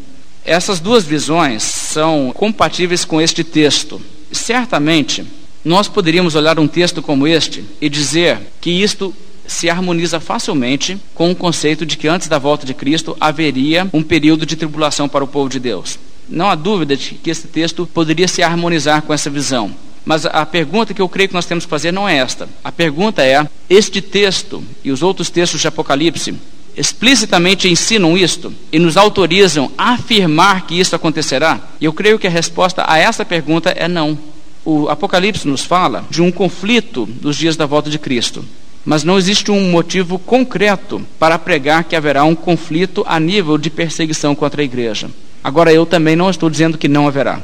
Essas 0.46 0.80
duas 0.80 1.04
visões 1.04 1.62
são 1.64 2.32
compatíveis 2.34 3.04
com 3.04 3.20
este 3.20 3.44
texto. 3.44 4.02
Certamente, 4.32 5.26
nós 5.66 5.90
poderíamos 5.90 6.34
olhar 6.36 6.58
um 6.58 6.68
texto 6.68 7.02
como 7.02 7.28
este 7.28 7.66
e 7.82 7.90
dizer 7.90 8.40
que 8.62 8.72
isto 8.72 9.14
se 9.46 9.70
harmoniza 9.70 10.18
facilmente 10.22 10.98
com 11.14 11.30
o 11.30 11.36
conceito 11.36 11.86
de 11.86 11.98
que 11.98 12.08
antes 12.08 12.30
da 12.30 12.40
volta 12.40 12.66
de 12.66 12.74
Cristo 12.74 13.18
haveria 13.20 13.86
um 13.92 14.02
período 14.02 14.46
de 14.46 14.56
tribulação 14.56 15.10
para 15.10 15.26
o 15.26 15.28
povo 15.28 15.50
de 15.50 15.60
Deus. 15.60 16.00
Não 16.32 16.50
há 16.50 16.56
dúvida 16.56 16.96
de 16.96 17.16
que 17.16 17.30
esse 17.30 17.48
texto 17.48 17.86
poderia 17.86 18.28
se 18.28 18.42
harmonizar 18.42 19.02
com 19.02 19.14
essa 19.14 19.30
visão. 19.30 19.76
Mas 20.06 20.26
a 20.26 20.46
pergunta 20.46 20.94
que 20.94 21.02
eu 21.02 21.10
creio 21.10 21.28
que 21.28 21.36
nós 21.36 21.46
temos 21.46 21.66
que 21.66 21.70
fazer 21.70 21.92
não 21.92 22.08
é 22.08 22.18
esta. 22.18 22.48
A 22.64 22.72
pergunta 22.72 23.22
é: 23.22 23.46
este 23.70 24.02
texto 24.02 24.64
e 24.84 24.92
os 24.92 25.04
outros 25.04 25.30
textos 25.30 25.60
de 25.60 25.68
Apocalipse 25.68 26.34
explicitamente 26.76 27.68
ensinam 27.68 28.18
isto 28.18 28.54
e 28.72 28.80
nos 28.80 28.96
autorizam 28.96 29.70
a 29.78 29.92
afirmar 29.92 30.66
que 30.66 30.80
isso 30.80 30.96
acontecerá? 30.96 31.60
E 31.82 31.86
eu 31.86 31.92
creio 31.92 32.18
que 32.18 32.28
a 32.28 32.32
resposta 32.32 32.86
a 32.88 32.98
essa 32.98 33.26
pergunta 33.26 33.70
é 33.70 33.88
não. 33.88 34.18
O 34.64 34.88
Apocalipse 34.88 35.48
nos 35.48 35.66
fala 35.66 36.06
de 36.10 36.22
um 36.22 36.32
conflito 36.32 37.06
dos 37.06 37.36
dias 37.36 37.58
da 37.58 37.66
volta 37.66 37.90
de 37.90 38.00
Cristo. 38.00 38.46
Mas 38.86 39.04
não 39.04 39.18
existe 39.18 39.52
um 39.52 39.70
motivo 39.70 40.18
concreto 40.18 41.06
para 41.20 41.38
pregar 41.38 41.84
que 41.84 41.96
haverá 41.96 42.24
um 42.24 42.34
conflito 42.34 43.04
a 43.06 43.20
nível 43.20 43.58
de 43.58 43.70
perseguição 43.70 44.34
contra 44.34 44.62
a 44.62 44.66
igreja. 44.66 45.10
Agora, 45.44 45.74
eu 45.74 45.86
também 45.86 46.16
não 46.16 46.30
estou 46.30 46.50
dizendo 46.50 46.78
que 46.78 46.88
não 46.88 47.08
haverá. 47.08 47.42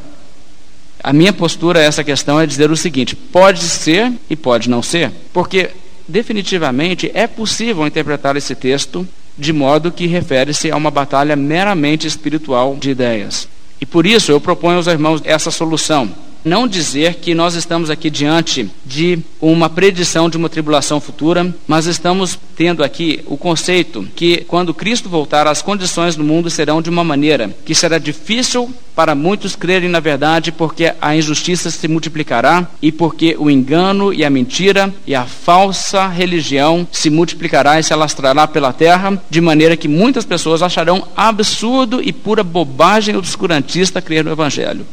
A 1.04 1.14
minha 1.14 1.32
postura 1.32 1.80
a 1.80 1.84
essa 1.84 2.04
questão 2.04 2.40
é 2.40 2.46
dizer 2.46 2.70
o 2.72 2.78
seguinte: 2.78 3.16
pode 3.16 3.62
ser 3.62 4.12
e 4.30 4.36
pode 4.36 4.70
não 4.70 4.82
ser, 4.82 5.12
porque 5.34 5.72
definitivamente 6.08 7.12
é 7.14 7.28
possível 7.28 7.86
interpretar 7.86 8.36
esse 8.36 8.56
texto 8.56 9.08
de 9.38 9.54
modo 9.54 9.92
que 9.92 10.08
refere-se 10.08 10.72
a 10.72 10.76
uma 10.76 10.90
batalha 10.90 11.36
meramente 11.36 12.08
espiritual 12.08 12.76
de 12.76 12.90
ideias. 12.90 13.48
E 13.80 13.86
por 13.86 14.06
isso 14.06 14.32
eu 14.32 14.42
proponho 14.42 14.78
aos 14.78 14.88
irmãos 14.88 15.22
essa 15.24 15.52
solução 15.52 16.12
não 16.44 16.68
dizer 16.68 17.16
que 17.16 17.34
nós 17.34 17.56
estamos 17.56 17.90
aqui 17.90 18.10
diante 18.10 18.70
de 18.86 19.20
uma 19.42 19.70
predição 19.70 20.30
de 20.30 20.38
uma 20.38 20.50
tribulação 20.50 21.00
futura, 21.00 21.54
mas 21.68 21.86
estamos 21.86 22.38
tendo 22.56 22.84
aqui 22.84 23.22
o 23.28 23.38
conceito 23.38 24.08
que 24.16 24.44
quando 24.48 24.74
Cristo 24.74 25.10
voltar, 25.10 25.48
as 25.48 25.62
condições 25.62 26.16
do 26.16 26.24
mundo 26.24 26.50
serão 26.50 26.82
de 26.82 26.90
uma 26.90 27.04
maneira 27.04 27.56
que 27.66 27.76
será 27.76 27.98
difícil 27.98 28.74
para 28.96 29.14
muitos 29.14 29.56
crerem 29.56 29.90
na 29.90 30.00
verdade, 30.00 30.52
porque 30.52 30.92
a 31.00 31.16
injustiça 31.16 31.70
se 31.70 31.88
multiplicará 31.88 32.68
e 32.82 32.92
porque 32.92 33.36
o 33.38 33.48
engano 33.48 34.12
e 34.12 34.26
a 34.26 34.30
mentira 34.30 34.92
e 35.06 35.14
a 35.14 35.26
falsa 35.26 36.08
religião 36.08 36.88
se 36.92 37.10
multiplicará 37.10 37.80
e 37.80 37.84
se 37.84 37.94
alastrará 37.94 38.48
pela 38.48 38.74
terra, 38.74 39.22
de 39.30 39.40
maneira 39.40 39.78
que 39.78 39.88
muitas 39.88 40.26
pessoas 40.26 40.64
acharão 40.64 41.08
absurdo 41.16 42.02
e 42.02 42.12
pura 42.12 42.44
bobagem 42.44 43.16
obscurantista 43.16 44.02
crer 44.02 44.26
no 44.26 44.32
Evangelho. 44.32 44.86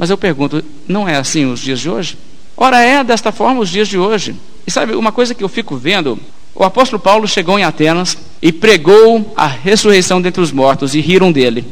Mas 0.00 0.08
eu 0.08 0.16
pergunto, 0.16 0.64
não 0.88 1.06
é 1.06 1.16
assim 1.16 1.44
os 1.44 1.60
dias 1.60 1.78
de 1.78 1.90
hoje? 1.90 2.16
Ora, 2.56 2.80
é 2.80 3.04
desta 3.04 3.30
forma 3.30 3.60
os 3.60 3.68
dias 3.68 3.86
de 3.86 3.98
hoje. 3.98 4.34
E 4.66 4.70
sabe, 4.70 4.94
uma 4.94 5.12
coisa 5.12 5.34
que 5.34 5.44
eu 5.44 5.48
fico 5.48 5.76
vendo, 5.76 6.18
o 6.54 6.64
apóstolo 6.64 6.98
Paulo 6.98 7.28
chegou 7.28 7.58
em 7.58 7.64
Atenas 7.64 8.16
e 8.40 8.50
pregou 8.50 9.30
a 9.36 9.46
ressurreição 9.46 10.18
dentre 10.22 10.40
os 10.40 10.52
mortos 10.52 10.94
e 10.94 11.00
riram 11.00 11.30
dele. 11.30 11.66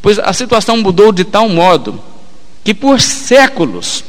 Pois 0.00 0.18
a 0.18 0.32
situação 0.32 0.78
mudou 0.78 1.12
de 1.12 1.22
tal 1.22 1.46
modo 1.46 2.00
que 2.64 2.72
por 2.72 2.98
séculos 2.98 4.02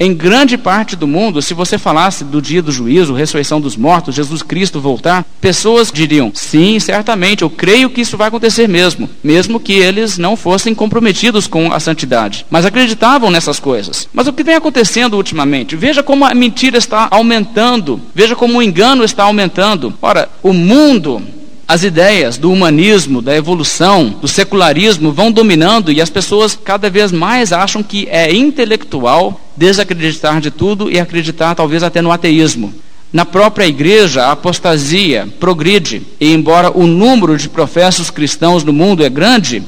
em 0.00 0.14
grande 0.14 0.56
parte 0.56 0.96
do 0.96 1.06
mundo, 1.06 1.42
se 1.42 1.52
você 1.52 1.76
falasse 1.76 2.24
do 2.24 2.40
dia 2.40 2.62
do 2.62 2.72
juízo, 2.72 3.12
ressurreição 3.12 3.60
dos 3.60 3.76
mortos, 3.76 4.14
Jesus 4.14 4.42
Cristo 4.42 4.80
voltar, 4.80 5.26
pessoas 5.42 5.92
diriam: 5.92 6.32
sim, 6.34 6.80
certamente, 6.80 7.42
eu 7.42 7.50
creio 7.50 7.90
que 7.90 8.00
isso 8.00 8.16
vai 8.16 8.28
acontecer 8.28 8.66
mesmo, 8.66 9.10
mesmo 9.22 9.60
que 9.60 9.74
eles 9.74 10.16
não 10.16 10.36
fossem 10.36 10.74
comprometidos 10.74 11.46
com 11.46 11.70
a 11.70 11.78
santidade, 11.78 12.46
mas 12.48 12.64
acreditavam 12.64 13.30
nessas 13.30 13.60
coisas. 13.60 14.08
Mas 14.10 14.26
o 14.26 14.32
que 14.32 14.42
vem 14.42 14.54
acontecendo 14.54 15.18
ultimamente? 15.18 15.76
Veja 15.76 16.02
como 16.02 16.24
a 16.24 16.32
mentira 16.32 16.78
está 16.78 17.06
aumentando, 17.10 18.00
veja 18.14 18.34
como 18.34 18.58
o 18.58 18.62
engano 18.62 19.04
está 19.04 19.24
aumentando. 19.24 19.92
Ora, 20.00 20.30
o 20.42 20.54
mundo 20.54 21.22
as 21.70 21.84
ideias 21.84 22.36
do 22.36 22.50
humanismo, 22.50 23.22
da 23.22 23.32
evolução, 23.36 24.08
do 24.20 24.26
secularismo 24.26 25.12
vão 25.12 25.30
dominando 25.30 25.92
e 25.92 26.00
as 26.00 26.10
pessoas 26.10 26.58
cada 26.60 26.90
vez 26.90 27.12
mais 27.12 27.52
acham 27.52 27.80
que 27.80 28.08
é 28.10 28.34
intelectual 28.34 29.40
desacreditar 29.56 30.40
de 30.40 30.50
tudo 30.50 30.90
e 30.90 30.98
acreditar 30.98 31.54
talvez 31.54 31.84
até 31.84 32.02
no 32.02 32.10
ateísmo. 32.10 32.74
Na 33.12 33.24
própria 33.24 33.68
igreja, 33.68 34.24
a 34.24 34.32
apostasia 34.32 35.28
progride, 35.38 36.02
e 36.18 36.32
embora 36.34 36.76
o 36.76 36.88
número 36.88 37.38
de 37.38 37.48
professos 37.48 38.10
cristãos 38.10 38.64
no 38.64 38.72
mundo 38.72 39.04
é 39.04 39.08
grande, 39.08 39.62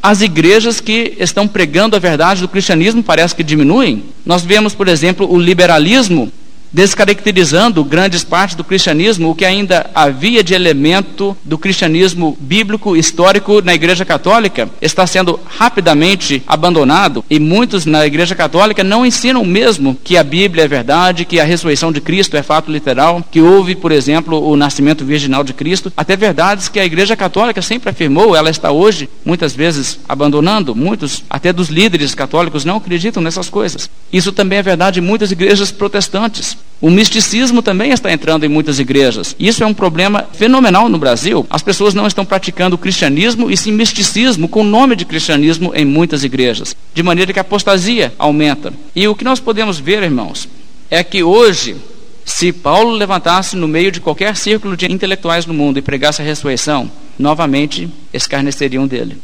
as 0.00 0.20
igrejas 0.20 0.80
que 0.80 1.16
estão 1.18 1.48
pregando 1.48 1.96
a 1.96 1.98
verdade 1.98 2.42
do 2.42 2.48
cristianismo 2.48 3.02
parece 3.02 3.34
que 3.34 3.42
diminuem. 3.42 4.04
Nós 4.24 4.42
vemos, 4.44 4.72
por 4.72 4.86
exemplo, 4.86 5.28
o 5.28 5.36
liberalismo 5.36 6.30
descaracterizando 6.72 7.84
grandes 7.84 8.24
partes 8.24 8.56
do 8.56 8.64
cristianismo, 8.64 9.30
o 9.30 9.34
que 9.34 9.44
ainda 9.44 9.90
havia 9.94 10.42
de 10.42 10.54
elemento 10.54 11.36
do 11.44 11.58
cristianismo 11.58 12.36
bíblico 12.40 12.96
histórico 12.96 13.60
na 13.62 13.74
Igreja 13.74 14.04
Católica 14.04 14.68
está 14.80 15.06
sendo 15.06 15.38
rapidamente 15.44 16.42
abandonado 16.46 17.24
e 17.28 17.38
muitos 17.38 17.84
na 17.86 18.06
Igreja 18.06 18.34
Católica 18.34 18.84
não 18.84 19.04
ensinam 19.04 19.44
mesmo 19.44 19.96
que 20.02 20.16
a 20.16 20.22
Bíblia 20.24 20.64
é 20.64 20.68
verdade, 20.68 21.24
que 21.24 21.40
a 21.40 21.44
ressurreição 21.44 21.92
de 21.92 22.00
Cristo 22.00 22.36
é 22.36 22.42
fato 22.42 22.70
literal, 22.70 23.24
que 23.30 23.40
houve, 23.40 23.74
por 23.74 23.92
exemplo, 23.92 24.42
o 24.48 24.56
nascimento 24.56 25.04
virginal 25.04 25.42
de 25.42 25.52
Cristo, 25.52 25.92
até 25.96 26.16
verdades 26.16 26.68
que 26.68 26.78
a 26.78 26.84
Igreja 26.84 27.16
Católica 27.16 27.62
sempre 27.62 27.90
afirmou, 27.90 28.36
ela 28.36 28.50
está 28.50 28.70
hoje 28.70 29.08
muitas 29.24 29.54
vezes 29.54 29.98
abandonando, 30.08 30.74
muitos 30.74 31.24
até 31.28 31.52
dos 31.52 31.68
líderes 31.68 32.14
católicos 32.14 32.64
não 32.64 32.76
acreditam 32.76 33.22
nessas 33.22 33.48
coisas. 33.48 33.90
Isso 34.12 34.32
também 34.32 34.58
é 34.58 34.62
verdade 34.62 35.00
em 35.00 35.02
muitas 35.02 35.30
igrejas 35.30 35.70
protestantes. 35.70 36.56
O 36.80 36.88
misticismo 36.88 37.60
também 37.60 37.92
está 37.92 38.10
entrando 38.10 38.44
em 38.44 38.48
muitas 38.48 38.78
igrejas. 38.78 39.36
Isso 39.38 39.62
é 39.62 39.66
um 39.66 39.74
problema 39.74 40.26
fenomenal 40.32 40.88
no 40.88 40.98
Brasil. 40.98 41.46
As 41.50 41.62
pessoas 41.62 41.92
não 41.92 42.06
estão 42.06 42.24
praticando 42.24 42.74
o 42.74 42.78
cristianismo 42.78 43.50
e 43.50 43.56
sim 43.56 43.70
misticismo 43.70 44.48
com 44.48 44.62
o 44.62 44.64
nome 44.64 44.96
de 44.96 45.04
cristianismo 45.04 45.72
em 45.74 45.84
muitas 45.84 46.24
igrejas, 46.24 46.74
de 46.94 47.02
maneira 47.02 47.34
que 47.34 47.38
a 47.38 47.42
apostasia 47.42 48.14
aumenta. 48.18 48.72
E 48.96 49.06
o 49.06 49.14
que 49.14 49.24
nós 49.24 49.38
podemos 49.38 49.78
ver, 49.78 50.02
irmãos, 50.02 50.48
é 50.90 51.04
que 51.04 51.22
hoje, 51.22 51.76
se 52.24 52.50
Paulo 52.50 52.92
levantasse 52.92 53.56
no 53.56 53.68
meio 53.68 53.92
de 53.92 54.00
qualquer 54.00 54.34
círculo 54.34 54.74
de 54.74 54.90
intelectuais 54.90 55.44
no 55.44 55.52
mundo 55.52 55.78
e 55.78 55.82
pregasse 55.82 56.22
a 56.22 56.24
ressurreição, 56.24 56.90
novamente 57.18 57.90
escarneceriam 58.14 58.86
dele 58.86 59.18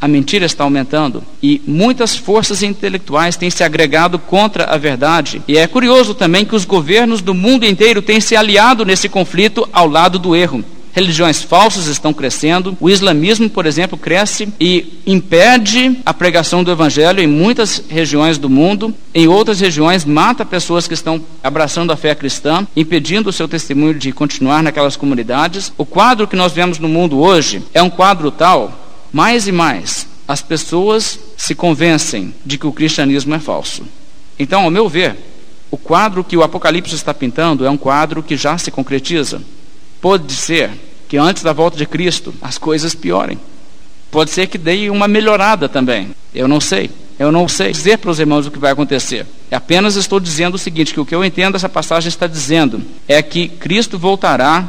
a 0.00 0.06
mentira 0.06 0.46
está 0.46 0.64
aumentando 0.64 1.22
e 1.42 1.60
muitas 1.66 2.16
forças 2.16 2.62
intelectuais 2.62 3.36
têm 3.36 3.50
se 3.50 3.64
agregado 3.64 4.18
contra 4.18 4.64
a 4.64 4.76
verdade. 4.76 5.42
E 5.48 5.56
é 5.56 5.66
curioso 5.66 6.14
também 6.14 6.44
que 6.44 6.54
os 6.54 6.64
governos 6.64 7.20
do 7.20 7.34
mundo 7.34 7.66
inteiro 7.66 8.00
têm 8.00 8.20
se 8.20 8.36
aliado 8.36 8.84
nesse 8.84 9.08
conflito 9.08 9.68
ao 9.72 9.88
lado 9.88 10.18
do 10.18 10.36
erro. 10.36 10.64
Religiões 10.92 11.42
falsas 11.42 11.86
estão 11.86 12.12
crescendo, 12.12 12.76
o 12.80 12.90
islamismo, 12.90 13.48
por 13.48 13.66
exemplo, 13.66 13.96
cresce 13.96 14.48
e 14.58 15.00
impede 15.06 15.96
a 16.04 16.12
pregação 16.12 16.64
do 16.64 16.72
evangelho 16.72 17.22
em 17.22 17.26
muitas 17.26 17.84
regiões 17.88 18.36
do 18.36 18.50
mundo. 18.50 18.92
Em 19.14 19.28
outras 19.28 19.60
regiões, 19.60 20.04
mata 20.04 20.44
pessoas 20.44 20.88
que 20.88 20.94
estão 20.94 21.22
abraçando 21.40 21.92
a 21.92 21.96
fé 21.96 22.14
cristã, 22.16 22.66
impedindo 22.74 23.30
o 23.30 23.32
seu 23.32 23.46
testemunho 23.46 23.94
de 23.94 24.10
continuar 24.10 24.60
naquelas 24.60 24.96
comunidades. 24.96 25.72
O 25.78 25.84
quadro 25.84 26.26
que 26.26 26.34
nós 26.34 26.52
vemos 26.52 26.80
no 26.80 26.88
mundo 26.88 27.20
hoje 27.20 27.62
é 27.72 27.82
um 27.82 27.90
quadro 27.90 28.32
tal 28.32 28.87
mais 29.12 29.48
e 29.48 29.52
mais, 29.52 30.06
as 30.26 30.42
pessoas 30.42 31.18
se 31.36 31.54
convencem 31.54 32.34
de 32.44 32.58
que 32.58 32.66
o 32.66 32.72
cristianismo 32.72 33.34
é 33.34 33.38
falso. 33.38 33.82
Então, 34.38 34.64
ao 34.64 34.70
meu 34.70 34.88
ver, 34.88 35.16
o 35.70 35.76
quadro 35.78 36.22
que 36.22 36.36
o 36.36 36.42
Apocalipse 36.42 36.94
está 36.94 37.14
pintando 37.14 37.64
é 37.64 37.70
um 37.70 37.78
quadro 37.78 38.22
que 38.22 38.36
já 38.36 38.58
se 38.58 38.70
concretiza. 38.70 39.40
Pode 40.00 40.32
ser 40.34 40.70
que 41.08 41.16
antes 41.16 41.42
da 41.42 41.52
volta 41.52 41.76
de 41.76 41.86
Cristo 41.86 42.34
as 42.42 42.58
coisas 42.58 42.94
piorem. 42.94 43.38
Pode 44.10 44.30
ser 44.30 44.46
que 44.46 44.58
dê 44.58 44.90
uma 44.90 45.08
melhorada 45.08 45.68
também. 45.68 46.10
Eu 46.34 46.46
não 46.46 46.60
sei. 46.60 46.90
Eu 47.18 47.32
não 47.32 47.48
sei 47.48 47.72
dizer 47.72 47.98
para 47.98 48.10
os 48.10 48.20
irmãos 48.20 48.46
o 48.46 48.50
que 48.50 48.58
vai 48.58 48.72
acontecer. 48.72 49.26
Apenas 49.50 49.96
estou 49.96 50.20
dizendo 50.20 50.54
o 50.54 50.58
seguinte: 50.58 50.94
que 50.94 51.00
o 51.00 51.04
que 51.04 51.14
eu 51.14 51.24
entendo 51.24 51.56
essa 51.56 51.68
passagem 51.68 52.08
está 52.08 52.26
dizendo 52.26 52.80
é 53.08 53.20
que 53.22 53.48
Cristo 53.48 53.98
voltará 53.98 54.68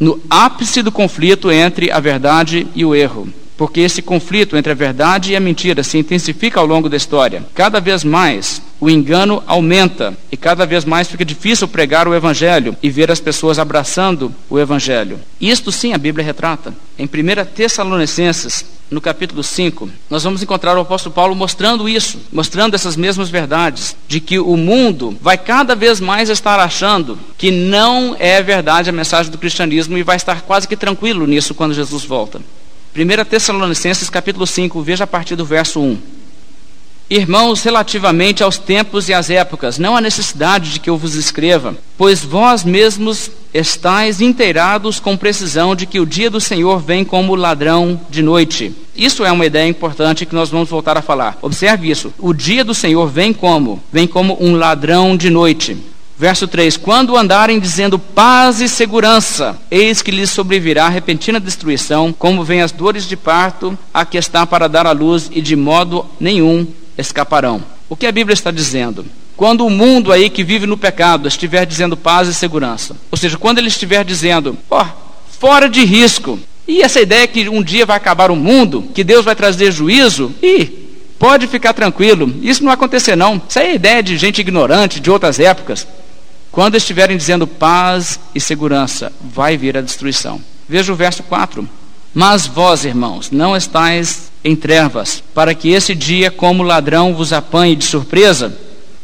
no 0.00 0.20
ápice 0.30 0.82
do 0.82 0.90
conflito 0.90 1.50
entre 1.50 1.90
a 1.90 2.00
verdade 2.00 2.66
e 2.74 2.84
o 2.84 2.94
erro 2.94 3.32
porque 3.62 3.78
esse 3.78 4.02
conflito 4.02 4.56
entre 4.56 4.72
a 4.72 4.74
verdade 4.74 5.30
e 5.30 5.36
a 5.36 5.40
mentira 5.40 5.84
se 5.84 5.96
intensifica 5.96 6.58
ao 6.58 6.66
longo 6.66 6.88
da 6.88 6.96
história. 6.96 7.44
Cada 7.54 7.78
vez 7.80 8.02
mais 8.02 8.60
o 8.80 8.90
engano 8.90 9.40
aumenta 9.46 10.18
e 10.32 10.36
cada 10.36 10.66
vez 10.66 10.84
mais 10.84 11.06
fica 11.06 11.24
difícil 11.24 11.68
pregar 11.68 12.08
o 12.08 12.14
Evangelho 12.14 12.76
e 12.82 12.90
ver 12.90 13.08
as 13.08 13.20
pessoas 13.20 13.60
abraçando 13.60 14.34
o 14.50 14.58
Evangelho. 14.58 15.20
Isto 15.40 15.70
sim 15.70 15.92
a 15.92 15.98
Bíblia 15.98 16.26
retrata. 16.26 16.74
Em 16.98 17.04
1 17.04 17.08
Tessalonicenses, 17.54 18.66
no 18.90 19.00
capítulo 19.00 19.44
5, 19.44 19.88
nós 20.10 20.24
vamos 20.24 20.42
encontrar 20.42 20.76
o 20.76 20.80
apóstolo 20.80 21.14
Paulo 21.14 21.36
mostrando 21.36 21.88
isso, 21.88 22.18
mostrando 22.32 22.74
essas 22.74 22.96
mesmas 22.96 23.30
verdades, 23.30 23.94
de 24.08 24.18
que 24.18 24.40
o 24.40 24.56
mundo 24.56 25.16
vai 25.22 25.38
cada 25.38 25.76
vez 25.76 26.00
mais 26.00 26.28
estar 26.28 26.58
achando 26.58 27.16
que 27.38 27.52
não 27.52 28.16
é 28.18 28.42
verdade 28.42 28.90
a 28.90 28.92
mensagem 28.92 29.30
do 29.30 29.38
cristianismo 29.38 29.96
e 29.96 30.02
vai 30.02 30.16
estar 30.16 30.42
quase 30.42 30.66
que 30.66 30.76
tranquilo 30.76 31.28
nisso 31.28 31.54
quando 31.54 31.74
Jesus 31.74 32.04
volta. 32.04 32.40
1 32.94 33.24
Tessalonicenses 33.24 34.10
capítulo 34.10 34.46
5, 34.46 34.82
veja 34.82 35.04
a 35.04 35.06
partir 35.06 35.34
do 35.34 35.46
verso 35.46 35.80
1. 35.80 35.98
Irmãos, 37.08 37.62
relativamente 37.62 38.42
aos 38.42 38.58
tempos 38.58 39.08
e 39.08 39.14
às 39.14 39.30
épocas, 39.30 39.78
não 39.78 39.96
há 39.96 40.00
necessidade 40.00 40.70
de 40.70 40.78
que 40.78 40.90
eu 40.90 40.98
vos 40.98 41.14
escreva, 41.14 41.74
pois 41.96 42.22
vós 42.22 42.64
mesmos 42.64 43.30
estáis 43.52 44.20
inteirados 44.20 45.00
com 45.00 45.16
precisão 45.16 45.74
de 45.74 45.86
que 45.86 46.00
o 46.00 46.06
dia 46.06 46.28
do 46.28 46.40
Senhor 46.40 46.80
vem 46.80 47.02
como 47.02 47.34
ladrão 47.34 47.98
de 48.10 48.22
noite. 48.22 48.74
Isso 48.94 49.24
é 49.24 49.32
uma 49.32 49.46
ideia 49.46 49.68
importante 49.68 50.26
que 50.26 50.34
nós 50.34 50.50
vamos 50.50 50.68
voltar 50.68 50.98
a 50.98 51.02
falar. 51.02 51.38
Observe 51.40 51.90
isso. 51.90 52.12
O 52.18 52.34
dia 52.34 52.62
do 52.62 52.74
Senhor 52.74 53.06
vem 53.08 53.32
como? 53.32 53.82
Vem 53.90 54.06
como 54.06 54.36
um 54.38 54.54
ladrão 54.54 55.16
de 55.16 55.30
noite. 55.30 55.91
Verso 56.22 56.46
3: 56.46 56.76
Quando 56.76 57.16
andarem 57.16 57.58
dizendo 57.58 57.98
paz 57.98 58.60
e 58.60 58.68
segurança, 58.68 59.58
eis 59.68 60.02
que 60.02 60.12
lhes 60.12 60.30
sobrevirá 60.30 60.88
repentina 60.88 61.40
destruição, 61.40 62.14
como 62.16 62.44
vem 62.44 62.62
as 62.62 62.70
dores 62.70 63.08
de 63.08 63.16
parto, 63.16 63.76
a 63.92 64.04
que 64.04 64.16
está 64.16 64.46
para 64.46 64.68
dar 64.68 64.86
à 64.86 64.92
luz, 64.92 65.28
e 65.32 65.40
de 65.42 65.56
modo 65.56 66.06
nenhum 66.20 66.64
escaparão. 66.96 67.60
O 67.88 67.96
que 67.96 68.06
a 68.06 68.12
Bíblia 68.12 68.34
está 68.34 68.52
dizendo? 68.52 69.04
Quando 69.36 69.66
o 69.66 69.70
mundo 69.70 70.12
aí 70.12 70.30
que 70.30 70.44
vive 70.44 70.64
no 70.64 70.76
pecado 70.76 71.26
estiver 71.26 71.66
dizendo 71.66 71.96
paz 71.96 72.28
e 72.28 72.34
segurança, 72.34 72.96
ou 73.10 73.18
seja, 73.18 73.36
quando 73.36 73.58
ele 73.58 73.66
estiver 73.66 74.04
dizendo, 74.04 74.56
ó, 74.70 74.80
oh, 74.80 74.86
fora 75.40 75.68
de 75.68 75.84
risco, 75.84 76.38
e 76.68 76.82
essa 76.82 77.00
ideia 77.00 77.26
que 77.26 77.48
um 77.48 77.60
dia 77.60 77.84
vai 77.84 77.96
acabar 77.96 78.30
o 78.30 78.36
mundo, 78.36 78.84
que 78.94 79.02
Deus 79.02 79.24
vai 79.24 79.34
trazer 79.34 79.72
juízo, 79.72 80.32
e 80.40 80.82
pode 81.18 81.48
ficar 81.48 81.72
tranquilo, 81.72 82.32
isso 82.42 82.62
não 82.62 82.68
vai 82.68 82.74
acontecer 82.74 83.16
não. 83.16 83.42
Isso 83.48 83.58
é 83.58 83.74
ideia 83.74 84.00
de 84.04 84.16
gente 84.16 84.40
ignorante 84.40 85.00
de 85.00 85.10
outras 85.10 85.40
épocas. 85.40 85.84
Quando 86.52 86.76
estiverem 86.76 87.16
dizendo 87.16 87.46
paz 87.46 88.20
e 88.34 88.40
segurança, 88.40 89.10
vai 89.20 89.56
vir 89.56 89.74
a 89.78 89.80
destruição. 89.80 90.38
Veja 90.68 90.92
o 90.92 90.96
verso 90.96 91.22
4. 91.22 91.66
Mas 92.12 92.46
vós, 92.46 92.84
irmãos, 92.84 93.30
não 93.30 93.56
estáis 93.56 94.30
em 94.44 94.54
trevas, 94.54 95.24
para 95.34 95.54
que 95.54 95.70
esse 95.70 95.94
dia, 95.94 96.30
como 96.30 96.62
ladrão, 96.62 97.14
vos 97.14 97.32
apanhe 97.32 97.74
de 97.74 97.84
surpresa? 97.84 98.54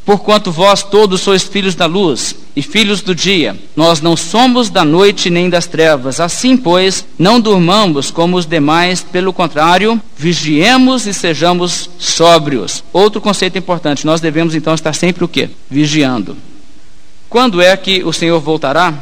Porquanto 0.05 0.53
vós 0.53 0.83
todos 0.83 1.23
sois 1.23 1.43
filhos 1.43 1.75
da 1.75 1.87
luz 1.87 2.35
e 2.55 2.61
filhos 2.61 3.01
do 3.01 3.15
dia, 3.15 3.57
nós 3.75 4.01
não 4.03 4.17
somos 4.17 4.69
da 4.69 4.85
noite 4.85 5.31
nem 5.31 5.49
das 5.49 5.67
trevas. 5.67 6.21
Assim, 6.21 6.55
pois, 6.55 7.05
não 7.19 7.41
durmamos 7.41 8.11
como 8.11 8.37
os 8.37 8.45
demais, 8.45 9.03
pelo 9.03 9.33
contrário, 9.33 10.01
vigiemos 10.17 11.07
e 11.07 11.15
sejamos 11.15 11.89
sóbrios. 11.99 12.85
Outro 12.93 13.23
conceito 13.23 13.57
importante, 13.57 14.05
nós 14.05 14.21
devemos 14.21 14.55
então 14.55 14.75
estar 14.75 14.93
sempre 14.93 15.25
o 15.25 15.29
quê? 15.29 15.49
Vigiando. 15.71 16.37
Quando 17.29 17.61
é 17.61 17.77
que 17.77 18.03
o 18.05 18.13
Senhor 18.13 18.41
voltará? 18.41 18.95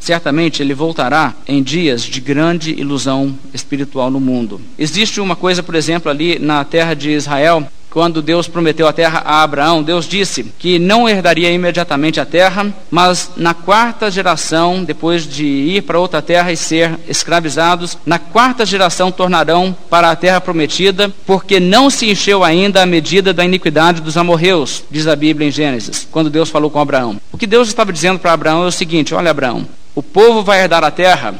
Certamente 0.00 0.62
ele 0.62 0.74
voltará 0.74 1.34
em 1.46 1.62
dias 1.62 2.02
de 2.02 2.20
grande 2.20 2.72
ilusão 2.72 3.38
espiritual 3.54 4.10
no 4.10 4.18
mundo. 4.18 4.60
Existe 4.76 5.20
uma 5.20 5.36
coisa, 5.36 5.62
por 5.62 5.74
exemplo, 5.76 6.10
ali 6.10 6.38
na 6.38 6.64
terra 6.64 6.94
de 6.94 7.10
Israel, 7.10 7.68
quando 7.90 8.22
Deus 8.22 8.48
prometeu 8.48 8.86
a 8.86 8.92
terra 8.92 9.22
a 9.24 9.42
Abraão, 9.42 9.82
Deus 9.82 10.06
disse 10.06 10.44
que 10.58 10.78
não 10.78 11.08
herdaria 11.08 11.50
imediatamente 11.50 12.20
a 12.20 12.24
terra, 12.24 12.72
mas 12.90 13.32
na 13.36 13.52
quarta 13.52 14.10
geração, 14.10 14.84
depois 14.84 15.26
de 15.26 15.44
ir 15.44 15.82
para 15.82 15.98
outra 15.98 16.22
terra 16.22 16.52
e 16.52 16.56
ser 16.56 16.98
escravizados, 17.08 17.98
na 18.06 18.18
quarta 18.18 18.64
geração 18.64 19.10
tornarão 19.10 19.76
para 19.88 20.10
a 20.10 20.16
terra 20.16 20.40
prometida, 20.40 21.12
porque 21.26 21.58
não 21.58 21.90
se 21.90 22.08
encheu 22.10 22.44
ainda 22.44 22.82
a 22.82 22.86
medida 22.86 23.32
da 23.32 23.44
iniquidade 23.44 24.00
dos 24.00 24.16
amorreus, 24.16 24.84
diz 24.90 25.06
a 25.06 25.16
Bíblia 25.16 25.48
em 25.48 25.52
Gênesis, 25.52 26.06
quando 26.10 26.30
Deus 26.30 26.48
falou 26.48 26.70
com 26.70 26.80
Abraão. 26.80 27.20
O 27.32 27.38
que 27.38 27.46
Deus 27.46 27.68
estava 27.68 27.92
dizendo 27.92 28.18
para 28.18 28.32
Abraão 28.32 28.64
é 28.64 28.68
o 28.68 28.72
seguinte: 28.72 29.14
olha, 29.14 29.30
Abraão, 29.30 29.66
o 29.94 30.02
povo 30.02 30.42
vai 30.42 30.60
herdar 30.60 30.84
a 30.84 30.90
terra 30.90 31.34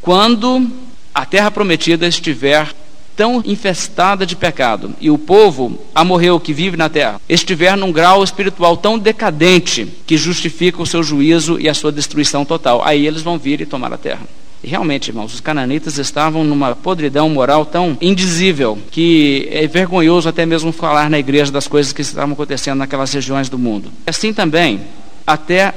quando 0.00 0.70
a 1.14 1.26
terra 1.26 1.50
prometida 1.50 2.06
estiver 2.06 2.68
tão 3.16 3.42
infestada 3.44 4.24
de 4.24 4.36
pecado 4.36 4.94
e 5.00 5.10
o 5.10 5.18
povo 5.18 5.78
amorreu 5.94 6.40
que 6.40 6.52
vive 6.52 6.76
na 6.76 6.88
terra 6.88 7.20
estiver 7.28 7.76
num 7.76 7.92
grau 7.92 8.22
espiritual 8.24 8.76
tão 8.76 8.98
decadente 8.98 9.86
que 10.06 10.16
justifica 10.16 10.82
o 10.82 10.86
seu 10.86 11.02
juízo 11.02 11.60
e 11.60 11.68
a 11.68 11.74
sua 11.74 11.92
destruição 11.92 12.44
total, 12.44 12.82
aí 12.84 13.06
eles 13.06 13.22
vão 13.22 13.38
vir 13.38 13.60
e 13.60 13.66
tomar 13.66 13.92
a 13.92 13.98
terra. 13.98 14.22
E 14.62 14.68
realmente, 14.68 15.08
irmãos, 15.08 15.34
os 15.34 15.40
cananitas 15.40 15.98
estavam 15.98 16.44
numa 16.44 16.76
podridão 16.76 17.28
moral 17.28 17.66
tão 17.66 17.98
indizível 18.00 18.78
que 18.92 19.48
é 19.50 19.66
vergonhoso 19.66 20.28
até 20.28 20.46
mesmo 20.46 20.70
falar 20.70 21.10
na 21.10 21.18
igreja 21.18 21.50
das 21.50 21.66
coisas 21.66 21.92
que 21.92 22.02
estavam 22.02 22.34
acontecendo 22.34 22.78
naquelas 22.78 23.12
regiões 23.12 23.48
do 23.48 23.58
mundo. 23.58 23.90
Assim 24.06 24.32
também, 24.32 24.80
até 25.26 25.74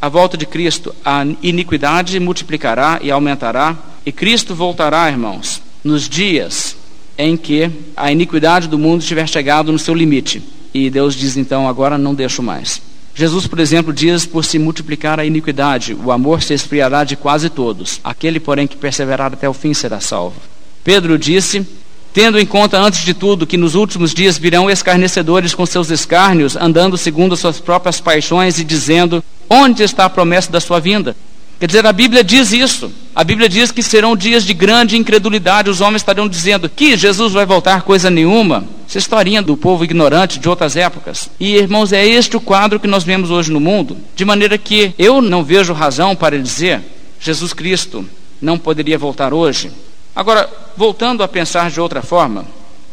a 0.00 0.08
volta 0.08 0.36
de 0.36 0.46
Cristo, 0.46 0.94
a 1.04 1.24
iniquidade 1.42 2.18
multiplicará 2.18 2.98
e 3.02 3.10
aumentará, 3.10 3.76
e 4.04 4.10
Cristo 4.10 4.52
voltará, 4.52 5.08
irmãos, 5.08 5.62
nos 5.82 6.08
dias 6.08 6.76
em 7.16 7.36
que 7.36 7.70
a 7.96 8.12
iniquidade 8.12 8.68
do 8.68 8.78
mundo 8.78 9.02
tiver 9.02 9.28
chegado 9.28 9.72
no 9.72 9.78
seu 9.78 9.94
limite. 9.94 10.42
E 10.72 10.88
Deus 10.88 11.14
diz 11.14 11.36
então: 11.36 11.68
agora 11.68 11.98
não 11.98 12.14
deixo 12.14 12.42
mais. 12.42 12.80
Jesus, 13.14 13.46
por 13.46 13.58
exemplo, 13.58 13.92
diz: 13.92 14.24
por 14.24 14.44
se 14.44 14.58
multiplicar 14.58 15.18
a 15.18 15.24
iniquidade, 15.24 15.94
o 15.94 16.12
amor 16.12 16.42
se 16.42 16.54
esfriará 16.54 17.02
de 17.02 17.16
quase 17.16 17.50
todos. 17.50 18.00
Aquele, 18.04 18.38
porém, 18.38 18.66
que 18.66 18.76
perseverar 18.76 19.32
até 19.32 19.48
o 19.48 19.54
fim 19.54 19.74
será 19.74 19.98
salvo. 19.98 20.36
Pedro 20.84 21.18
disse: 21.18 21.66
tendo 22.12 22.38
em 22.38 22.46
conta 22.46 22.78
antes 22.78 23.04
de 23.04 23.14
tudo 23.14 23.46
que 23.46 23.56
nos 23.56 23.74
últimos 23.74 24.14
dias 24.14 24.38
virão 24.38 24.70
escarnecedores 24.70 25.54
com 25.54 25.66
seus 25.66 25.90
escárnios, 25.90 26.56
andando 26.56 26.96
segundo 26.96 27.36
suas 27.36 27.58
próprias 27.60 28.00
paixões 28.00 28.58
e 28.58 28.64
dizendo: 28.64 29.22
onde 29.50 29.82
está 29.82 30.04
a 30.04 30.10
promessa 30.10 30.52
da 30.52 30.60
sua 30.60 30.78
vinda? 30.78 31.16
Quer 31.58 31.66
dizer, 31.66 31.86
a 31.86 31.92
Bíblia 31.92 32.22
diz 32.22 32.52
isso. 32.52 32.92
A 33.14 33.24
Bíblia 33.24 33.48
diz 33.48 33.72
que 33.72 33.82
serão 33.82 34.16
dias 34.16 34.44
de 34.44 34.54
grande 34.54 34.96
incredulidade. 34.96 35.68
Os 35.68 35.80
homens 35.80 36.02
estarão 36.02 36.28
dizendo 36.28 36.68
que 36.68 36.96
Jesus 36.96 37.32
vai 37.32 37.44
voltar 37.44 37.82
coisa 37.82 38.08
nenhuma. 38.08 38.64
Essa 38.88 38.98
historinha 38.98 39.42
do 39.42 39.56
povo 39.56 39.82
ignorante 39.82 40.38
de 40.38 40.48
outras 40.48 40.76
épocas. 40.76 41.28
E, 41.40 41.56
irmãos, 41.56 41.92
é 41.92 42.06
este 42.06 42.36
o 42.36 42.40
quadro 42.40 42.78
que 42.78 42.86
nós 42.86 43.02
vemos 43.02 43.30
hoje 43.30 43.50
no 43.50 43.58
mundo. 43.58 43.96
De 44.14 44.24
maneira 44.24 44.56
que 44.56 44.94
eu 44.96 45.20
não 45.20 45.42
vejo 45.42 45.72
razão 45.72 46.14
para 46.14 46.40
dizer 46.40 46.80
Jesus 47.20 47.52
Cristo 47.52 48.08
não 48.40 48.56
poderia 48.56 48.96
voltar 48.96 49.34
hoje. 49.34 49.72
Agora, 50.14 50.48
voltando 50.76 51.22
a 51.22 51.28
pensar 51.28 51.70
de 51.70 51.80
outra 51.80 52.02
forma, 52.02 52.44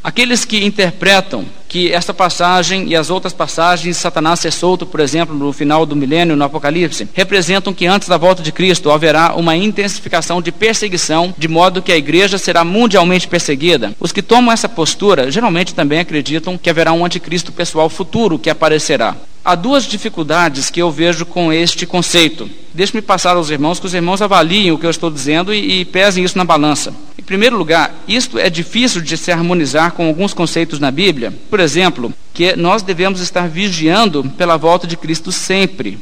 Aqueles 0.05 0.45
que 0.45 0.63
interpretam 0.63 1.43
que 1.67 1.91
esta 1.91 2.13
passagem 2.13 2.87
e 2.87 2.95
as 2.95 3.09
outras 3.09 3.33
passagens, 3.33 3.97
Satanás 3.97 4.39
ser 4.39 4.51
solto, 4.51 4.85
por 4.85 4.99
exemplo, 4.99 5.33
no 5.33 5.51
final 5.51 5.83
do 5.83 5.95
milênio, 5.95 6.35
no 6.35 6.45
Apocalipse, 6.45 7.09
representam 7.11 7.73
que 7.73 7.87
antes 7.87 8.07
da 8.07 8.15
volta 8.15 8.43
de 8.43 8.51
Cristo 8.51 8.91
haverá 8.91 9.33
uma 9.33 9.55
intensificação 9.55 10.43
de 10.43 10.51
perseguição, 10.51 11.33
de 11.35 11.47
modo 11.47 11.81
que 11.81 11.91
a 11.91 11.97
igreja 11.97 12.37
será 12.37 12.63
mundialmente 12.63 13.27
perseguida. 13.27 13.95
Os 13.99 14.11
que 14.11 14.21
tomam 14.21 14.53
essa 14.53 14.69
postura 14.69 15.31
geralmente 15.31 15.73
também 15.73 15.97
acreditam 15.97 16.55
que 16.55 16.69
haverá 16.69 16.93
um 16.93 17.03
anticristo 17.03 17.51
pessoal 17.51 17.89
futuro 17.89 18.37
que 18.37 18.51
aparecerá. 18.51 19.15
Há 19.45 19.53
duas 19.53 19.83
dificuldades 19.83 20.71
que 20.71 20.81
eu 20.81 20.89
vejo 20.89 21.23
com 21.23 21.53
este 21.53 21.85
conceito. 21.85 22.49
Deixe-me 22.73 22.99
passar 22.99 23.35
aos 23.35 23.51
irmãos, 23.51 23.79
que 23.79 23.85
os 23.85 23.93
irmãos 23.93 24.19
avaliem 24.19 24.71
o 24.71 24.77
que 24.79 24.87
eu 24.87 24.89
estou 24.89 25.11
dizendo 25.11 25.53
e, 25.53 25.81
e 25.81 25.85
pesem 25.85 26.23
isso 26.23 26.35
na 26.35 26.43
balança. 26.43 26.91
Em 27.15 27.21
primeiro 27.21 27.55
lugar, 27.55 27.93
isto 28.07 28.39
é 28.39 28.49
difícil 28.49 29.01
de 29.01 29.15
se 29.15 29.31
harmonizar 29.31 29.91
com 29.91 30.07
alguns 30.07 30.33
conceitos 30.33 30.79
na 30.79 30.89
Bíblia. 30.89 31.31
Por 31.47 31.59
exemplo, 31.59 32.11
que 32.33 32.55
nós 32.55 32.81
devemos 32.81 33.21
estar 33.21 33.47
vigiando 33.47 34.23
pela 34.35 34.57
volta 34.57 34.87
de 34.87 34.97
Cristo 34.97 35.31
sempre. 35.31 35.99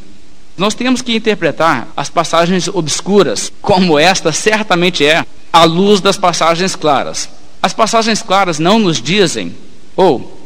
Nós 0.57 0.73
temos 0.73 1.01
que 1.01 1.13
interpretar 1.13 1.89
as 1.97 2.09
passagens 2.09 2.69
obscuras, 2.69 3.51
como 3.61 3.99
esta 3.99 4.31
certamente 4.31 5.05
é, 5.05 5.25
à 5.51 5.65
luz 5.65 5.99
das 5.99 6.17
passagens 6.17 6.77
claras. 6.77 7.27
As 7.61 7.73
passagens 7.73 8.21
claras 8.21 8.57
não 8.57 8.79
nos 8.79 9.01
dizem, 9.01 9.53
ou 9.97 10.42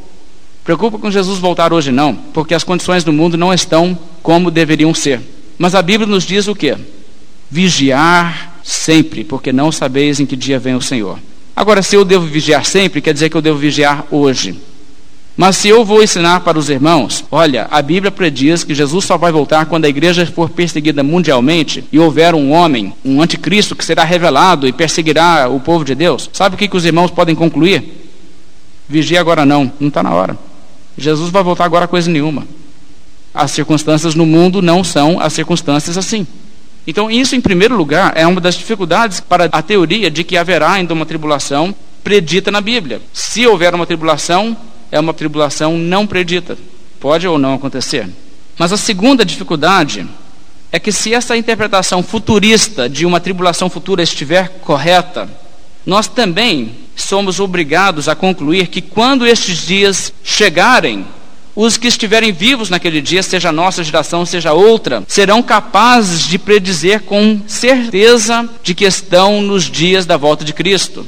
Preocupa 0.67 0.99
com 0.99 1.09
Jesus 1.09 1.39
voltar 1.39 1.71
hoje 1.71 1.93
não, 1.93 2.13
porque 2.13 2.53
as 2.53 2.61
condições 2.61 3.01
do 3.01 3.13
mundo 3.13 3.37
não 3.37 3.53
estão 3.53 3.97
como 4.21 4.51
deveriam 4.51 4.93
ser. 4.93 5.21
Mas 5.57 5.73
a 5.73 5.81
Bíblia 5.81 6.05
nos 6.05 6.25
diz 6.25 6.45
o 6.49 6.53
quê? 6.53 6.75
Vigiar 7.49 8.59
sempre, 8.65 9.23
porque 9.23 9.53
não 9.53 9.71
sabeis 9.71 10.19
em 10.19 10.25
que 10.25 10.35
dia 10.35 10.59
vem 10.59 10.75
o 10.75 10.81
Senhor. 10.81 11.19
Agora, 11.55 11.81
se 11.81 11.95
eu 11.95 12.03
devo 12.03 12.25
vigiar 12.25 12.65
sempre, 12.65 12.99
quer 12.99 13.13
dizer 13.13 13.29
que 13.29 13.37
eu 13.37 13.41
devo 13.41 13.57
vigiar 13.57 14.03
hoje. 14.11 14.59
Mas 15.37 15.55
se 15.55 15.69
eu 15.69 15.85
vou 15.85 16.03
ensinar 16.03 16.41
para 16.41 16.59
os 16.59 16.69
irmãos, 16.69 17.23
olha, 17.31 17.69
a 17.71 17.81
Bíblia 17.81 18.11
prediz 18.11 18.65
que 18.65 18.75
Jesus 18.75 19.05
só 19.05 19.17
vai 19.17 19.31
voltar 19.31 19.67
quando 19.67 19.85
a 19.85 19.89
igreja 19.89 20.25
for 20.25 20.49
perseguida 20.49 21.01
mundialmente 21.01 21.85
e 21.93 21.97
houver 21.97 22.35
um 22.35 22.51
homem, 22.51 22.93
um 23.05 23.21
anticristo 23.21 23.73
que 23.73 23.85
será 23.85 24.03
revelado 24.03 24.67
e 24.67 24.73
perseguirá 24.73 25.47
o 25.47 25.61
povo 25.61 25.85
de 25.85 25.95
Deus. 25.95 26.29
Sabe 26.33 26.55
o 26.55 26.57
que, 26.57 26.67
que 26.67 26.75
os 26.75 26.83
irmãos 26.83 27.09
podem 27.09 27.35
concluir? 27.35 28.03
Vigia 28.89 29.21
agora 29.21 29.45
não, 29.45 29.71
não 29.79 29.87
está 29.87 30.03
na 30.03 30.13
hora. 30.13 30.46
Jesus 30.97 31.29
vai 31.29 31.43
voltar 31.43 31.65
agora 31.65 31.87
coisa 31.87 32.09
nenhuma. 32.09 32.47
As 33.33 33.51
circunstâncias 33.51 34.15
no 34.15 34.25
mundo 34.25 34.61
não 34.61 34.83
são 34.83 35.19
as 35.19 35.33
circunstâncias 35.33 35.97
assim. 35.97 36.25
Então, 36.87 37.11
isso, 37.11 37.35
em 37.35 37.41
primeiro 37.41 37.75
lugar, 37.75 38.13
é 38.15 38.25
uma 38.25 38.39
das 38.39 38.55
dificuldades 38.55 39.19
para 39.19 39.49
a 39.51 39.61
teoria 39.61 40.09
de 40.09 40.23
que 40.23 40.37
haverá 40.37 40.71
ainda 40.71 40.93
uma 40.93 41.05
tribulação 41.05 41.75
predita 42.03 42.49
na 42.49 42.61
Bíblia. 42.61 43.01
Se 43.11 43.45
houver 43.45 43.75
uma 43.75 43.85
tribulação, 43.85 44.55
é 44.89 44.99
uma 44.99 45.13
tribulação 45.13 45.77
não 45.77 46.07
predita. 46.07 46.57
Pode 46.99 47.27
ou 47.27 47.37
não 47.37 47.55
acontecer. 47.55 48.09
Mas 48.57 48.71
a 48.71 48.77
segunda 48.77 49.25
dificuldade 49.25 50.07
é 50.71 50.79
que, 50.79 50.91
se 50.91 51.13
essa 51.13 51.37
interpretação 51.37 52.01
futurista 52.01 52.89
de 52.89 53.05
uma 53.05 53.19
tribulação 53.19 53.69
futura 53.69 54.01
estiver 54.01 54.49
correta, 54.61 55.29
nós 55.85 56.07
também 56.07 56.71
somos 56.97 57.39
obrigados 57.39 58.09
a 58.09 58.15
concluir 58.15 58.67
que 58.67 58.81
quando 58.81 59.25
estes 59.25 59.65
dias 59.65 60.11
chegarem, 60.23 61.05
os 61.55 61.77
que 61.77 61.87
estiverem 61.87 62.31
vivos 62.31 62.69
naquele 62.69 63.01
dia, 63.01 63.23
seja 63.23 63.49
a 63.49 63.51
nossa 63.51 63.83
geração, 63.83 64.25
seja 64.25 64.53
outra, 64.53 65.03
serão 65.07 65.41
capazes 65.41 66.27
de 66.27 66.37
predizer 66.37 67.01
com 67.01 67.41
certeza 67.47 68.47
de 68.61 68.75
que 68.75 68.85
estão 68.85 69.41
nos 69.41 69.63
dias 69.63 70.05
da 70.05 70.17
volta 70.17 70.45
de 70.45 70.53
Cristo. 70.53 71.07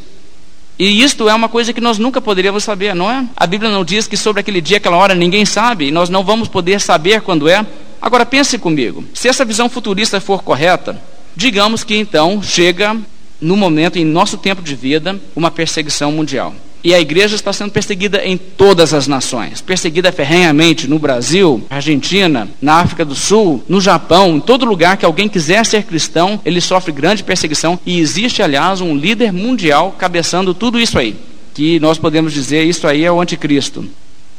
E 0.79 1.03
isto 1.03 1.27
é 1.27 1.33
uma 1.35 1.49
coisa 1.49 1.73
que 1.73 1.81
nós 1.81 1.99
nunca 1.99 2.21
poderíamos 2.21 2.63
saber, 2.63 2.95
não 2.95 3.11
é? 3.11 3.27
A 3.35 3.45
Bíblia 3.45 3.69
não 3.69 3.83
diz 3.83 4.07
que 4.07 4.15
sobre 4.15 4.39
aquele 4.39 4.61
dia, 4.61 4.77
aquela 4.77 4.97
hora, 4.97 5.13
ninguém 5.13 5.45
sabe, 5.45 5.87
e 5.87 5.91
nós 5.91 6.09
não 6.09 6.23
vamos 6.23 6.47
poder 6.47 6.79
saber 6.79 7.21
quando 7.21 7.49
é. 7.49 7.65
Agora 8.01 8.25
pense 8.25 8.57
comigo, 8.57 9.03
se 9.13 9.27
essa 9.27 9.43
visão 9.43 9.69
futurista 9.69 10.21
for 10.21 10.41
correta, 10.41 10.99
digamos 11.35 11.83
que 11.83 11.95
então 11.95 12.41
chega 12.41 12.97
no 13.41 13.55
momento, 13.55 13.97
em 13.97 14.05
nosso 14.05 14.37
tempo 14.37 14.61
de 14.61 14.75
vida, 14.75 15.19
uma 15.35 15.51
perseguição 15.51 16.11
mundial. 16.11 16.53
E 16.81 16.93
a 16.93 16.99
igreja 16.99 17.35
está 17.35 17.51
sendo 17.51 17.71
perseguida 17.71 18.23
em 18.23 18.37
todas 18.37 18.93
as 18.93 19.05
nações, 19.05 19.59
perseguida 19.59 20.13
ferrenhamente 20.13 20.87
no 20.87 20.97
Brasil, 20.97 21.61
Argentina, 21.69 22.47
na 22.61 22.75
África 22.75 23.03
do 23.03 23.15
Sul, 23.15 23.61
no 23.67 23.81
Japão, 23.81 24.37
em 24.37 24.39
todo 24.39 24.63
lugar 24.63 24.95
que 24.95 25.05
alguém 25.05 25.27
quiser 25.27 25.65
ser 25.65 25.83
cristão, 25.83 26.39
ele 26.45 26.61
sofre 26.61 26.93
grande 26.93 27.21
perseguição 27.21 27.77
e 27.85 27.99
existe, 27.99 28.41
aliás, 28.41 28.79
um 28.79 28.95
líder 28.95 29.33
mundial 29.33 29.93
cabeçando 29.97 30.53
tudo 30.53 30.79
isso 30.79 30.97
aí, 30.97 31.17
que 31.53 31.81
nós 31.81 31.97
podemos 31.97 32.31
dizer 32.31 32.63
isso 32.63 32.87
aí 32.87 33.03
é 33.03 33.11
o 33.11 33.19
anticristo. 33.19 33.85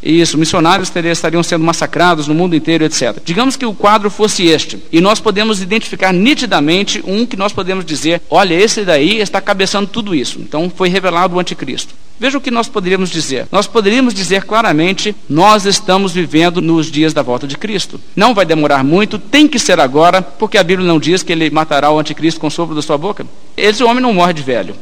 Isso, 0.03 0.39
missionários 0.39 0.91
estariam 0.97 1.43
sendo 1.43 1.65
massacrados 1.65 2.27
no 2.27 2.35
mundo 2.35 2.57
inteiro, 2.57 2.85
etc. 2.85 3.19
Digamos 3.25 3.57
que 3.57 3.67
o 3.67 3.75
quadro 3.75 4.11
fosse 4.11 4.47
este, 4.47 4.83
e 4.91 5.01
nós 5.01 5.21
podemos 5.21 5.61
identificar 5.61 6.13
nitidamente 6.13 7.03
um 7.07 7.27
que 7.27 7.37
nós 7.37 7.53
podemos 7.53 7.85
dizer: 7.85 8.23
olha, 8.31 8.55
esse 8.55 8.83
daí 8.85 9.21
está 9.21 9.41
cabeçando 9.41 9.87
tudo 9.89 10.15
isso. 10.15 10.39
Então 10.41 10.73
foi 10.75 10.89
revelado 10.89 11.37
o 11.37 11.41
anticristo. 11.41 11.95
Veja 12.19 12.37
o 12.37 12.41
que 12.41 12.51
nós 12.51 12.69
poderíamos 12.69 13.11
dizer. 13.11 13.47
Nós 13.53 13.67
poderíamos 13.67 14.15
dizer 14.15 14.45
claramente: 14.45 15.15
nós 15.29 15.67
estamos 15.67 16.13
vivendo 16.13 16.63
nos 16.63 16.91
dias 16.91 17.13
da 17.13 17.23
volta 17.23 17.47
de 17.47 17.59
Cristo. 17.59 18.01
Não 18.17 18.35
vai 18.35 18.47
demorar 18.47 18.83
muito, 18.83 19.19
tem 19.19 19.47
que 19.47 19.59
ser 19.59 19.81
agora, 19.81 20.23
porque 20.23 20.59
a 20.59 20.65
Bíblia 20.65 20.89
não 20.89 20.99
diz 20.99 21.23
que 21.23 21.33
ele 21.33 21.51
matará 21.51 21.91
o 21.91 21.99
anticristo 21.99 22.41
com 22.41 22.47
o 22.47 22.51
sopro 22.51 22.75
da 22.75 22.83
sua 22.83 22.97
boca. 22.97 23.27
Esse 23.57 23.83
homem 23.83 24.03
não 24.03 24.15
morre 24.15 24.33
de 24.33 24.43
velho. 24.43 24.75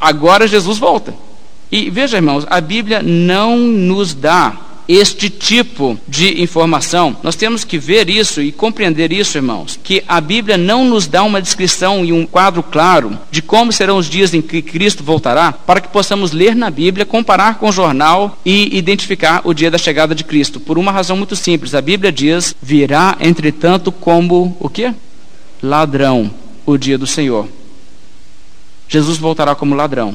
Agora 0.00 0.46
Jesus 0.46 0.78
volta. 0.78 1.14
E 1.70 1.90
veja, 1.90 2.18
irmãos, 2.18 2.46
a 2.48 2.60
Bíblia 2.60 3.02
não 3.02 3.56
nos 3.56 4.14
dá 4.14 4.64
este 4.88 5.30
tipo 5.30 5.98
de 6.06 6.42
informação. 6.42 7.16
Nós 7.22 7.36
temos 7.36 7.64
que 7.64 7.78
ver 7.78 8.08
isso 8.08 8.42
e 8.42 8.52
compreender 8.52 9.12
isso, 9.12 9.38
irmãos, 9.38 9.78
que 9.82 10.02
a 10.06 10.20
Bíblia 10.20 10.56
não 10.56 10.84
nos 10.84 11.06
dá 11.06 11.22
uma 11.22 11.40
descrição 11.40 12.04
e 12.04 12.12
um 12.12 12.26
quadro 12.26 12.62
claro 12.62 13.18
de 13.30 13.40
como 13.40 13.72
serão 13.72 13.96
os 13.96 14.08
dias 14.08 14.34
em 14.34 14.42
que 14.42 14.62
Cristo 14.62 15.02
voltará, 15.02 15.52
para 15.52 15.80
que 15.80 15.88
possamos 15.88 16.32
ler 16.32 16.54
na 16.54 16.70
Bíblia, 16.70 17.06
comparar 17.06 17.58
com 17.58 17.68
o 17.68 17.72
jornal 17.72 18.38
e 18.44 18.76
identificar 18.76 19.40
o 19.44 19.54
dia 19.54 19.70
da 19.70 19.78
chegada 19.78 20.14
de 20.14 20.24
Cristo. 20.24 20.60
Por 20.60 20.78
uma 20.78 20.92
razão 20.92 21.16
muito 21.16 21.34
simples, 21.34 21.74
a 21.74 21.80
Bíblia 21.80 22.12
diz: 22.12 22.54
"Virá 22.60 23.16
entretanto 23.20 23.90
como 23.90 24.56
o 24.60 24.68
quê? 24.68 24.92
Ladrão 25.62 26.30
o 26.66 26.76
dia 26.76 26.98
do 26.98 27.06
Senhor." 27.06 27.48
Jesus 28.86 29.16
voltará 29.16 29.54
como 29.54 29.74
ladrão. 29.74 30.14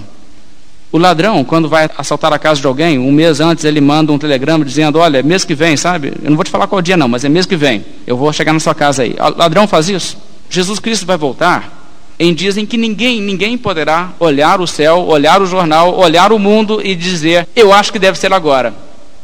O 0.91 0.97
ladrão, 0.97 1.43
quando 1.43 1.69
vai 1.69 1.87
assaltar 1.97 2.33
a 2.33 2.39
casa 2.39 2.59
de 2.59 2.65
alguém, 2.65 2.97
um 2.97 3.11
mês 3.11 3.39
antes 3.39 3.63
ele 3.63 3.79
manda 3.79 4.11
um 4.11 4.17
telegrama 4.17 4.65
dizendo: 4.65 4.97
Olha, 4.97 5.21
mês 5.21 5.45
que 5.45 5.53
vem, 5.53 5.77
sabe? 5.77 6.13
Eu 6.23 6.29
não 6.31 6.35
vou 6.35 6.43
te 6.43 6.49
falar 6.49 6.65
qual 6.65 6.81
dia, 6.81 6.97
não, 6.97 7.07
mas 7.07 7.23
é 7.23 7.29
mês 7.29 7.45
que 7.45 7.55
vem. 7.55 7.85
Eu 8.07 8.17
vou 8.17 8.33
chegar 8.33 8.53
na 8.53 8.59
sua 8.59 8.73
casa 8.73 9.03
aí. 9.03 9.15
O 9.19 9.37
ladrão 9.37 9.67
faz 9.67 9.87
isso. 9.87 10.17
Jesus 10.49 10.79
Cristo 10.79 11.05
vai 11.05 11.15
voltar 11.15 11.77
em 12.17 12.33
dias 12.33 12.57
em 12.57 12.65
que 12.65 12.75
ninguém, 12.75 13.21
ninguém 13.21 13.55
poderá 13.55 14.13
olhar 14.19 14.59
o 14.59 14.65
céu, 14.65 15.05
olhar 15.07 15.41
o 15.41 15.45
jornal, 15.45 15.95
olhar 15.95 16.31
o 16.31 16.39
mundo 16.39 16.81
e 16.83 16.95
dizer: 16.95 17.47
Eu 17.55 17.71
acho 17.71 17.93
que 17.93 17.99
deve 17.99 18.17
ser 18.17 18.33
agora. 18.33 18.73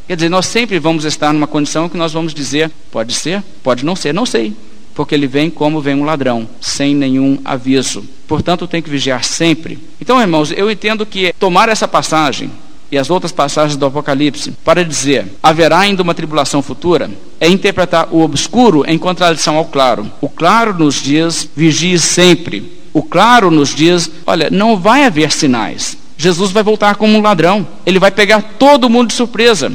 Quer 0.07 0.15
dizer, 0.15 0.29
nós 0.29 0.45
sempre 0.45 0.77
vamos 0.77 1.03
estar 1.03 1.33
numa 1.33 1.47
condição 1.47 1.89
que 1.89 1.97
nós 1.97 2.13
vamos 2.13 2.31
dizer: 2.31 2.69
Pode 2.91 3.13
ser, 3.15 3.43
pode 3.63 3.83
não 3.83 3.95
ser, 3.95 4.13
não 4.13 4.25
sei 4.25 4.55
porque 4.95 5.13
ele 5.13 5.27
vem 5.27 5.49
como 5.49 5.81
vem 5.81 5.93
um 5.93 6.05
ladrão, 6.05 6.47
sem 6.59 6.95
nenhum 6.95 7.37
aviso. 7.43 8.03
Portanto, 8.27 8.65
tem 8.65 8.81
que 8.81 8.89
vigiar 8.89 9.23
sempre. 9.23 9.77
Então, 10.01 10.19
irmãos, 10.19 10.51
eu 10.55 10.71
entendo 10.71 11.05
que 11.05 11.33
tomar 11.37 11.69
essa 11.69 11.87
passagem 11.87 12.49
e 12.91 12.97
as 12.97 13.09
outras 13.09 13.31
passagens 13.31 13.75
do 13.75 13.85
Apocalipse 13.85 14.51
para 14.63 14.85
dizer 14.85 15.25
haverá 15.43 15.79
ainda 15.79 16.01
uma 16.01 16.13
tribulação 16.13 16.61
futura 16.61 17.11
é 17.39 17.49
interpretar 17.49 18.07
o 18.11 18.21
obscuro 18.21 18.83
em 18.87 18.97
contradição 18.97 19.57
ao 19.57 19.65
claro. 19.65 20.09
O 20.21 20.29
claro 20.29 20.73
nos 20.73 20.95
diz 20.95 21.49
vigie 21.55 21.99
sempre. 21.99 22.71
O 22.93 23.03
claro 23.03 23.51
nos 23.51 23.75
diz, 23.75 24.09
olha, 24.25 24.49
não 24.49 24.77
vai 24.79 25.03
haver 25.03 25.31
sinais. 25.31 25.97
Jesus 26.17 26.51
vai 26.51 26.63
voltar 26.63 26.95
como 26.95 27.17
um 27.17 27.21
ladrão. 27.21 27.67
Ele 27.85 27.99
vai 27.99 28.11
pegar 28.11 28.41
todo 28.57 28.89
mundo 28.89 29.09
de 29.09 29.15
surpresa. 29.15 29.73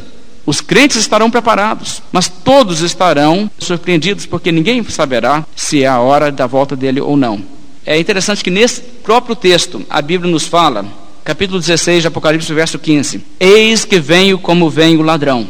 Os 0.51 0.61
crentes 0.61 0.96
estarão 0.96 1.30
preparados, 1.30 2.03
mas 2.11 2.26
todos 2.26 2.80
estarão 2.80 3.48
surpreendidos, 3.57 4.26
porque 4.26 4.51
ninguém 4.51 4.82
saberá 4.82 5.46
se 5.55 5.84
é 5.84 5.86
a 5.86 6.01
hora 6.01 6.32
da 6.32 6.44
volta 6.44 6.74
dele 6.74 7.01
ou 7.01 7.16
não. 7.16 7.40
É 7.86 7.96
interessante 7.96 8.42
que 8.42 8.51
nesse 8.51 8.80
próprio 8.80 9.36
texto, 9.36 9.86
a 9.88 10.03
Bíblia 10.03 10.28
nos 10.28 10.48
fala, 10.48 10.84
capítulo 11.22 11.61
16 11.61 12.03
de 12.03 12.09
Apocalipse, 12.09 12.53
verso 12.53 12.80
15: 12.80 13.24
Eis 13.38 13.84
que 13.84 14.01
venho 14.01 14.40
como 14.40 14.68
vem 14.68 14.96
o 14.96 15.03
ladrão. 15.03 15.46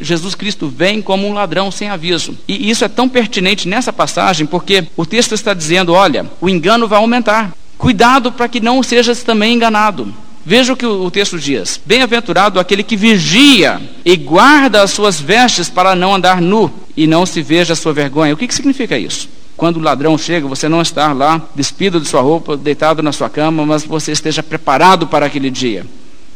Jesus 0.00 0.34
Cristo 0.34 0.66
vem 0.66 1.02
como 1.02 1.28
um 1.28 1.34
ladrão 1.34 1.70
sem 1.70 1.90
aviso. 1.90 2.34
E 2.48 2.70
isso 2.70 2.86
é 2.86 2.88
tão 2.88 3.06
pertinente 3.06 3.68
nessa 3.68 3.92
passagem, 3.92 4.46
porque 4.46 4.82
o 4.96 5.04
texto 5.04 5.34
está 5.34 5.52
dizendo: 5.52 5.92
olha, 5.92 6.24
o 6.40 6.48
engano 6.48 6.88
vai 6.88 6.98
aumentar. 6.98 7.52
Cuidado 7.76 8.32
para 8.32 8.48
que 8.48 8.60
não 8.60 8.82
sejas 8.82 9.22
também 9.22 9.56
enganado. 9.56 10.10
Veja 10.48 10.72
o 10.72 10.76
que 10.78 10.86
o 10.86 11.10
texto 11.10 11.38
diz: 11.38 11.78
Bem-aventurado 11.84 12.58
aquele 12.58 12.82
que 12.82 12.96
vigia 12.96 13.78
e 14.02 14.16
guarda 14.16 14.80
as 14.80 14.92
suas 14.92 15.20
vestes 15.20 15.68
para 15.68 15.94
não 15.94 16.14
andar 16.14 16.40
nu 16.40 16.72
e 16.96 17.06
não 17.06 17.26
se 17.26 17.42
veja 17.42 17.74
a 17.74 17.76
sua 17.76 17.92
vergonha. 17.92 18.32
O 18.32 18.36
que, 18.38 18.48
que 18.48 18.54
significa 18.54 18.98
isso? 18.98 19.28
Quando 19.58 19.76
o 19.76 19.82
ladrão 19.82 20.16
chega, 20.16 20.48
você 20.48 20.66
não 20.66 20.80
estar 20.80 21.12
lá, 21.12 21.46
despido 21.54 22.00
de 22.00 22.08
sua 22.08 22.22
roupa, 22.22 22.56
deitado 22.56 23.02
na 23.02 23.12
sua 23.12 23.28
cama, 23.28 23.66
mas 23.66 23.84
você 23.84 24.10
esteja 24.10 24.42
preparado 24.42 25.06
para 25.06 25.26
aquele 25.26 25.50
dia. 25.50 25.84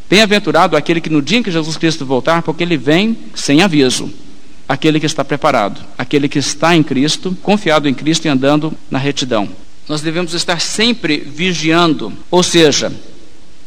Bem-aventurado 0.07 0.77
aquele 0.77 1.01
que 1.01 1.09
no 1.09 1.19
dia 1.19 1.39
em 1.39 1.43
que 1.43 1.49
Jesus 1.49 1.75
Cristo 1.75 2.05
voltar, 2.05 2.43
porque 2.43 2.61
ele 2.61 2.77
vem 2.77 3.17
sem 3.33 3.63
aviso. 3.63 4.13
Aquele 4.69 4.99
que 4.99 5.07
está 5.07 5.25
preparado, 5.25 5.81
aquele 5.97 6.29
que 6.29 6.37
está 6.37 6.75
em 6.75 6.83
Cristo, 6.83 7.35
confiado 7.41 7.89
em 7.89 7.95
Cristo 7.95 8.25
e 8.25 8.29
andando 8.29 8.71
na 8.91 8.99
retidão. 8.99 9.49
Nós 9.89 10.01
devemos 10.01 10.35
estar 10.35 10.61
sempre 10.61 11.17
vigiando, 11.17 12.13
ou 12.29 12.43
seja, 12.43 12.93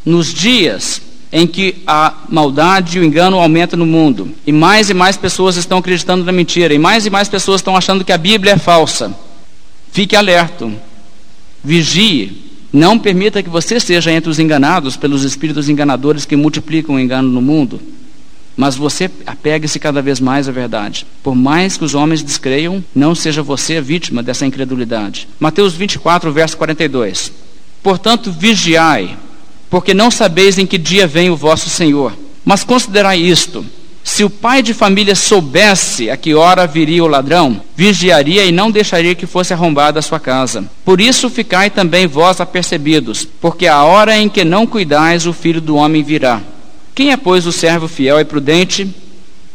nos 0.07 0.33
dias 0.33 1.03
em 1.33 1.47
que 1.47 1.83
a 1.87 2.15
maldade 2.29 2.97
e 2.97 3.01
o 3.01 3.05
engano 3.05 3.39
aumentam 3.39 3.79
no 3.79 3.85
mundo, 3.85 4.31
e 4.47 4.53
mais 4.53 4.89
e 4.89 4.95
mais 4.95 5.17
pessoas 5.17 5.57
estão 5.57 5.79
acreditando 5.79 6.25
na 6.25 6.31
mentira, 6.31 6.73
e 6.73 6.79
mais 6.79 7.05
e 7.05 7.11
mais 7.11 7.29
pessoas 7.29 7.61
estão 7.61 7.77
achando 7.77 8.05
que 8.05 8.13
a 8.13 8.19
Bíblia 8.19 8.53
é 8.53 8.59
falsa, 8.59 9.13
fique 9.91 10.15
alerta, 10.15 10.71
vigie, 11.63 12.47
não 12.73 12.99
permita 12.99 13.43
que 13.43 13.49
você 13.49 13.81
seja 13.81 14.13
entre 14.13 14.31
os 14.31 14.39
enganados 14.39 14.97
pelos 14.97 15.25
espíritos 15.25 15.69
enganadores 15.69 16.25
que 16.25 16.37
multiplicam 16.37 16.95
o 16.95 17.01
engano 17.01 17.29
no 17.29 17.41
mundo. 17.41 17.81
Mas 18.57 18.75
você 18.75 19.11
apegue-se 19.27 19.79
cada 19.79 20.01
vez 20.01 20.19
mais 20.19 20.49
à 20.49 20.53
verdade. 20.53 21.07
Por 21.23 21.35
mais 21.35 21.77
que 21.77 21.85
os 21.85 21.95
homens 21.95 22.23
descreiam, 22.23 22.83
não 22.95 23.15
seja 23.15 23.43
você 23.43 23.77
a 23.77 23.81
vítima 23.83 24.23
dessa 24.23 24.47
incredulidade. 24.47 25.29
Mateus 25.39 25.75
24, 25.75 26.33
verso 26.33 26.57
42. 26.57 27.33
Portanto, 27.83 28.33
vigiai, 28.33 29.17
porque 29.69 29.95
não 29.95 30.11
sabeis 30.11 30.59
em 30.59 30.67
que 30.67 30.79
dia 30.79 31.07
vem 31.07 31.31
o 31.31 31.37
vosso 31.37 31.69
Senhor. 31.69 32.13
Mas 32.45 32.63
considerai 32.63 33.19
isto: 33.19 33.65
se 34.07 34.23
o 34.23 34.31
pai 34.31 34.63
de 34.63 34.73
família 34.73 35.17
soubesse 35.17 36.09
a 36.09 36.17
que 36.17 36.33
hora 36.33 36.65
viria 36.65 37.03
o 37.03 37.09
ladrão, 37.09 37.61
vigiaria 37.75 38.45
e 38.45 38.53
não 38.53 38.71
deixaria 38.71 39.17
que 39.17 39.27
fosse 39.27 39.53
arrombada 39.53 39.99
a 39.99 40.03
sua 40.03 40.21
casa. 40.21 40.65
Por 40.85 41.01
isso 41.01 41.29
ficai 41.29 41.71
também 41.71 42.07
vós 42.07 42.41
apercebidos, 42.41 43.27
porque 43.41 43.67
a 43.67 43.83
hora 43.83 44.17
em 44.17 44.29
que 44.29 44.45
não 44.45 44.65
cuidais, 44.65 45.27
o 45.27 45.33
filho 45.33 45.61
do 45.61 45.75
homem 45.75 46.05
virá. 46.05 46.41
Quem 46.95 47.11
é, 47.11 47.17
pois, 47.17 47.47
o 47.47 47.53
servo 47.53 47.89
fiel 47.89 48.21
e 48.21 48.25
prudente, 48.25 48.89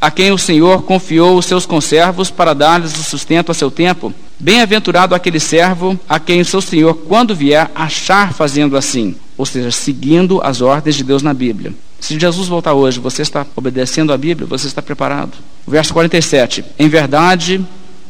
a 0.01 0.11
quem 0.11 0.31
o 0.31 0.37
Senhor 0.37 0.83
confiou 0.83 1.37
os 1.37 1.45
seus 1.45 1.65
conservos 1.65 2.29
para 2.29 2.53
dar-lhes 2.53 2.99
o 2.99 3.03
sustento 3.03 3.51
a 3.51 3.55
seu 3.55 3.71
tempo? 3.71 4.13
Bem-aventurado 4.37 5.15
aquele 5.15 5.39
servo 5.39 5.97
a 6.09 6.19
quem 6.19 6.41
o 6.41 6.45
seu 6.45 6.61
Senhor, 6.61 6.93
quando 6.93 7.33
vier, 7.33 7.71
achar 7.73 8.33
fazendo 8.33 8.75
assim 8.75 9.15
ou 9.41 9.45
seja, 9.47 9.71
seguindo 9.71 10.39
as 10.43 10.61
ordens 10.61 10.95
de 10.95 11.03
Deus 11.03 11.23
na 11.23 11.33
Bíblia. 11.33 11.73
Se 11.99 12.19
Jesus 12.19 12.47
voltar 12.47 12.75
hoje, 12.75 12.99
você 12.99 13.23
está 13.23 13.43
obedecendo 13.55 14.13
a 14.13 14.17
Bíblia, 14.17 14.47
você 14.47 14.67
está 14.67 14.83
preparado. 14.83 15.31
Verso 15.67 15.91
47: 15.95 16.63
Em 16.77 16.87
verdade 16.87 17.59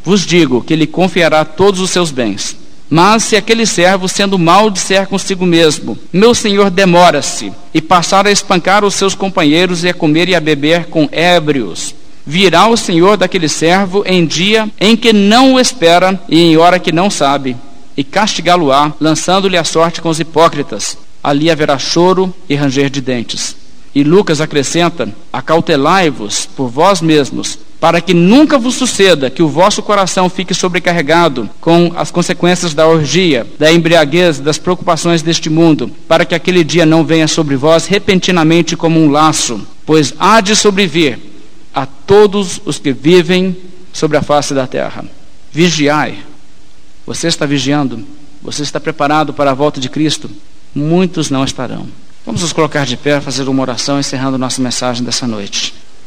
vos 0.03 0.25
digo 0.25 0.61
que 0.61 0.73
ele 0.73 0.86
confiará 0.86 1.45
todos 1.45 1.79
os 1.79 1.89
seus 1.89 2.11
bens. 2.11 2.57
Mas 2.89 3.23
se 3.23 3.38
aquele 3.38 3.65
servo, 3.65 4.09
sendo 4.09 4.38
mal, 4.38 4.69
disser 4.69 5.07
consigo 5.07 5.45
mesmo: 5.45 5.97
Meu 6.11 6.36
senhor 6.36 6.69
demora-se, 6.69 7.53
e 7.73 7.82
passar 7.82 8.27
a 8.27 8.32
espancar 8.32 8.84
os 8.84 8.95
seus 8.95 9.15
companheiros 9.15 9.86
e 9.86 9.88
a 9.88 9.93
comer 9.93 10.27
e 10.27 10.36
a 10.36 10.41
beber 10.41 10.88
com 10.88 11.07
ébrios, 11.13 11.95
virá 12.25 12.67
o 12.67 12.75
senhor 12.75 13.15
daquele 13.15 13.47
servo 13.47 14.03
em 14.05 14.25
dia 14.25 14.69
em 14.77 14.97
que 14.97 15.13
não 15.13 15.53
o 15.53 15.59
espera 15.61 16.21
e 16.27 16.41
em 16.41 16.57
hora 16.57 16.77
que 16.77 16.91
não 16.91 17.09
sabe, 17.09 17.55
e 17.95 18.03
castigá-lo-á, 18.03 18.91
lançando-lhe 18.99 19.55
a 19.55 19.63
sorte 19.63 20.01
com 20.01 20.09
os 20.09 20.19
hipócritas. 20.19 20.97
Ali 21.24 21.49
haverá 21.49 21.78
choro 21.78 22.34
e 22.49 22.55
ranger 22.55 22.89
de 22.89 23.01
dentes. 23.01 23.55
E 23.93 24.03
Lucas 24.03 24.39
acrescenta: 24.39 25.13
Acautelai-vos 25.32 26.45
por 26.45 26.69
vós 26.69 27.01
mesmos, 27.01 27.59
para 27.80 27.99
que 27.99 28.13
nunca 28.13 28.57
vos 28.57 28.76
suceda 28.76 29.30
que 29.30 29.43
o 29.43 29.49
vosso 29.49 29.82
coração 29.82 30.30
fique 30.30 30.53
sobrecarregado 30.53 31.49
com 31.59 31.91
as 31.95 32.11
consequências 32.11 32.74
da 32.74 32.88
orgia, 32.88 33.45
da 33.59 33.72
embriaguez, 33.72 34.39
das 34.39 34.57
preocupações 34.57 35.22
deste 35.22 35.49
mundo, 35.49 35.91
para 36.07 36.24
que 36.24 36.36
aquele 36.36 36.63
dia 36.63 36.86
não 36.86 37.03
venha 37.03 37.28
sobre 37.28 37.55
vós 37.55 37.88
repentinamente 37.88 38.78
como 38.78 38.99
um 38.99 39.09
laço, 39.09 39.65
pois 39.86 40.13
há 40.19 40.39
de 40.41 40.55
sobrevir 40.55 41.19
a 41.74 41.86
todos 41.86 42.61
os 42.65 42.78
que 42.78 42.93
vivem 42.93 43.57
sobre 43.91 44.17
a 44.17 44.22
face 44.22 44.53
da 44.53 44.67
terra. 44.67 45.03
Vigiai. 45.51 46.19
Você 47.05 47.28
está 47.28 47.45
vigiando? 47.45 48.05
Você 48.41 48.63
está 48.63 48.80
preparado 48.80 49.34
para 49.34 49.51
a 49.51 49.55
volta 49.55 49.82
de 49.82 49.89
Cristo? 49.89 50.30
Muitos 50.74 51.30
não 51.30 51.43
estarão. 51.43 51.88
Vamos 52.26 52.41
nos 52.41 52.53
colocar 52.53 52.86
de 52.86 52.95
pé, 52.95 53.19
fazer 53.19 53.47
uma 53.49 53.61
oração, 53.61 53.99
encerrando 53.99 54.38
nossa 54.38 54.61
mensagem 54.61 55.03
dessa 55.03 55.28
noite. 55.28 55.74